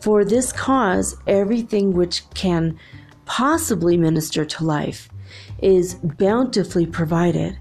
For 0.00 0.24
this 0.24 0.52
cause, 0.52 1.16
everything 1.26 1.92
which 1.92 2.28
can 2.30 2.78
possibly 3.24 3.96
minister 3.96 4.44
to 4.44 4.64
life 4.64 5.08
is 5.60 5.94
bountifully 5.94 6.86
provided. 6.86 7.58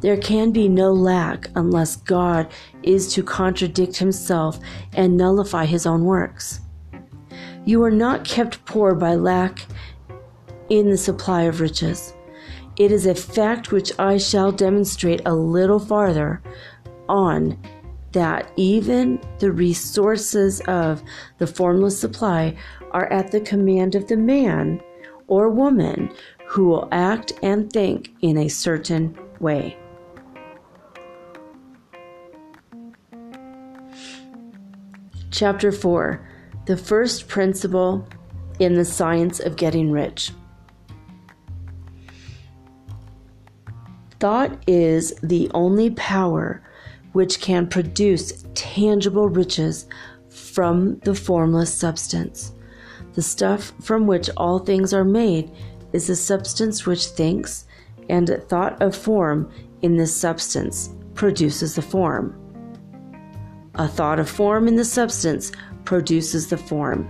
There 0.00 0.16
can 0.16 0.50
be 0.50 0.68
no 0.68 0.92
lack 0.92 1.50
unless 1.54 1.96
God 1.96 2.50
is 2.82 3.12
to 3.14 3.22
contradict 3.22 3.96
himself 3.96 4.58
and 4.94 5.16
nullify 5.16 5.66
his 5.66 5.86
own 5.86 6.04
works. 6.04 6.60
You 7.66 7.82
are 7.84 7.90
not 7.90 8.24
kept 8.24 8.64
poor 8.64 8.94
by 8.94 9.14
lack 9.14 9.66
in 10.70 10.88
the 10.88 10.96
supply 10.96 11.42
of 11.42 11.60
riches. 11.60 12.14
It 12.76 12.92
is 12.92 13.04
a 13.04 13.14
fact 13.14 13.72
which 13.72 13.92
I 13.98 14.16
shall 14.16 14.52
demonstrate 14.52 15.20
a 15.26 15.34
little 15.34 15.78
farther 15.78 16.40
on 17.08 17.58
that 18.12 18.52
even 18.56 19.20
the 19.38 19.52
resources 19.52 20.60
of 20.62 21.02
the 21.38 21.46
formless 21.46 21.98
supply 21.98 22.56
are 22.90 23.10
at 23.12 23.30
the 23.30 23.40
command 23.40 23.94
of 23.94 24.08
the 24.08 24.16
man 24.16 24.80
or 25.28 25.48
woman 25.48 26.12
who 26.46 26.66
will 26.66 26.88
act 26.90 27.32
and 27.42 27.72
think 27.72 28.10
in 28.20 28.36
a 28.36 28.48
certain 28.48 29.16
way. 29.38 29.76
Chapter 35.30 35.70
4 35.70 36.28
The 36.66 36.76
First 36.76 37.28
Principle 37.28 38.06
in 38.58 38.74
the 38.74 38.84
Science 38.84 39.38
of 39.38 39.56
Getting 39.56 39.90
Rich. 39.90 40.32
Thought 44.18 44.62
is 44.66 45.14
the 45.22 45.50
only 45.54 45.90
power 45.90 46.62
which 47.12 47.40
can 47.40 47.66
produce 47.66 48.44
tangible 48.54 49.28
riches 49.28 49.86
from 50.28 50.98
the 51.00 51.14
formless 51.14 51.72
substance. 51.72 52.52
The 53.14 53.22
stuff 53.22 53.72
from 53.80 54.06
which 54.06 54.30
all 54.36 54.60
things 54.60 54.94
are 54.94 55.04
made 55.04 55.50
is 55.92 56.06
the 56.06 56.16
substance 56.16 56.86
which 56.86 57.06
thinks, 57.06 57.66
and 58.08 58.42
thought 58.48 58.80
of 58.80 58.94
form 58.94 59.50
in 59.82 59.96
this 59.96 60.14
substance 60.14 60.90
produces 61.14 61.74
the 61.74 61.82
form. 61.82 62.36
A 63.74 63.88
thought 63.88 64.20
of 64.20 64.28
form 64.28 64.68
in 64.68 64.76
the 64.76 64.84
substance 64.84 65.52
produces 65.84 66.48
the 66.48 66.56
form. 66.56 67.08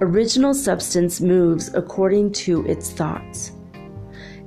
Original 0.00 0.54
substance 0.54 1.20
moves 1.20 1.74
according 1.74 2.30
to 2.30 2.64
its 2.66 2.92
thoughts. 2.92 3.52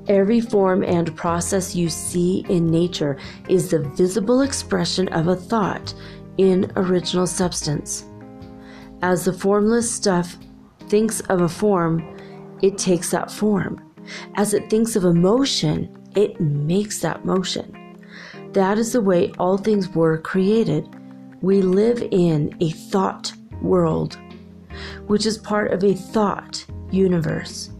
Every 0.07 0.41
form 0.41 0.83
and 0.83 1.15
process 1.15 1.75
you 1.75 1.89
see 1.89 2.45
in 2.49 2.69
nature 2.69 3.17
is 3.47 3.69
the 3.69 3.79
visible 3.79 4.41
expression 4.41 5.07
of 5.09 5.27
a 5.27 5.35
thought 5.35 5.93
in 6.37 6.71
original 6.75 7.27
substance. 7.27 8.05
As 9.01 9.25
the 9.25 9.33
formless 9.33 9.91
stuff 9.91 10.37
thinks 10.87 11.19
of 11.21 11.41
a 11.41 11.49
form, 11.49 12.17
it 12.61 12.77
takes 12.77 13.11
that 13.11 13.31
form. 13.31 13.81
As 14.35 14.53
it 14.53 14.69
thinks 14.69 14.95
of 14.95 15.05
a 15.05 15.13
motion, 15.13 15.95
it 16.15 16.39
makes 16.39 16.99
that 17.01 17.25
motion. 17.25 17.97
That 18.53 18.77
is 18.77 18.93
the 18.93 19.01
way 19.01 19.31
all 19.39 19.57
things 19.57 19.89
were 19.89 20.17
created. 20.17 20.87
We 21.41 21.61
live 21.61 22.01
in 22.11 22.55
a 22.59 22.71
thought 22.71 23.31
world 23.61 24.17
which 25.07 25.25
is 25.25 25.37
part 25.37 25.71
of 25.71 25.83
a 25.83 25.93
thought 25.93 26.65
universe. 26.91 27.71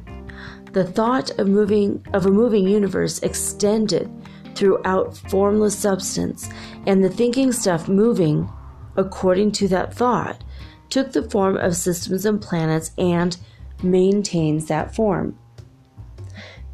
The 0.73 0.85
thought 0.85 1.31
of 1.37 1.47
moving 1.47 2.05
of 2.13 2.25
a 2.25 2.31
moving 2.31 2.67
universe 2.67 3.19
extended 3.19 4.09
throughout 4.55 5.17
formless 5.17 5.77
substance, 5.77 6.49
and 6.87 7.03
the 7.03 7.09
thinking 7.09 7.51
stuff 7.51 7.89
moving 7.89 8.49
according 8.95 9.51
to 9.53 9.67
that 9.67 9.93
thought 9.93 10.43
took 10.89 11.11
the 11.11 11.29
form 11.29 11.57
of 11.57 11.75
systems 11.75 12.25
and 12.25 12.41
planets 12.41 12.91
and 12.97 13.37
maintains 13.83 14.67
that 14.67 14.95
form. 14.95 15.37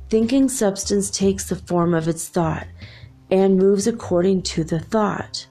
Thinking 0.10 0.48
substance 0.48 1.10
takes 1.10 1.50
the 1.50 1.56
form 1.56 1.94
of 1.94 2.08
its 2.08 2.28
thought 2.28 2.68
and 3.32 3.58
moves 3.58 3.88
according 3.88 4.44
to 4.44 4.64
the 4.64 4.80
thought. 4.80 5.48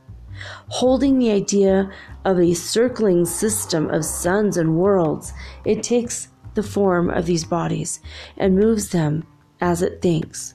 Holding 0.69 1.19
the 1.19 1.31
idea 1.31 1.91
of 2.25 2.39
a 2.39 2.55
circling 2.55 3.27
system 3.27 3.91
of 3.91 4.05
suns 4.05 4.57
and 4.57 4.77
worlds, 4.77 5.33
it 5.65 5.83
takes 5.83 6.29
the 6.57 6.63
form 6.65 7.09
of 7.11 7.27
these 7.27 7.45
bodies 7.45 8.01
and 8.37 8.59
moves 8.59 8.89
them 8.89 9.25
as 9.61 9.83
it 9.83 10.03
thinks. 10.03 10.55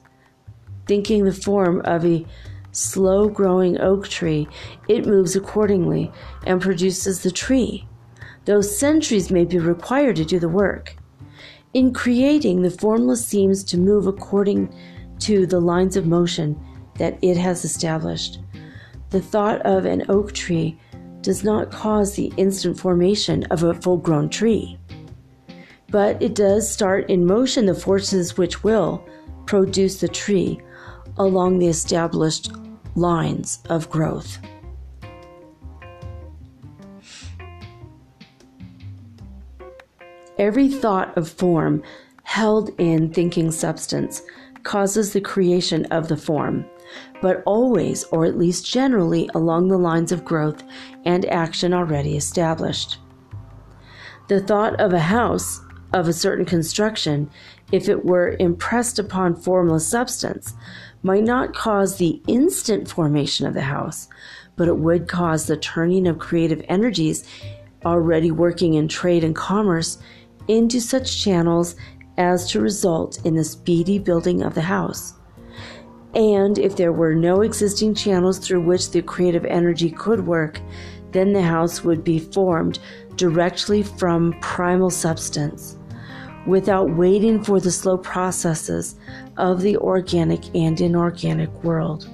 Thinking 0.88 1.24
the 1.24 1.34
form 1.34 1.82
of 1.86 2.06
a 2.06 2.26
slow 2.74 3.30
growing 3.30 3.80
oak 3.80 4.10
tree, 4.10 4.47
it 4.89 5.06
moves 5.06 5.36
accordingly 5.36 6.12
and 6.45 6.62
produces 6.62 7.24
the 7.24 7.32
tree, 7.32 7.88
though 8.45 8.62
centuries 8.62 9.32
may 9.32 9.45
be 9.45 9.60
required 9.60 10.18
to 10.18 10.26
do 10.26 10.39
the 10.39 10.49
work. 10.49 10.97
In 11.74 11.93
creating, 11.93 12.62
the 12.62 12.72
formless 12.72 13.26
seems 13.26 13.64
to 13.66 13.78
move 13.78 14.08
according 14.08 14.76
to 15.20 15.45
the 15.45 15.62
lines 15.62 15.95
of 15.95 16.06
motion 16.06 16.60
that 16.95 17.18
it 17.22 17.38
has 17.38 17.64
established. 17.64 18.39
The 19.12 19.22
thought 19.22 19.62
of 19.62 19.86
an 19.86 20.06
oak 20.10 20.34
tree 20.34 20.78
does 21.22 21.43
not 21.43 21.72
cause 21.72 22.16
the 22.16 22.34
instant 22.38 22.80
formation 22.80 23.43
of 23.45 23.64
a 23.64 23.74
full 23.74 23.97
grown 23.97 24.30
tree. 24.30 24.78
But 25.92 26.22
it 26.22 26.36
does 26.36 26.70
start 26.70 27.10
in 27.10 27.26
motion 27.26 27.66
the 27.66 27.76
forces 27.76 28.38
which 28.38 28.64
will 28.64 29.06
produce 29.46 30.00
the 30.00 30.08
tree 30.08 30.62
along 31.18 31.60
the 31.60 31.68
established 31.68 32.52
lines 32.96 33.60
of 33.70 33.89
growth. 33.89 34.38
Every 40.38 40.70
thought 40.70 41.16
of 41.18 41.30
form 41.30 41.84
held 42.24 42.72
in 42.80 43.14
thinking 43.14 43.52
substance 43.52 44.24
causes 44.64 45.14
the 45.14 45.22
creation 45.22 45.86
of 45.88 46.08
the 46.08 46.18
form 46.18 46.66
but 47.22 47.44
always, 47.46 48.04
or 48.06 48.26
at 48.26 48.38
least 48.38 48.66
generally, 48.66 49.30
along 49.34 49.68
the 49.68 49.78
lines 49.78 50.12
of 50.12 50.26
growth 50.26 50.64
and 51.06 51.26
action 51.26 51.74
already 51.74 52.18
established. 52.18 52.98
The 54.28 54.42
thought 54.42 54.80
of 54.80 54.94
a 54.94 55.00
house 55.00 55.62
of 55.94 56.08
a 56.08 56.14
certain 56.14 56.46
construction, 56.46 57.30
if 57.72 57.89
it 57.89 58.06
were 58.06 58.36
impressed 58.39 59.00
upon 59.00 59.36
formless 59.36 59.88
substance, 59.88 60.54
might 61.04 61.24
not 61.24 61.54
cause 61.54 61.98
the 61.98 62.22
instant 62.28 62.89
formation 62.89 63.46
of 63.46 63.54
the 63.54 63.62
house, 63.62 64.08
but 64.56 64.68
it 64.68 64.78
would 64.78 65.08
cause 65.08 65.48
the 65.48 65.58
turning 65.58 66.08
of 66.08 66.20
creative 66.20 66.64
energies 66.68 67.28
already 67.86 68.32
working 68.32 68.76
in 68.76 68.88
trade 68.88 69.24
and 69.24 69.36
commerce 69.36 69.98
into 70.48 70.80
such 70.80 71.22
channels 71.24 71.76
as 72.18 72.50
to 72.52 72.60
result 72.60 73.24
in 73.26 73.36
the 73.36 73.44
speedy 73.44 73.98
building 73.98 74.44
of 74.44 74.54
the 74.54 74.62
house. 74.62 75.14
And 76.14 76.58
if 76.58 76.76
there 76.76 76.92
were 76.92 77.16
no 77.16 77.42
existing 77.42 77.96
channels 77.96 78.38
through 78.38 78.62
which 78.62 78.92
the 78.92 79.02
creative 79.02 79.46
energy 79.46 79.89
could 79.89 80.28
work, 80.28 80.60
then 81.12 81.34
the 81.34 81.42
house 81.42 81.84
would 81.84 82.04
be 82.04 82.20
formed 82.20 82.80
directly 83.16 83.82
from 83.82 84.38
primal 84.42 84.89
substance 84.89 85.78
without 86.46 86.89
waiting 86.92 87.44
for 87.44 87.60
the 87.60 87.72
slow 87.72 87.98
processes 87.98 88.96
of 89.38 89.62
the 89.62 89.78
organic 89.78 90.44
and 90.56 90.82
inorganic 90.82 91.52
world. 91.64 92.10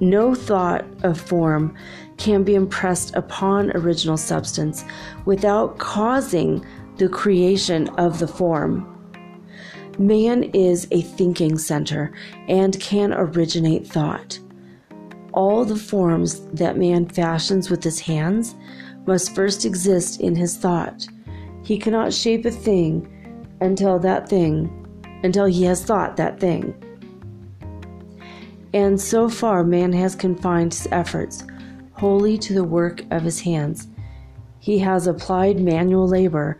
No 0.00 0.34
thought 0.34 0.84
of 1.02 1.20
form 1.20 1.74
can 2.16 2.44
be 2.44 2.54
impressed 2.54 3.14
upon 3.16 3.70
original 3.76 4.16
substance 4.16 4.84
without 5.24 5.78
causing 5.78 6.64
the 6.96 7.08
creation 7.08 7.88
of 7.90 8.18
the 8.18 8.28
form. 8.28 8.94
Man 9.98 10.44
is 10.54 10.86
a 10.92 11.02
thinking 11.02 11.58
center 11.58 12.12
and 12.48 12.78
can 12.80 13.12
originate 13.12 13.86
thought. 13.86 14.38
All 15.32 15.64
the 15.64 15.76
forms 15.76 16.40
that 16.50 16.76
man 16.76 17.08
fashions 17.08 17.70
with 17.70 17.82
his 17.82 18.00
hands 18.00 18.54
must 19.06 19.34
first 19.34 19.64
exist 19.64 20.20
in 20.20 20.36
his 20.36 20.56
thought. 20.56 21.06
He 21.68 21.76
cannot 21.76 22.14
shape 22.14 22.46
a 22.46 22.50
thing 22.50 23.06
until 23.60 23.98
that 23.98 24.26
thing, 24.26 24.70
until 25.22 25.44
he 25.44 25.64
has 25.64 25.84
thought 25.84 26.16
that 26.16 26.40
thing. 26.40 26.72
And 28.72 28.98
so 28.98 29.28
far, 29.28 29.62
man 29.64 29.92
has 29.92 30.14
confined 30.14 30.72
his 30.72 30.88
efforts 30.90 31.44
wholly 31.92 32.38
to 32.38 32.54
the 32.54 32.64
work 32.64 33.04
of 33.10 33.22
his 33.22 33.40
hands. 33.40 33.86
He 34.60 34.78
has 34.78 35.06
applied 35.06 35.60
manual 35.60 36.08
labor 36.08 36.58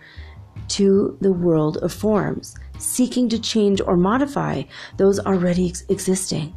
to 0.76 1.16
the 1.22 1.32
world 1.32 1.78
of 1.78 1.90
forms, 1.90 2.54
seeking 2.78 3.30
to 3.30 3.38
change 3.40 3.80
or 3.80 3.96
modify 3.96 4.64
those 4.98 5.20
already 5.20 5.70
ex- 5.70 5.84
existing. 5.88 6.54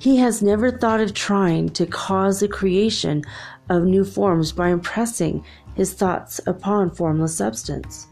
He 0.00 0.16
has 0.16 0.42
never 0.42 0.72
thought 0.72 1.00
of 1.00 1.14
trying 1.14 1.68
to 1.70 1.86
cause 1.86 2.40
the 2.40 2.48
creation 2.48 3.22
of 3.68 3.84
new 3.84 4.04
forms 4.04 4.50
by 4.50 4.70
impressing 4.70 5.44
his 5.76 5.92
thoughts 5.92 6.40
upon 6.46 6.90
formless 6.90 7.36
substance. 7.36 8.08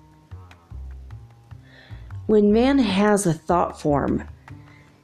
When 2.26 2.52
man 2.52 2.78
has 2.78 3.26
a 3.26 3.32
thought 3.32 3.80
form, 3.80 4.24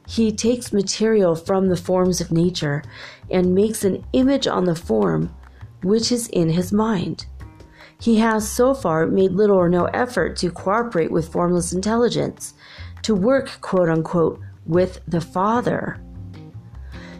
he 0.07 0.31
takes 0.31 0.73
material 0.73 1.35
from 1.35 1.67
the 1.67 1.77
forms 1.77 2.21
of 2.21 2.31
nature 2.31 2.83
and 3.29 3.55
makes 3.55 3.83
an 3.83 4.05
image 4.13 4.47
on 4.47 4.65
the 4.65 4.75
form 4.75 5.33
which 5.83 6.11
is 6.11 6.27
in 6.29 6.49
his 6.49 6.71
mind. 6.71 7.25
He 7.99 8.17
has 8.17 8.49
so 8.49 8.73
far 8.73 9.05
made 9.05 9.31
little 9.31 9.57
or 9.57 9.69
no 9.69 9.85
effort 9.85 10.35
to 10.37 10.51
cooperate 10.51 11.11
with 11.11 11.31
formless 11.31 11.73
intelligence, 11.73 12.53
to 13.03 13.15
work, 13.15 13.59
quote 13.61 13.89
unquote, 13.89 14.39
with 14.65 15.01
the 15.07 15.21
Father. 15.21 15.99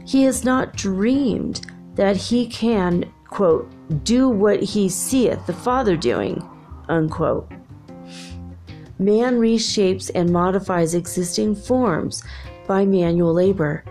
He 0.06 0.24
has 0.24 0.44
not 0.44 0.76
dreamed 0.76 1.66
that 1.96 2.18
he 2.18 2.48
can, 2.48 3.12
quote, 3.32 3.72
do 4.04 4.30
what 4.30 4.62
he 4.62 4.88
seeth 4.88 5.44
the 5.48 5.54
Father 5.54 5.98
doing, 5.98 6.48
unquote. 6.88 7.52
Man 9.00 9.40
reshapes 9.40 10.12
and 10.14 10.32
modifies 10.32 10.94
existing 10.94 11.56
forms 11.56 12.24
by 12.68 12.86
manual 12.86 13.34
labor. 13.34 13.84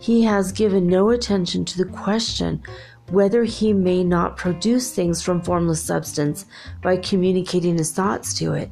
He 0.00 0.24
has 0.24 0.50
given 0.50 0.88
no 0.88 1.10
attention 1.10 1.64
to 1.66 1.78
the 1.78 1.90
question 1.92 2.62
whether 3.10 3.44
he 3.44 3.72
may 3.72 4.02
not 4.02 4.36
produce 4.36 4.92
things 4.92 5.22
from 5.22 5.40
formless 5.40 5.80
substance 5.80 6.46
by 6.82 6.96
communicating 6.96 7.78
his 7.78 7.92
thoughts 7.92 8.34
to 8.34 8.54
it. 8.54 8.70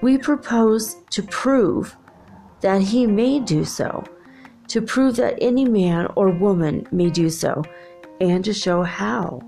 We 0.00 0.16
propose 0.16 0.96
to 1.10 1.22
prove 1.24 1.94
that 2.60 2.80
he 2.80 3.06
may 3.06 3.40
do 3.40 3.64
so, 3.64 4.04
to 4.68 4.80
prove 4.80 5.16
that 5.16 5.36
any 5.40 5.66
man 5.66 6.08
or 6.16 6.30
woman 6.30 6.86
may 6.90 7.10
do 7.10 7.28
so, 7.28 7.62
and 8.22 8.44
to 8.44 8.54
show 8.54 8.84
how. 8.84 9.42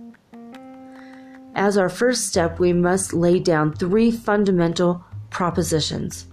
As 1.54 1.78
our 1.78 1.88
first 1.88 2.26
step, 2.26 2.58
we 2.58 2.72
must 2.72 3.14
lay 3.14 3.38
down 3.38 3.72
three 3.72 4.10
fundamental 4.10 5.04
propositions. 5.30 6.26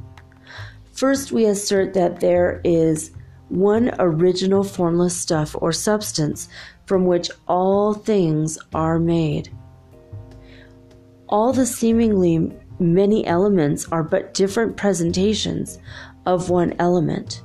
First, 0.91 1.31
we 1.31 1.45
assert 1.45 1.93
that 1.93 2.19
there 2.19 2.59
is 2.63 3.11
one 3.49 3.91
original 3.99 4.63
formless 4.63 5.15
stuff 5.15 5.55
or 5.59 5.71
substance 5.71 6.49
from 6.87 7.05
which 7.05 7.29
all 7.47 7.93
things 7.93 8.57
are 8.73 8.97
made. 8.97 9.49
All 11.29 11.53
the 11.53 11.65
seemingly 11.65 12.51
many 12.79 13.25
elements 13.27 13.87
are 13.91 14.03
but 14.03 14.33
different 14.33 14.77
presentations 14.77 15.77
of 16.25 16.49
one 16.49 16.73
element. 16.79 17.43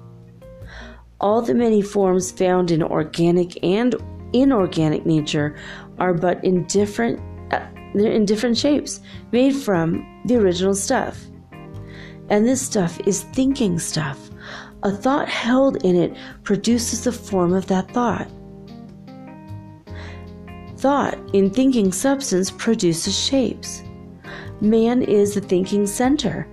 All 1.20 1.42
the 1.42 1.54
many 1.54 1.82
forms 1.82 2.30
found 2.30 2.70
in 2.70 2.82
organic 2.82 3.62
and 3.62 3.94
inorganic 4.40 5.06
nature 5.06 5.56
are 5.98 6.14
but 6.14 6.42
in 6.44 6.64
different 6.66 7.20
uh, 7.52 7.66
in 7.94 8.24
different 8.24 8.56
shapes 8.56 9.00
made 9.32 9.54
from 9.54 10.22
the 10.26 10.36
original 10.36 10.74
stuff. 10.74 11.24
And 12.28 12.46
this 12.46 12.60
stuff 12.60 13.00
is 13.06 13.22
thinking 13.22 13.78
stuff. 13.78 14.30
A 14.82 14.90
thought 14.90 15.28
held 15.28 15.84
in 15.84 15.96
it 15.96 16.16
produces 16.42 17.04
the 17.04 17.12
form 17.12 17.52
of 17.52 17.66
that 17.66 17.90
thought. 17.92 18.28
Thought 20.76 21.18
in 21.32 21.50
thinking 21.50 21.92
substance 21.92 22.50
produces 22.50 23.18
shapes. 23.18 23.82
Man 24.60 25.02
is 25.02 25.34
the 25.34 25.40
thinking 25.40 25.86
center, 25.86 26.48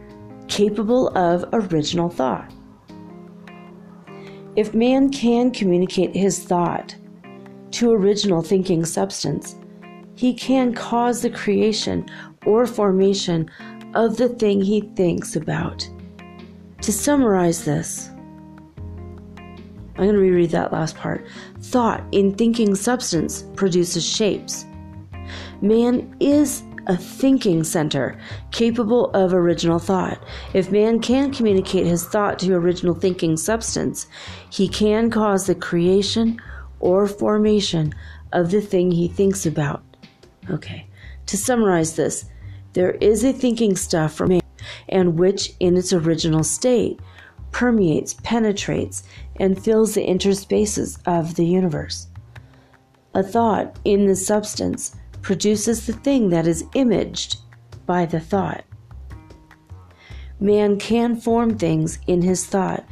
capable 0.47 1.09
of 1.17 1.45
original 1.53 2.09
thought. 2.09 2.51
If 4.55 4.73
man 4.73 5.09
can 5.09 5.51
communicate 5.51 6.15
his 6.15 6.43
thought 6.43 6.95
to 7.73 7.91
original 7.91 8.41
thinking 8.41 8.85
substance, 8.85 9.55
he 10.15 10.33
can 10.33 10.73
cause 10.73 11.21
the 11.21 11.29
creation 11.29 12.05
or 12.45 12.65
formation 12.67 13.49
of 13.95 14.17
the 14.17 14.29
thing 14.29 14.61
he 14.61 14.81
thinks 14.95 15.35
about. 15.35 15.87
To 16.81 16.91
summarize 16.91 17.65
this, 17.65 18.09
I'm 19.95 20.05
going 20.05 20.13
to 20.13 20.21
reread 20.21 20.51
that 20.51 20.73
last 20.73 20.95
part. 20.97 21.25
Thought 21.61 22.03
in 22.11 22.35
thinking 22.35 22.75
substance 22.75 23.43
produces 23.55 24.05
shapes. 24.05 24.65
Man 25.61 26.15
is 26.19 26.63
a 26.87 26.97
thinking 26.97 27.63
center 27.63 28.19
capable 28.51 29.09
of 29.11 29.33
original 29.33 29.79
thought. 29.79 30.21
If 30.53 30.71
man 30.71 30.99
can 30.99 31.31
communicate 31.31 31.85
his 31.85 32.05
thought 32.05 32.39
to 32.39 32.53
original 32.53 32.93
thinking 32.93 33.37
substance, 33.37 34.07
he 34.49 34.67
can 34.67 35.09
cause 35.09 35.47
the 35.47 35.55
creation 35.55 36.39
or 36.83 37.07
formation 37.07 37.93
of 38.33 38.51
the 38.51 38.59
thing 38.59 38.91
he 38.91 39.07
thinks 39.07 39.45
about. 39.45 39.81
Okay, 40.49 40.85
to 41.27 41.37
summarize 41.37 41.95
this, 41.95 42.25
there 42.73 42.91
is 42.91 43.23
a 43.23 43.31
thinking 43.31 43.77
stuff 43.77 44.13
for 44.13 44.27
man, 44.27 44.41
and 44.89 45.17
which 45.17 45.53
in 45.61 45.77
its 45.77 45.93
original 45.93 46.43
state 46.43 46.99
permeates, 47.51 48.15
penetrates, 48.23 49.03
and 49.37 49.63
fills 49.63 49.93
the 49.93 50.05
interspaces 50.05 50.99
of 51.05 51.35
the 51.35 51.45
universe. 51.45 52.07
A 53.13 53.23
thought 53.23 53.79
in 53.85 54.05
the 54.05 54.15
substance 54.15 54.97
produces 55.21 55.85
the 55.85 55.93
thing 55.93 56.31
that 56.31 56.47
is 56.47 56.65
imaged 56.73 57.37
by 57.85 58.05
the 58.05 58.19
thought. 58.19 58.65
Man 60.41 60.77
can 60.77 61.15
form 61.15 61.57
things 61.57 61.99
in 62.07 62.23
his 62.23 62.45
thought, 62.45 62.83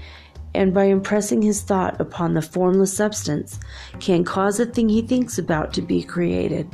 and 0.54 0.74
by 0.74 0.86
impressing 0.86 1.42
his 1.42 1.62
thought 1.62 2.00
upon 2.00 2.34
the 2.34 2.42
formless 2.42 2.96
substance, 2.96 3.60
can 4.00 4.24
cause 4.24 4.58
the 4.58 4.66
thing 4.66 4.90
he 4.90 5.02
thinks 5.02 5.38
about 5.38 5.74
to 5.74 5.82
be 5.82 6.04
created. 6.04 6.70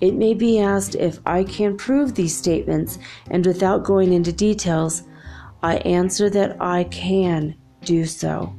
It 0.00 0.14
may 0.14 0.34
be 0.34 0.60
asked 0.60 0.94
if 0.94 1.18
I 1.26 1.44
can 1.44 1.76
prove 1.76 2.14
these 2.14 2.36
statements, 2.36 2.98
and 3.30 3.44
without 3.44 3.84
going 3.84 4.12
into 4.12 4.32
details, 4.32 5.02
I 5.62 5.78
answer 5.78 6.30
that 6.30 6.56
I 6.60 6.84
can 6.84 7.56
do 7.84 8.04
so, 8.04 8.54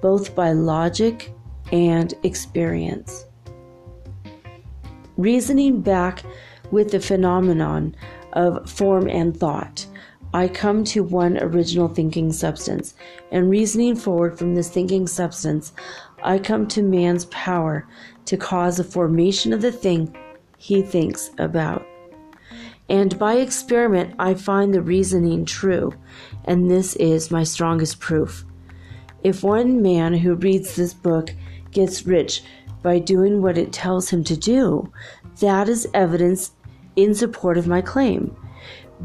both 0.00 0.34
by 0.34 0.52
logic 0.52 1.32
and 1.70 2.14
experience. 2.22 3.26
Reasoning 5.16 5.80
back 5.80 6.24
with 6.70 6.90
the 6.90 7.00
phenomenon 7.00 7.94
of 8.32 8.68
form 8.68 9.08
and 9.08 9.36
thought, 9.36 9.86
I 10.34 10.48
come 10.48 10.82
to 10.86 11.04
one 11.04 11.38
original 11.38 11.86
thinking 11.86 12.32
substance, 12.32 12.94
and 13.30 13.48
reasoning 13.48 13.94
forward 13.94 14.36
from 14.36 14.56
this 14.56 14.68
thinking 14.68 15.06
substance, 15.06 15.72
I 16.24 16.40
come 16.40 16.66
to 16.68 16.82
man's 16.82 17.26
power 17.26 17.86
to 18.24 18.36
cause 18.36 18.78
the 18.78 18.82
formation 18.82 19.52
of 19.52 19.62
the 19.62 19.70
thing 19.70 20.12
he 20.58 20.82
thinks 20.82 21.30
about. 21.38 21.86
And 22.88 23.16
by 23.16 23.34
experiment, 23.34 24.16
I 24.18 24.34
find 24.34 24.74
the 24.74 24.82
reasoning 24.82 25.44
true, 25.44 25.94
and 26.46 26.68
this 26.68 26.96
is 26.96 27.30
my 27.30 27.44
strongest 27.44 28.00
proof. 28.00 28.44
If 29.22 29.44
one 29.44 29.82
man 29.82 30.14
who 30.14 30.34
reads 30.34 30.74
this 30.74 30.94
book 30.94 31.32
gets 31.70 32.06
rich 32.06 32.42
by 32.82 32.98
doing 32.98 33.40
what 33.40 33.56
it 33.56 33.72
tells 33.72 34.10
him 34.10 34.24
to 34.24 34.36
do, 34.36 34.92
that 35.38 35.68
is 35.68 35.86
evidence 35.94 36.50
in 36.96 37.14
support 37.14 37.56
of 37.56 37.68
my 37.68 37.80
claim. 37.80 38.36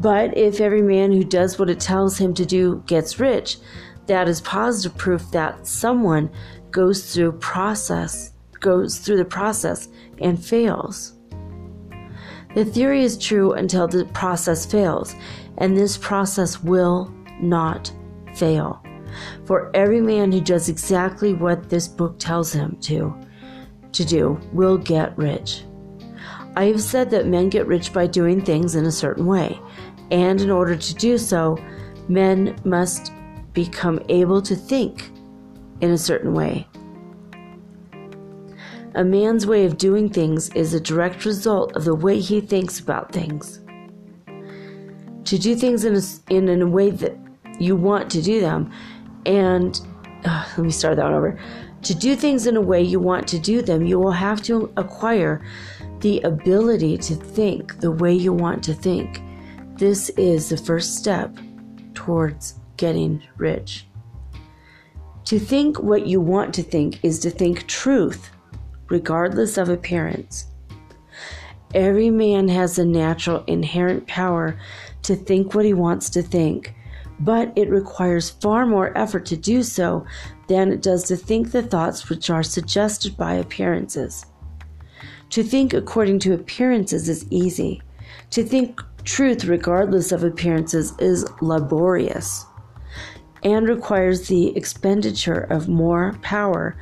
But 0.00 0.36
if 0.36 0.60
every 0.60 0.82
man 0.82 1.12
who 1.12 1.22
does 1.22 1.58
what 1.58 1.68
it 1.70 1.78
tells 1.78 2.16
him 2.16 2.32
to 2.34 2.46
do 2.46 2.82
gets 2.86 3.20
rich, 3.20 3.58
that 4.06 4.28
is 4.28 4.40
positive 4.40 4.96
proof 4.96 5.30
that 5.30 5.66
someone 5.66 6.30
goes 6.70 7.14
through 7.14 7.32
process, 7.32 8.32
goes 8.60 8.98
through 8.98 9.18
the 9.18 9.24
process 9.24 9.88
and 10.18 10.42
fails. 10.42 11.14
The 12.54 12.64
theory 12.64 13.04
is 13.04 13.18
true 13.18 13.52
until 13.52 13.86
the 13.86 14.06
process 14.06 14.66
fails, 14.66 15.14
and 15.58 15.76
this 15.76 15.96
process 15.96 16.62
will 16.62 17.14
not 17.40 17.92
fail. 18.34 18.82
For 19.44 19.70
every 19.74 20.00
man 20.00 20.32
who 20.32 20.40
does 20.40 20.68
exactly 20.68 21.34
what 21.34 21.68
this 21.68 21.86
book 21.86 22.18
tells 22.18 22.52
him 22.52 22.76
to, 22.82 23.14
to 23.92 24.04
do 24.04 24.40
will 24.52 24.78
get 24.78 25.16
rich. 25.18 25.64
I 26.56 26.64
have 26.64 26.82
said 26.82 27.10
that 27.10 27.26
men 27.26 27.48
get 27.48 27.66
rich 27.66 27.92
by 27.92 28.06
doing 28.06 28.44
things 28.44 28.74
in 28.74 28.84
a 28.84 28.92
certain 28.92 29.26
way, 29.26 29.60
and 30.10 30.40
in 30.40 30.50
order 30.50 30.76
to 30.76 30.94
do 30.94 31.18
so, 31.18 31.56
men 32.08 32.56
must 32.64 33.12
become 33.52 34.00
able 34.08 34.42
to 34.42 34.54
think 34.54 35.10
in 35.80 35.90
a 35.90 35.98
certain 35.98 36.34
way. 36.34 36.66
A 38.94 39.04
man's 39.04 39.46
way 39.46 39.64
of 39.66 39.78
doing 39.78 40.08
things 40.08 40.50
is 40.50 40.74
a 40.74 40.80
direct 40.80 41.24
result 41.24 41.76
of 41.76 41.84
the 41.84 41.94
way 41.94 42.18
he 42.18 42.40
thinks 42.40 42.80
about 42.80 43.12
things. 43.12 43.60
To 45.24 45.38
do 45.38 45.54
things 45.54 45.84
in 45.84 45.94
a, 45.94 46.02
in 46.34 46.60
a 46.60 46.66
way 46.66 46.90
that 46.90 47.16
you 47.60 47.76
want 47.76 48.10
to 48.10 48.22
do 48.22 48.40
them, 48.40 48.72
and 49.26 49.80
uh, 50.24 50.44
let 50.56 50.64
me 50.64 50.72
start 50.72 50.96
that 50.96 51.12
over. 51.12 51.38
To 51.82 51.94
do 51.94 52.16
things 52.16 52.46
in 52.46 52.56
a 52.56 52.60
way 52.60 52.82
you 52.82 52.98
want 52.98 53.28
to 53.28 53.38
do 53.38 53.62
them, 53.62 53.86
you 53.86 53.98
will 53.98 54.10
have 54.10 54.42
to 54.42 54.72
acquire 54.76 55.46
the 56.00 56.20
ability 56.22 56.98
to 56.98 57.14
think 57.14 57.80
the 57.80 57.92
way 57.92 58.12
you 58.12 58.32
want 58.32 58.64
to 58.64 58.74
think. 58.74 59.22
This 59.80 60.10
is 60.10 60.50
the 60.50 60.58
first 60.58 60.98
step 60.98 61.34
towards 61.94 62.56
getting 62.76 63.22
rich. 63.38 63.86
To 65.24 65.38
think 65.38 65.82
what 65.82 66.06
you 66.06 66.20
want 66.20 66.52
to 66.56 66.62
think 66.62 67.02
is 67.02 67.18
to 67.20 67.30
think 67.30 67.66
truth 67.66 68.28
regardless 68.90 69.56
of 69.56 69.70
appearance. 69.70 70.48
Every 71.72 72.10
man 72.10 72.46
has 72.48 72.78
a 72.78 72.84
natural 72.84 73.42
inherent 73.46 74.06
power 74.06 74.60
to 75.04 75.16
think 75.16 75.54
what 75.54 75.64
he 75.64 75.72
wants 75.72 76.10
to 76.10 76.20
think, 76.20 76.74
but 77.18 77.50
it 77.56 77.70
requires 77.70 78.28
far 78.28 78.66
more 78.66 78.92
effort 78.98 79.24
to 79.26 79.36
do 79.38 79.62
so 79.62 80.04
than 80.46 80.70
it 80.70 80.82
does 80.82 81.04
to 81.04 81.16
think 81.16 81.52
the 81.52 81.62
thoughts 81.62 82.10
which 82.10 82.28
are 82.28 82.42
suggested 82.42 83.16
by 83.16 83.32
appearances. 83.32 84.26
To 85.30 85.42
think 85.42 85.72
according 85.72 86.18
to 86.18 86.34
appearances 86.34 87.08
is 87.08 87.26
easy. 87.30 87.80
To 88.32 88.44
think 88.44 88.82
truth 89.04 89.44
regardless 89.44 90.12
of 90.12 90.24
appearances 90.24 90.94
is 90.98 91.24
laborious 91.40 92.46
and 93.42 93.68
requires 93.68 94.28
the 94.28 94.56
expenditure 94.56 95.40
of 95.50 95.68
more 95.68 96.16
power 96.22 96.76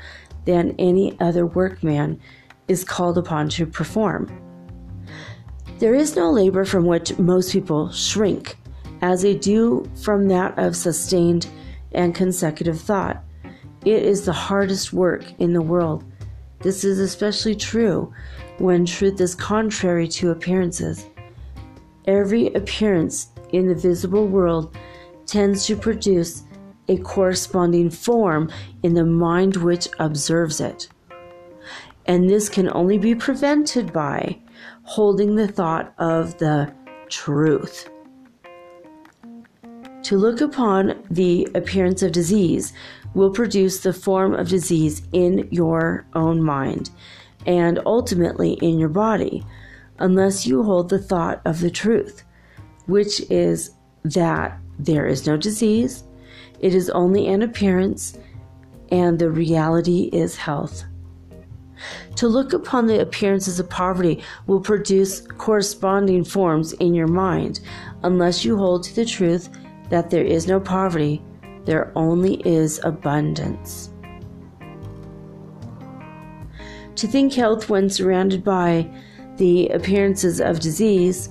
than 0.45 0.75
any 0.79 1.19
other 1.21 1.47
workman 1.47 2.21
is 2.69 2.85
called 2.85 3.19
upon 3.19 3.49
to 3.49 3.67
perform. 3.67 4.29
There 5.79 5.95
is 5.95 6.17
no 6.17 6.31
labor 6.31 6.65
from 6.65 6.87
which 6.87 7.17
most 7.19 7.53
people 7.53 7.91
shrink, 7.93 8.57
as 9.01 9.23
they 9.23 9.35
do 9.35 9.89
from 10.03 10.27
that 10.29 10.59
of 10.59 10.75
sustained 10.75 11.47
and 11.93 12.15
consecutive 12.15 12.81
thought. 12.81 13.23
It 13.85 14.03
is 14.03 14.25
the 14.25 14.33
hardest 14.33 14.93
work 14.93 15.25
in 15.39 15.53
the 15.53 15.63
world. 15.63 16.05
This 16.61 16.83
is 16.83 16.99
especially 16.99 17.55
true 17.55 18.13
when 18.59 18.85
truth 18.85 19.21
is 19.21 19.37
contrary 19.37 20.09
to 20.09 20.31
appearances. 20.31 21.07
Every 22.09 22.47
appearance 22.55 23.29
in 23.53 23.69
the 23.69 23.75
visible 23.75 24.27
world 24.27 24.75
tends 25.27 25.67
to 25.67 25.77
produce 25.77 26.43
a 26.89 26.97
corresponding 26.97 27.91
form 27.91 28.51
in 28.83 28.95
the 28.95 29.05
mind 29.05 29.57
which 29.57 29.89
observes 29.99 30.59
it. 30.59 30.89
And 32.07 32.31
this 32.31 32.49
can 32.49 32.73
only 32.73 32.97
be 32.97 33.15
prevented 33.15 33.93
by 33.93 34.39
holding 34.85 35.37
the 35.37 35.49
thought 35.49 35.93
of 35.99 36.39
the 36.39 36.73
truth. 37.11 37.91
To 40.05 40.17
look 40.17 40.41
upon 40.41 41.05
the 41.11 41.47
appearance 41.55 42.03
of 42.03 42.13
disease 42.13 42.73
will 43.13 43.31
produce 43.31 43.81
the 43.81 43.93
form 43.93 44.33
of 44.33 44.49
disease 44.49 45.03
in 45.13 45.47
your 45.51 46.07
own 46.15 46.43
mind 46.43 46.89
and 47.47 47.81
ultimately 47.85 48.53
in 48.63 48.79
your 48.79 48.89
body, 48.89 49.45
unless 49.99 50.47
you 50.47 50.63
hold 50.63 50.89
the 50.89 50.99
thought 50.99 51.41
of 51.45 51.61
the 51.61 51.71
truth, 51.71 52.25
which 52.87 53.21
is 53.31 53.73
that 54.05 54.59
there 54.79 55.07
is 55.07 55.27
no 55.27 55.37
disease, 55.37 56.05
it 56.61 56.75
is 56.75 56.91
only 56.91 57.29
an 57.29 57.43
appearance, 57.43 58.19
and 58.91 59.19
the 59.19 59.31
reality 59.31 60.11
is 60.13 60.37
health. 60.37 60.85
To 62.17 62.27
look 62.27 62.53
upon 62.53 62.87
the 62.87 63.01
appearances 63.01 63.61
of 63.61 63.71
poverty 63.71 64.23
will 64.47 64.61
produce 64.61 65.21
corresponding 65.21 66.25
forms 66.25 66.73
in 66.75 66.95
your 66.95 67.07
mind, 67.07 67.61
unless 68.03 68.45
you 68.45 68.57
hold 68.57 68.83
to 68.85 68.95
the 68.97 69.05
truth 69.05 69.49
that 69.91 70.11
there 70.11 70.25
is 70.25 70.49
no 70.49 70.59
poverty, 70.59 71.23
there 71.65 71.93
only 71.95 72.47
is 72.47 72.81
abundance. 72.83 73.91
To 76.97 77.07
think 77.07 77.33
health 77.35 77.69
when 77.69 77.89
surrounded 77.89 78.43
by 78.43 78.91
the 79.39 79.69
appearances 79.69 80.41
of 80.41 80.61
disease 80.61 81.31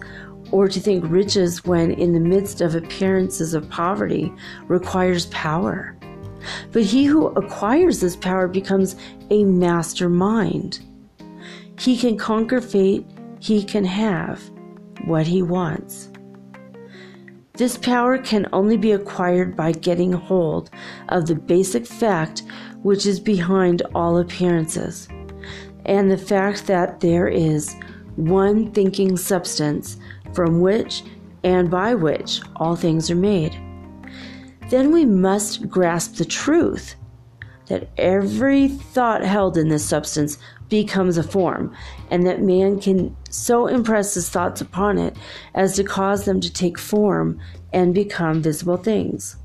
or 0.52 0.68
to 0.68 0.80
think 0.80 1.04
riches 1.08 1.66
when 1.66 1.92
in 1.92 2.14
the 2.14 2.20
midst 2.20 2.62
of 2.62 2.76
appearances 2.76 3.54
of 3.54 3.70
poverty 3.70 4.34
requires 4.68 5.28
power. 5.28 5.98
But 6.72 6.84
he 6.84 7.06
who 7.06 7.28
acquires 7.28 8.00
this 8.00 8.16
power 8.16 8.48
becomes 8.48 8.96
a 9.30 9.44
mastermind. 9.44 10.80
He 11.80 11.98
can 11.98 12.18
conquer 12.18 12.62
fate, 12.62 13.06
he 13.40 13.64
can 13.64 13.84
have 13.86 14.42
what 15.06 15.28
he 15.28 15.42
wants. 15.42 16.10
This 17.54 17.78
power 17.78 18.20
can 18.20 18.48
only 18.54 18.78
be 18.78 18.92
acquired 18.92 19.56
by 19.56 19.72
getting 19.72 20.12
hold 20.12 20.70
of 21.10 21.26
the 21.26 21.36
basic 21.36 21.86
fact 21.86 22.44
which 22.84 23.06
is 23.06 23.20
behind 23.20 23.82
all 23.96 24.20
appearances, 24.20 25.08
and 25.86 26.10
the 26.10 26.18
fact 26.18 26.68
that 26.68 27.00
there 27.00 27.28
is 27.28 27.76
one 28.18 28.72
thinking 28.74 29.16
substance 29.16 29.98
from 30.34 30.60
which 30.60 31.04
and 31.44 31.72
by 31.72 31.96
which 31.96 32.42
all 32.58 32.76
things 32.76 33.10
are 33.10 33.16
made. 33.16 33.58
Then 34.70 34.92
we 34.92 35.06
must 35.06 35.70
grasp 35.70 36.16
the 36.16 36.26
truth 36.26 36.96
that 37.68 37.90
every 37.98 38.68
thought 38.68 39.24
held 39.24 39.58
in 39.58 39.70
this 39.70 39.86
substance 39.86 40.38
becomes 40.70 41.18
a 41.18 41.24
form, 41.24 41.74
and 42.12 42.26
that 42.26 42.42
man 42.42 42.80
can 42.80 43.16
so 43.30 43.68
impress 43.68 44.14
his 44.14 44.30
thoughts 44.30 44.62
upon 44.62 44.98
it 44.98 45.16
as 45.54 45.76
to 45.76 45.84
cause 45.84 46.26
them 46.26 46.42
to 46.42 46.52
take 46.52 46.78
form 46.78 47.40
and 47.72 47.94
become 47.94 48.42
visible 48.42 48.78
things. 48.78 49.38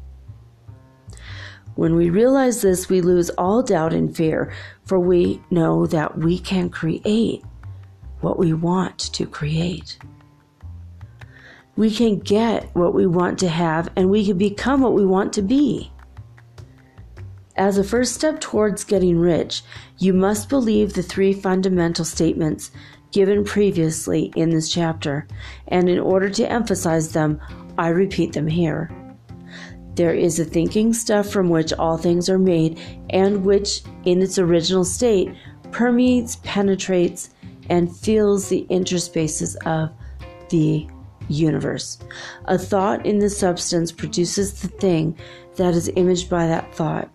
When 1.75 1.97
we 1.97 2.11
realize 2.11 2.63
this, 2.63 2.89
we 2.89 3.01
lose 3.01 3.31
all 3.31 3.63
doubt 3.63 3.93
and 3.93 4.15
fear, 4.15 4.53
for 4.85 4.99
we 4.99 5.41
know 5.51 5.87
that 5.87 6.19
we 6.19 6.39
can 6.39 6.69
create 6.69 7.43
what 8.23 8.39
we 8.39 8.53
want 8.53 8.99
to 8.99 9.27
create 9.27 9.99
we 11.77 11.91
can 11.91 12.19
get 12.19 12.75
what 12.75 12.95
we 12.95 13.07
want 13.07 13.39
to 13.39 13.49
have 13.49 13.91
and 13.97 14.11
we 14.11 14.27
can 14.27 14.37
become 14.37 14.81
what 14.81 14.93
we 14.93 15.07
want 15.07 15.33
to 15.35 15.43
be. 15.43 15.91
As 17.57 17.79
a 17.79 17.85
first 17.85 18.15
step 18.15 18.41
towards 18.41 18.85
getting 18.85 19.19
rich, 19.19 19.63
you 19.99 20.13
must 20.13 20.49
believe 20.49 20.93
the 20.93 21.03
three 21.03 21.33
fundamental 21.33 22.05
statements 22.05 22.71
given 23.11 23.45
previously 23.45 24.33
in 24.37 24.49
this 24.49 24.73
chapter, 24.73 25.27
and 25.69 25.87
in 25.89 25.99
order 25.99 26.31
to 26.31 26.51
emphasize 26.51 27.13
them, 27.13 27.39
I 27.77 27.89
repeat 27.89 28.33
them 28.33 28.47
here. 28.47 28.91
There 29.97 30.15
is 30.15 30.41
a 30.41 30.47
thinking 30.47 30.95
stuff 30.95 31.29
from 31.29 31.51
which 31.51 31.75
all 31.75 31.99
things 31.99 32.31
are 32.31 32.39
made, 32.39 32.81
and 33.11 33.45
which, 33.45 33.83
in 34.05 34.23
its 34.23 34.39
original 34.39 34.85
state, 34.85 35.31
permeates, 35.73 36.37
penetrates, 36.37 37.29
and 37.69 37.95
fills 37.95 38.49
the 38.49 38.67
interspaces 38.71 39.57
of 39.67 39.91
the 40.51 40.87
universe. 41.29 41.99
A 42.47 42.59
thought 42.59 43.07
in 43.07 43.19
the 43.19 43.31
substance 43.31 43.93
produces 43.93 44.61
the 44.61 44.69
thing 44.69 45.17
that 45.57 45.75
is 45.75 45.91
imaged 45.97 46.29
by 46.29 46.47
that 46.47 46.75
thought. 46.75 47.11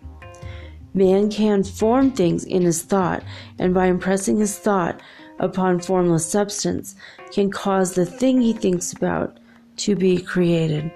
Man 0.94 1.30
can 1.30 1.62
form 1.62 2.10
things 2.10 2.44
in 2.44 2.62
his 2.62 2.82
thought, 2.82 3.22
and 3.58 3.74
by 3.74 3.86
impressing 3.86 4.38
his 4.38 4.58
thought 4.58 5.00
upon 5.38 5.78
formless 5.78 6.26
substance, 6.26 6.96
can 7.30 7.50
cause 7.50 7.94
the 7.94 8.06
thing 8.06 8.40
he 8.40 8.52
thinks 8.52 8.92
about 8.92 9.38
to 9.76 9.94
be 9.94 10.20
created. 10.20 10.90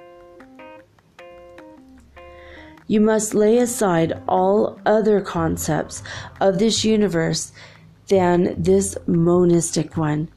You 2.89 3.01
must 3.01 3.35
lay 3.35 3.59
aside 3.59 4.21
all 4.29 4.81
other 4.85 5.21
concepts 5.21 6.03
of 6.41 6.59
this 6.59 6.85
universe 6.85 7.53
than 8.09 8.61
this 8.61 8.97
monistic 9.07 9.97
one 9.97 10.29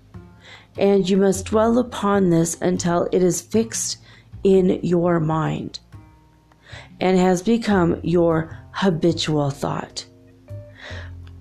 and 0.77 1.09
you 1.09 1.17
must 1.17 1.45
dwell 1.45 1.77
upon 1.77 2.29
this 2.29 2.59
until 2.61 3.07
it 3.11 3.23
is 3.23 3.41
fixed 3.41 3.97
in 4.43 4.79
your 4.83 5.19
mind 5.19 5.79
and 6.99 7.17
has 7.17 7.41
become 7.41 7.99
your 8.03 8.57
habitual 8.71 9.49
thought. 9.49 10.05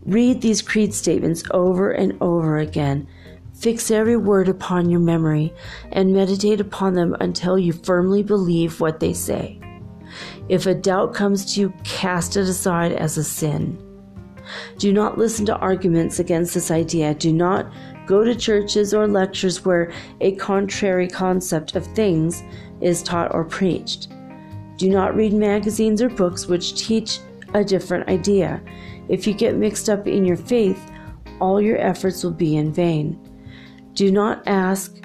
Read 0.05 0.41
these 0.41 0.63
creed 0.63 0.95
statements 0.95 1.43
over 1.51 1.91
and 1.91 2.17
over 2.21 2.59
again. 2.59 3.09
Fix 3.55 3.91
every 3.91 4.17
word 4.17 4.49
upon 4.49 4.91
your 4.91 5.01
memory 5.01 5.53
and 5.93 6.13
meditate 6.13 6.61
upon 6.61 6.95
them 6.95 7.17
until 7.21 7.59
you 7.59 7.73
firmly 7.73 8.23
believe 8.23 8.81
what 8.81 9.01
they 9.01 9.13
say. 9.13 9.59
If 10.49 10.67
a 10.67 10.75
doubt 10.75 11.15
comes 11.15 11.55
to 11.55 11.61
you, 11.61 11.75
cast 11.83 12.37
it 12.37 12.49
aside 12.49 12.93
as 12.93 13.17
a 13.17 13.25
sin. 13.25 13.84
Do 14.79 14.93
not 14.93 15.19
listen 15.19 15.47
to 15.47 15.57
arguments 15.57 16.19
against 16.19 16.55
this 16.55 16.71
idea. 16.71 17.15
Do 17.15 17.33
not 17.33 17.73
Go 18.07 18.23
to 18.23 18.35
churches 18.35 18.93
or 18.93 19.07
lectures 19.07 19.65
where 19.65 19.91
a 20.21 20.33
contrary 20.37 21.09
concept 21.09 21.75
of 21.75 21.87
things 21.95 22.43
is 22.81 23.03
taught 23.03 23.35
or 23.35 23.45
preached. 23.45 24.09
Do 24.77 24.91
not 24.91 25.17
read 25.17 25.33
magazines 25.33 26.03
or 26.03 26.11
books 26.11 26.47
which 26.47 26.75
teach 26.75 27.21
a 27.55 27.65
different 27.65 28.09
idea. 28.09 28.61
If 29.09 29.27
you 29.27 29.33
get 29.33 29.57
mixed 29.57 29.89
up 29.89 30.07
in 30.07 30.25
your 30.25 30.37
faith, 30.37 30.91
all 31.41 31.61
your 31.61 31.79
efforts 31.79 32.23
will 32.23 32.33
be 32.33 32.57
in 32.57 32.73
vain. 32.73 33.19
Do 33.95 34.11
not 34.11 34.43
ask 34.47 35.03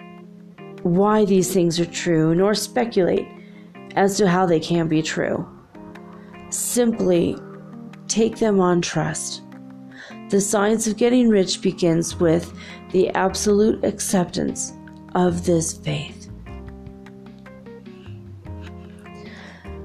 why 0.84 1.24
these 1.24 1.54
things 1.54 1.80
are 1.80 1.86
true, 1.86 2.36
nor 2.36 2.54
speculate 2.54 3.28
as 3.96 4.18
to 4.18 4.28
how 4.28 4.46
they 4.46 4.60
can 4.60 4.88
be 4.88 5.02
true. 5.02 5.48
Simply 6.50 7.38
take 8.10 8.38
them 8.38 8.60
on 8.60 8.82
trust. 8.82 9.44
The 10.30 10.42
science 10.42 10.88
of 10.88 10.98
getting 10.98 11.30
rich 11.30 11.62
begins 11.62 12.20
with 12.20 12.54
the 12.92 13.10
absolute 13.10 13.84
acceptance 13.84 14.74
of 15.16 15.46
this 15.46 15.78
faith. 15.78 16.30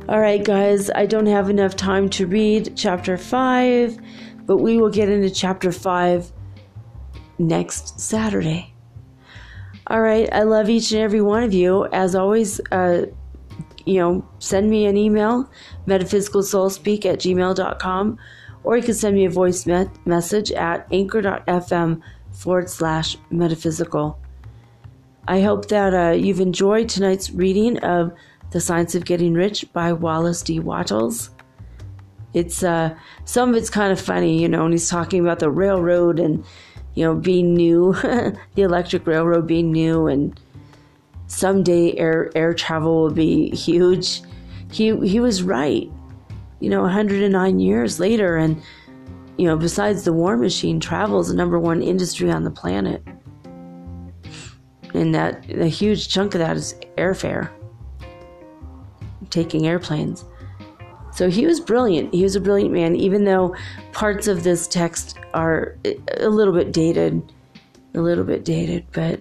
All 0.06 0.20
right, 0.20 0.44
guys, 0.44 0.90
I 0.90 1.06
don't 1.06 1.26
have 1.26 1.48
enough 1.48 1.76
time 1.76 2.10
to 2.10 2.26
read 2.26 2.74
chapter 2.76 3.16
5, 3.16 3.98
but 4.44 4.58
we 4.58 4.76
will 4.76 4.90
get 4.90 5.08
into 5.08 5.30
chapter 5.30 5.72
5 5.72 6.30
next 7.38 7.98
Saturday. 8.00 8.74
All 9.86 10.02
right, 10.02 10.28
I 10.32 10.42
love 10.42 10.68
each 10.68 10.92
and 10.92 11.00
every 11.00 11.22
one 11.22 11.42
of 11.42 11.54
you. 11.54 11.86
As 11.86 12.14
always, 12.14 12.60
uh, 12.70 13.06
you 13.84 13.98
know, 13.98 14.26
send 14.38 14.70
me 14.70 14.86
an 14.86 14.96
email, 14.96 15.48
metaphysicalsoulspeak 15.86 17.04
at 17.04 17.18
gmail.com, 17.20 18.18
or 18.62 18.76
you 18.76 18.82
can 18.82 18.94
send 18.94 19.14
me 19.14 19.24
a 19.24 19.30
voice 19.30 19.66
me- 19.66 19.86
message 20.04 20.50
at 20.52 20.86
anchor.fm 20.90 22.00
forward 22.32 22.70
slash 22.70 23.16
metaphysical. 23.30 24.18
I 25.26 25.40
hope 25.40 25.68
that 25.68 25.94
uh, 25.94 26.12
you've 26.12 26.40
enjoyed 26.40 26.88
tonight's 26.88 27.30
reading 27.30 27.78
of 27.78 28.12
The 28.50 28.60
Science 28.60 28.94
of 28.94 29.04
Getting 29.04 29.34
Rich 29.34 29.72
by 29.72 29.92
Wallace 29.92 30.42
D. 30.42 30.60
Wattles. 30.60 31.30
It's 32.34 32.62
uh, 32.62 32.94
some 33.24 33.50
of 33.50 33.56
it's 33.56 33.70
kind 33.70 33.92
of 33.92 34.00
funny, 34.00 34.42
you 34.42 34.48
know, 34.48 34.64
and 34.64 34.74
he's 34.74 34.88
talking 34.88 35.20
about 35.20 35.38
the 35.38 35.50
railroad 35.50 36.18
and 36.18 36.44
you 36.94 37.04
know 37.04 37.14
being 37.14 37.54
new, 37.54 37.92
the 38.02 38.62
electric 38.62 39.06
railroad 39.06 39.46
being 39.46 39.70
new, 39.70 40.08
and 40.08 40.38
someday 41.26 41.94
air 41.96 42.30
air 42.34 42.54
travel 42.54 43.02
will 43.02 43.12
be 43.12 43.50
huge. 43.50 44.22
He 44.70 44.96
he 45.06 45.20
was 45.20 45.42
right. 45.42 45.90
You 46.60 46.70
know, 46.70 46.82
109 46.82 47.60
years 47.60 48.00
later, 48.00 48.36
and 48.36 48.62
you 49.36 49.46
know, 49.46 49.56
besides 49.56 50.04
the 50.04 50.12
war 50.12 50.36
machine, 50.36 50.80
travel 50.80 51.20
is 51.20 51.28
the 51.28 51.34
number 51.34 51.58
one 51.58 51.82
industry 51.82 52.30
on 52.30 52.44
the 52.44 52.50
planet 52.50 53.02
and 54.94 55.14
that 55.14 55.50
a 55.50 55.66
huge 55.66 56.08
chunk 56.08 56.34
of 56.34 56.38
that 56.38 56.56
is 56.56 56.74
airfare, 56.96 57.50
taking 59.28 59.66
airplanes. 59.66 60.24
So 61.12 61.28
he 61.28 61.46
was 61.46 61.60
brilliant. 61.60 62.14
He 62.14 62.22
was 62.22 62.36
a 62.36 62.40
brilliant 62.40 62.72
man, 62.72 62.96
even 62.96 63.24
though 63.24 63.54
parts 63.92 64.26
of 64.26 64.42
this 64.42 64.66
text 64.66 65.18
are 65.34 65.76
a 66.16 66.28
little 66.28 66.54
bit 66.54 66.72
dated, 66.72 67.32
a 67.94 68.00
little 68.00 68.24
bit 68.24 68.44
dated, 68.44 68.86
but 68.92 69.20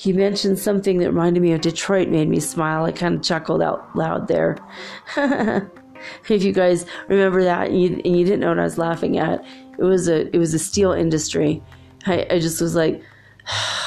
he 0.00 0.14
mentioned 0.14 0.58
something 0.58 0.96
that 0.98 1.10
reminded 1.10 1.42
me 1.42 1.52
of 1.52 1.60
Detroit, 1.60 2.08
made 2.08 2.26
me 2.26 2.40
smile. 2.40 2.84
I 2.86 2.92
kind 2.92 3.16
of 3.16 3.22
chuckled 3.22 3.60
out 3.60 3.94
loud 3.94 4.28
there. 4.28 4.56
if 5.16 6.42
you 6.42 6.52
guys 6.52 6.86
remember 7.08 7.44
that 7.44 7.68
and 7.68 7.82
you, 7.82 8.00
and 8.02 8.18
you, 8.18 8.24
didn't 8.24 8.40
know 8.40 8.48
what 8.48 8.58
I 8.58 8.62
was 8.62 8.78
laughing 8.78 9.18
at, 9.18 9.44
it 9.78 9.84
was 9.84 10.08
a 10.08 10.34
it 10.34 10.38
was 10.38 10.54
a 10.54 10.58
steel 10.58 10.92
industry. 10.92 11.62
I, 12.06 12.26
I 12.30 12.38
just 12.38 12.60
was 12.60 12.74
like. 12.74 13.02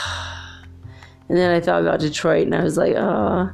And 1.30 1.38
then 1.38 1.52
I 1.52 1.62
thought 1.62 1.82
about 1.82 2.02
Detroit 2.02 2.46
and 2.46 2.54
I 2.54 2.64
was 2.64 2.78
like, 2.78 2.94
oh, 2.96 3.52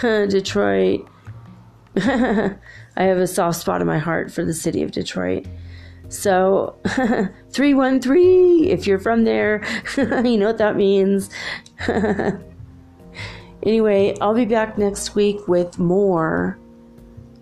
Detroit. 0.00 1.06
I 1.96 2.56
have 2.96 3.18
a 3.18 3.26
soft 3.26 3.60
spot 3.60 3.80
in 3.80 3.86
my 3.86 3.98
heart 3.98 4.32
for 4.32 4.44
the 4.44 4.54
city 4.54 4.82
of 4.82 4.92
Detroit. 4.92 5.46
So, 6.10 6.76
313, 7.52 8.64
if 8.64 8.84
you're 8.84 8.98
from 8.98 9.22
there, 9.22 9.64
you 9.96 10.36
know 10.36 10.46
what 10.46 10.58
that 10.58 10.76
means. 10.76 11.30
anyway, 13.62 14.16
I'll 14.20 14.34
be 14.34 14.44
back 14.44 14.76
next 14.76 15.14
week 15.14 15.46
with 15.46 15.78
more 15.78 16.58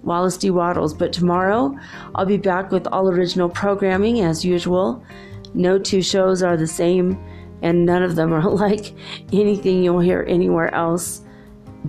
Wallace 0.02 0.36
D. 0.36 0.50
Wattles. 0.50 0.92
But 0.92 1.14
tomorrow, 1.14 1.74
I'll 2.14 2.26
be 2.26 2.36
back 2.36 2.70
with 2.70 2.86
all 2.88 3.08
original 3.08 3.48
programming 3.48 4.20
as 4.20 4.44
usual. 4.44 5.02
No 5.54 5.78
two 5.78 6.02
shows 6.02 6.42
are 6.42 6.58
the 6.58 6.66
same 6.66 7.18
and 7.62 7.86
none 7.86 8.02
of 8.02 8.16
them 8.16 8.34
are 8.34 8.48
like 8.50 8.92
anything 9.32 9.82
you'll 9.82 9.98
hear 9.98 10.26
anywhere 10.28 10.72
else, 10.74 11.22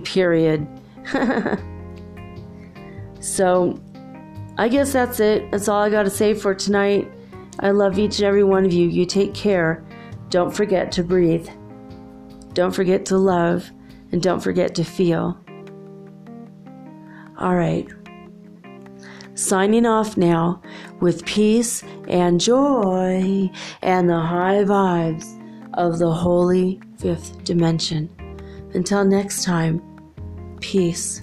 period. 0.02 0.66
so, 3.20 3.78
I 4.60 4.68
guess 4.68 4.92
that's 4.92 5.20
it. 5.20 5.50
That's 5.50 5.68
all 5.68 5.80
I 5.80 5.88
got 5.88 6.02
to 6.02 6.10
say 6.10 6.34
for 6.34 6.54
tonight. 6.54 7.10
I 7.60 7.70
love 7.70 7.98
each 7.98 8.18
and 8.18 8.26
every 8.26 8.44
one 8.44 8.66
of 8.66 8.74
you. 8.74 8.88
You 8.88 9.06
take 9.06 9.32
care. 9.32 9.82
Don't 10.28 10.54
forget 10.54 10.92
to 10.92 11.02
breathe. 11.02 11.48
Don't 12.52 12.74
forget 12.74 13.06
to 13.06 13.16
love. 13.16 13.70
And 14.12 14.20
don't 14.20 14.40
forget 14.40 14.74
to 14.74 14.84
feel. 14.84 15.42
All 17.38 17.56
right. 17.56 17.88
Signing 19.34 19.86
off 19.86 20.18
now 20.18 20.60
with 21.00 21.24
peace 21.24 21.82
and 22.06 22.38
joy 22.38 23.50
and 23.80 24.10
the 24.10 24.20
high 24.20 24.62
vibes 24.64 25.24
of 25.72 25.98
the 25.98 26.12
holy 26.12 26.82
fifth 26.98 27.44
dimension. 27.44 28.10
Until 28.74 29.06
next 29.06 29.42
time, 29.42 29.80
peace. 30.60 31.22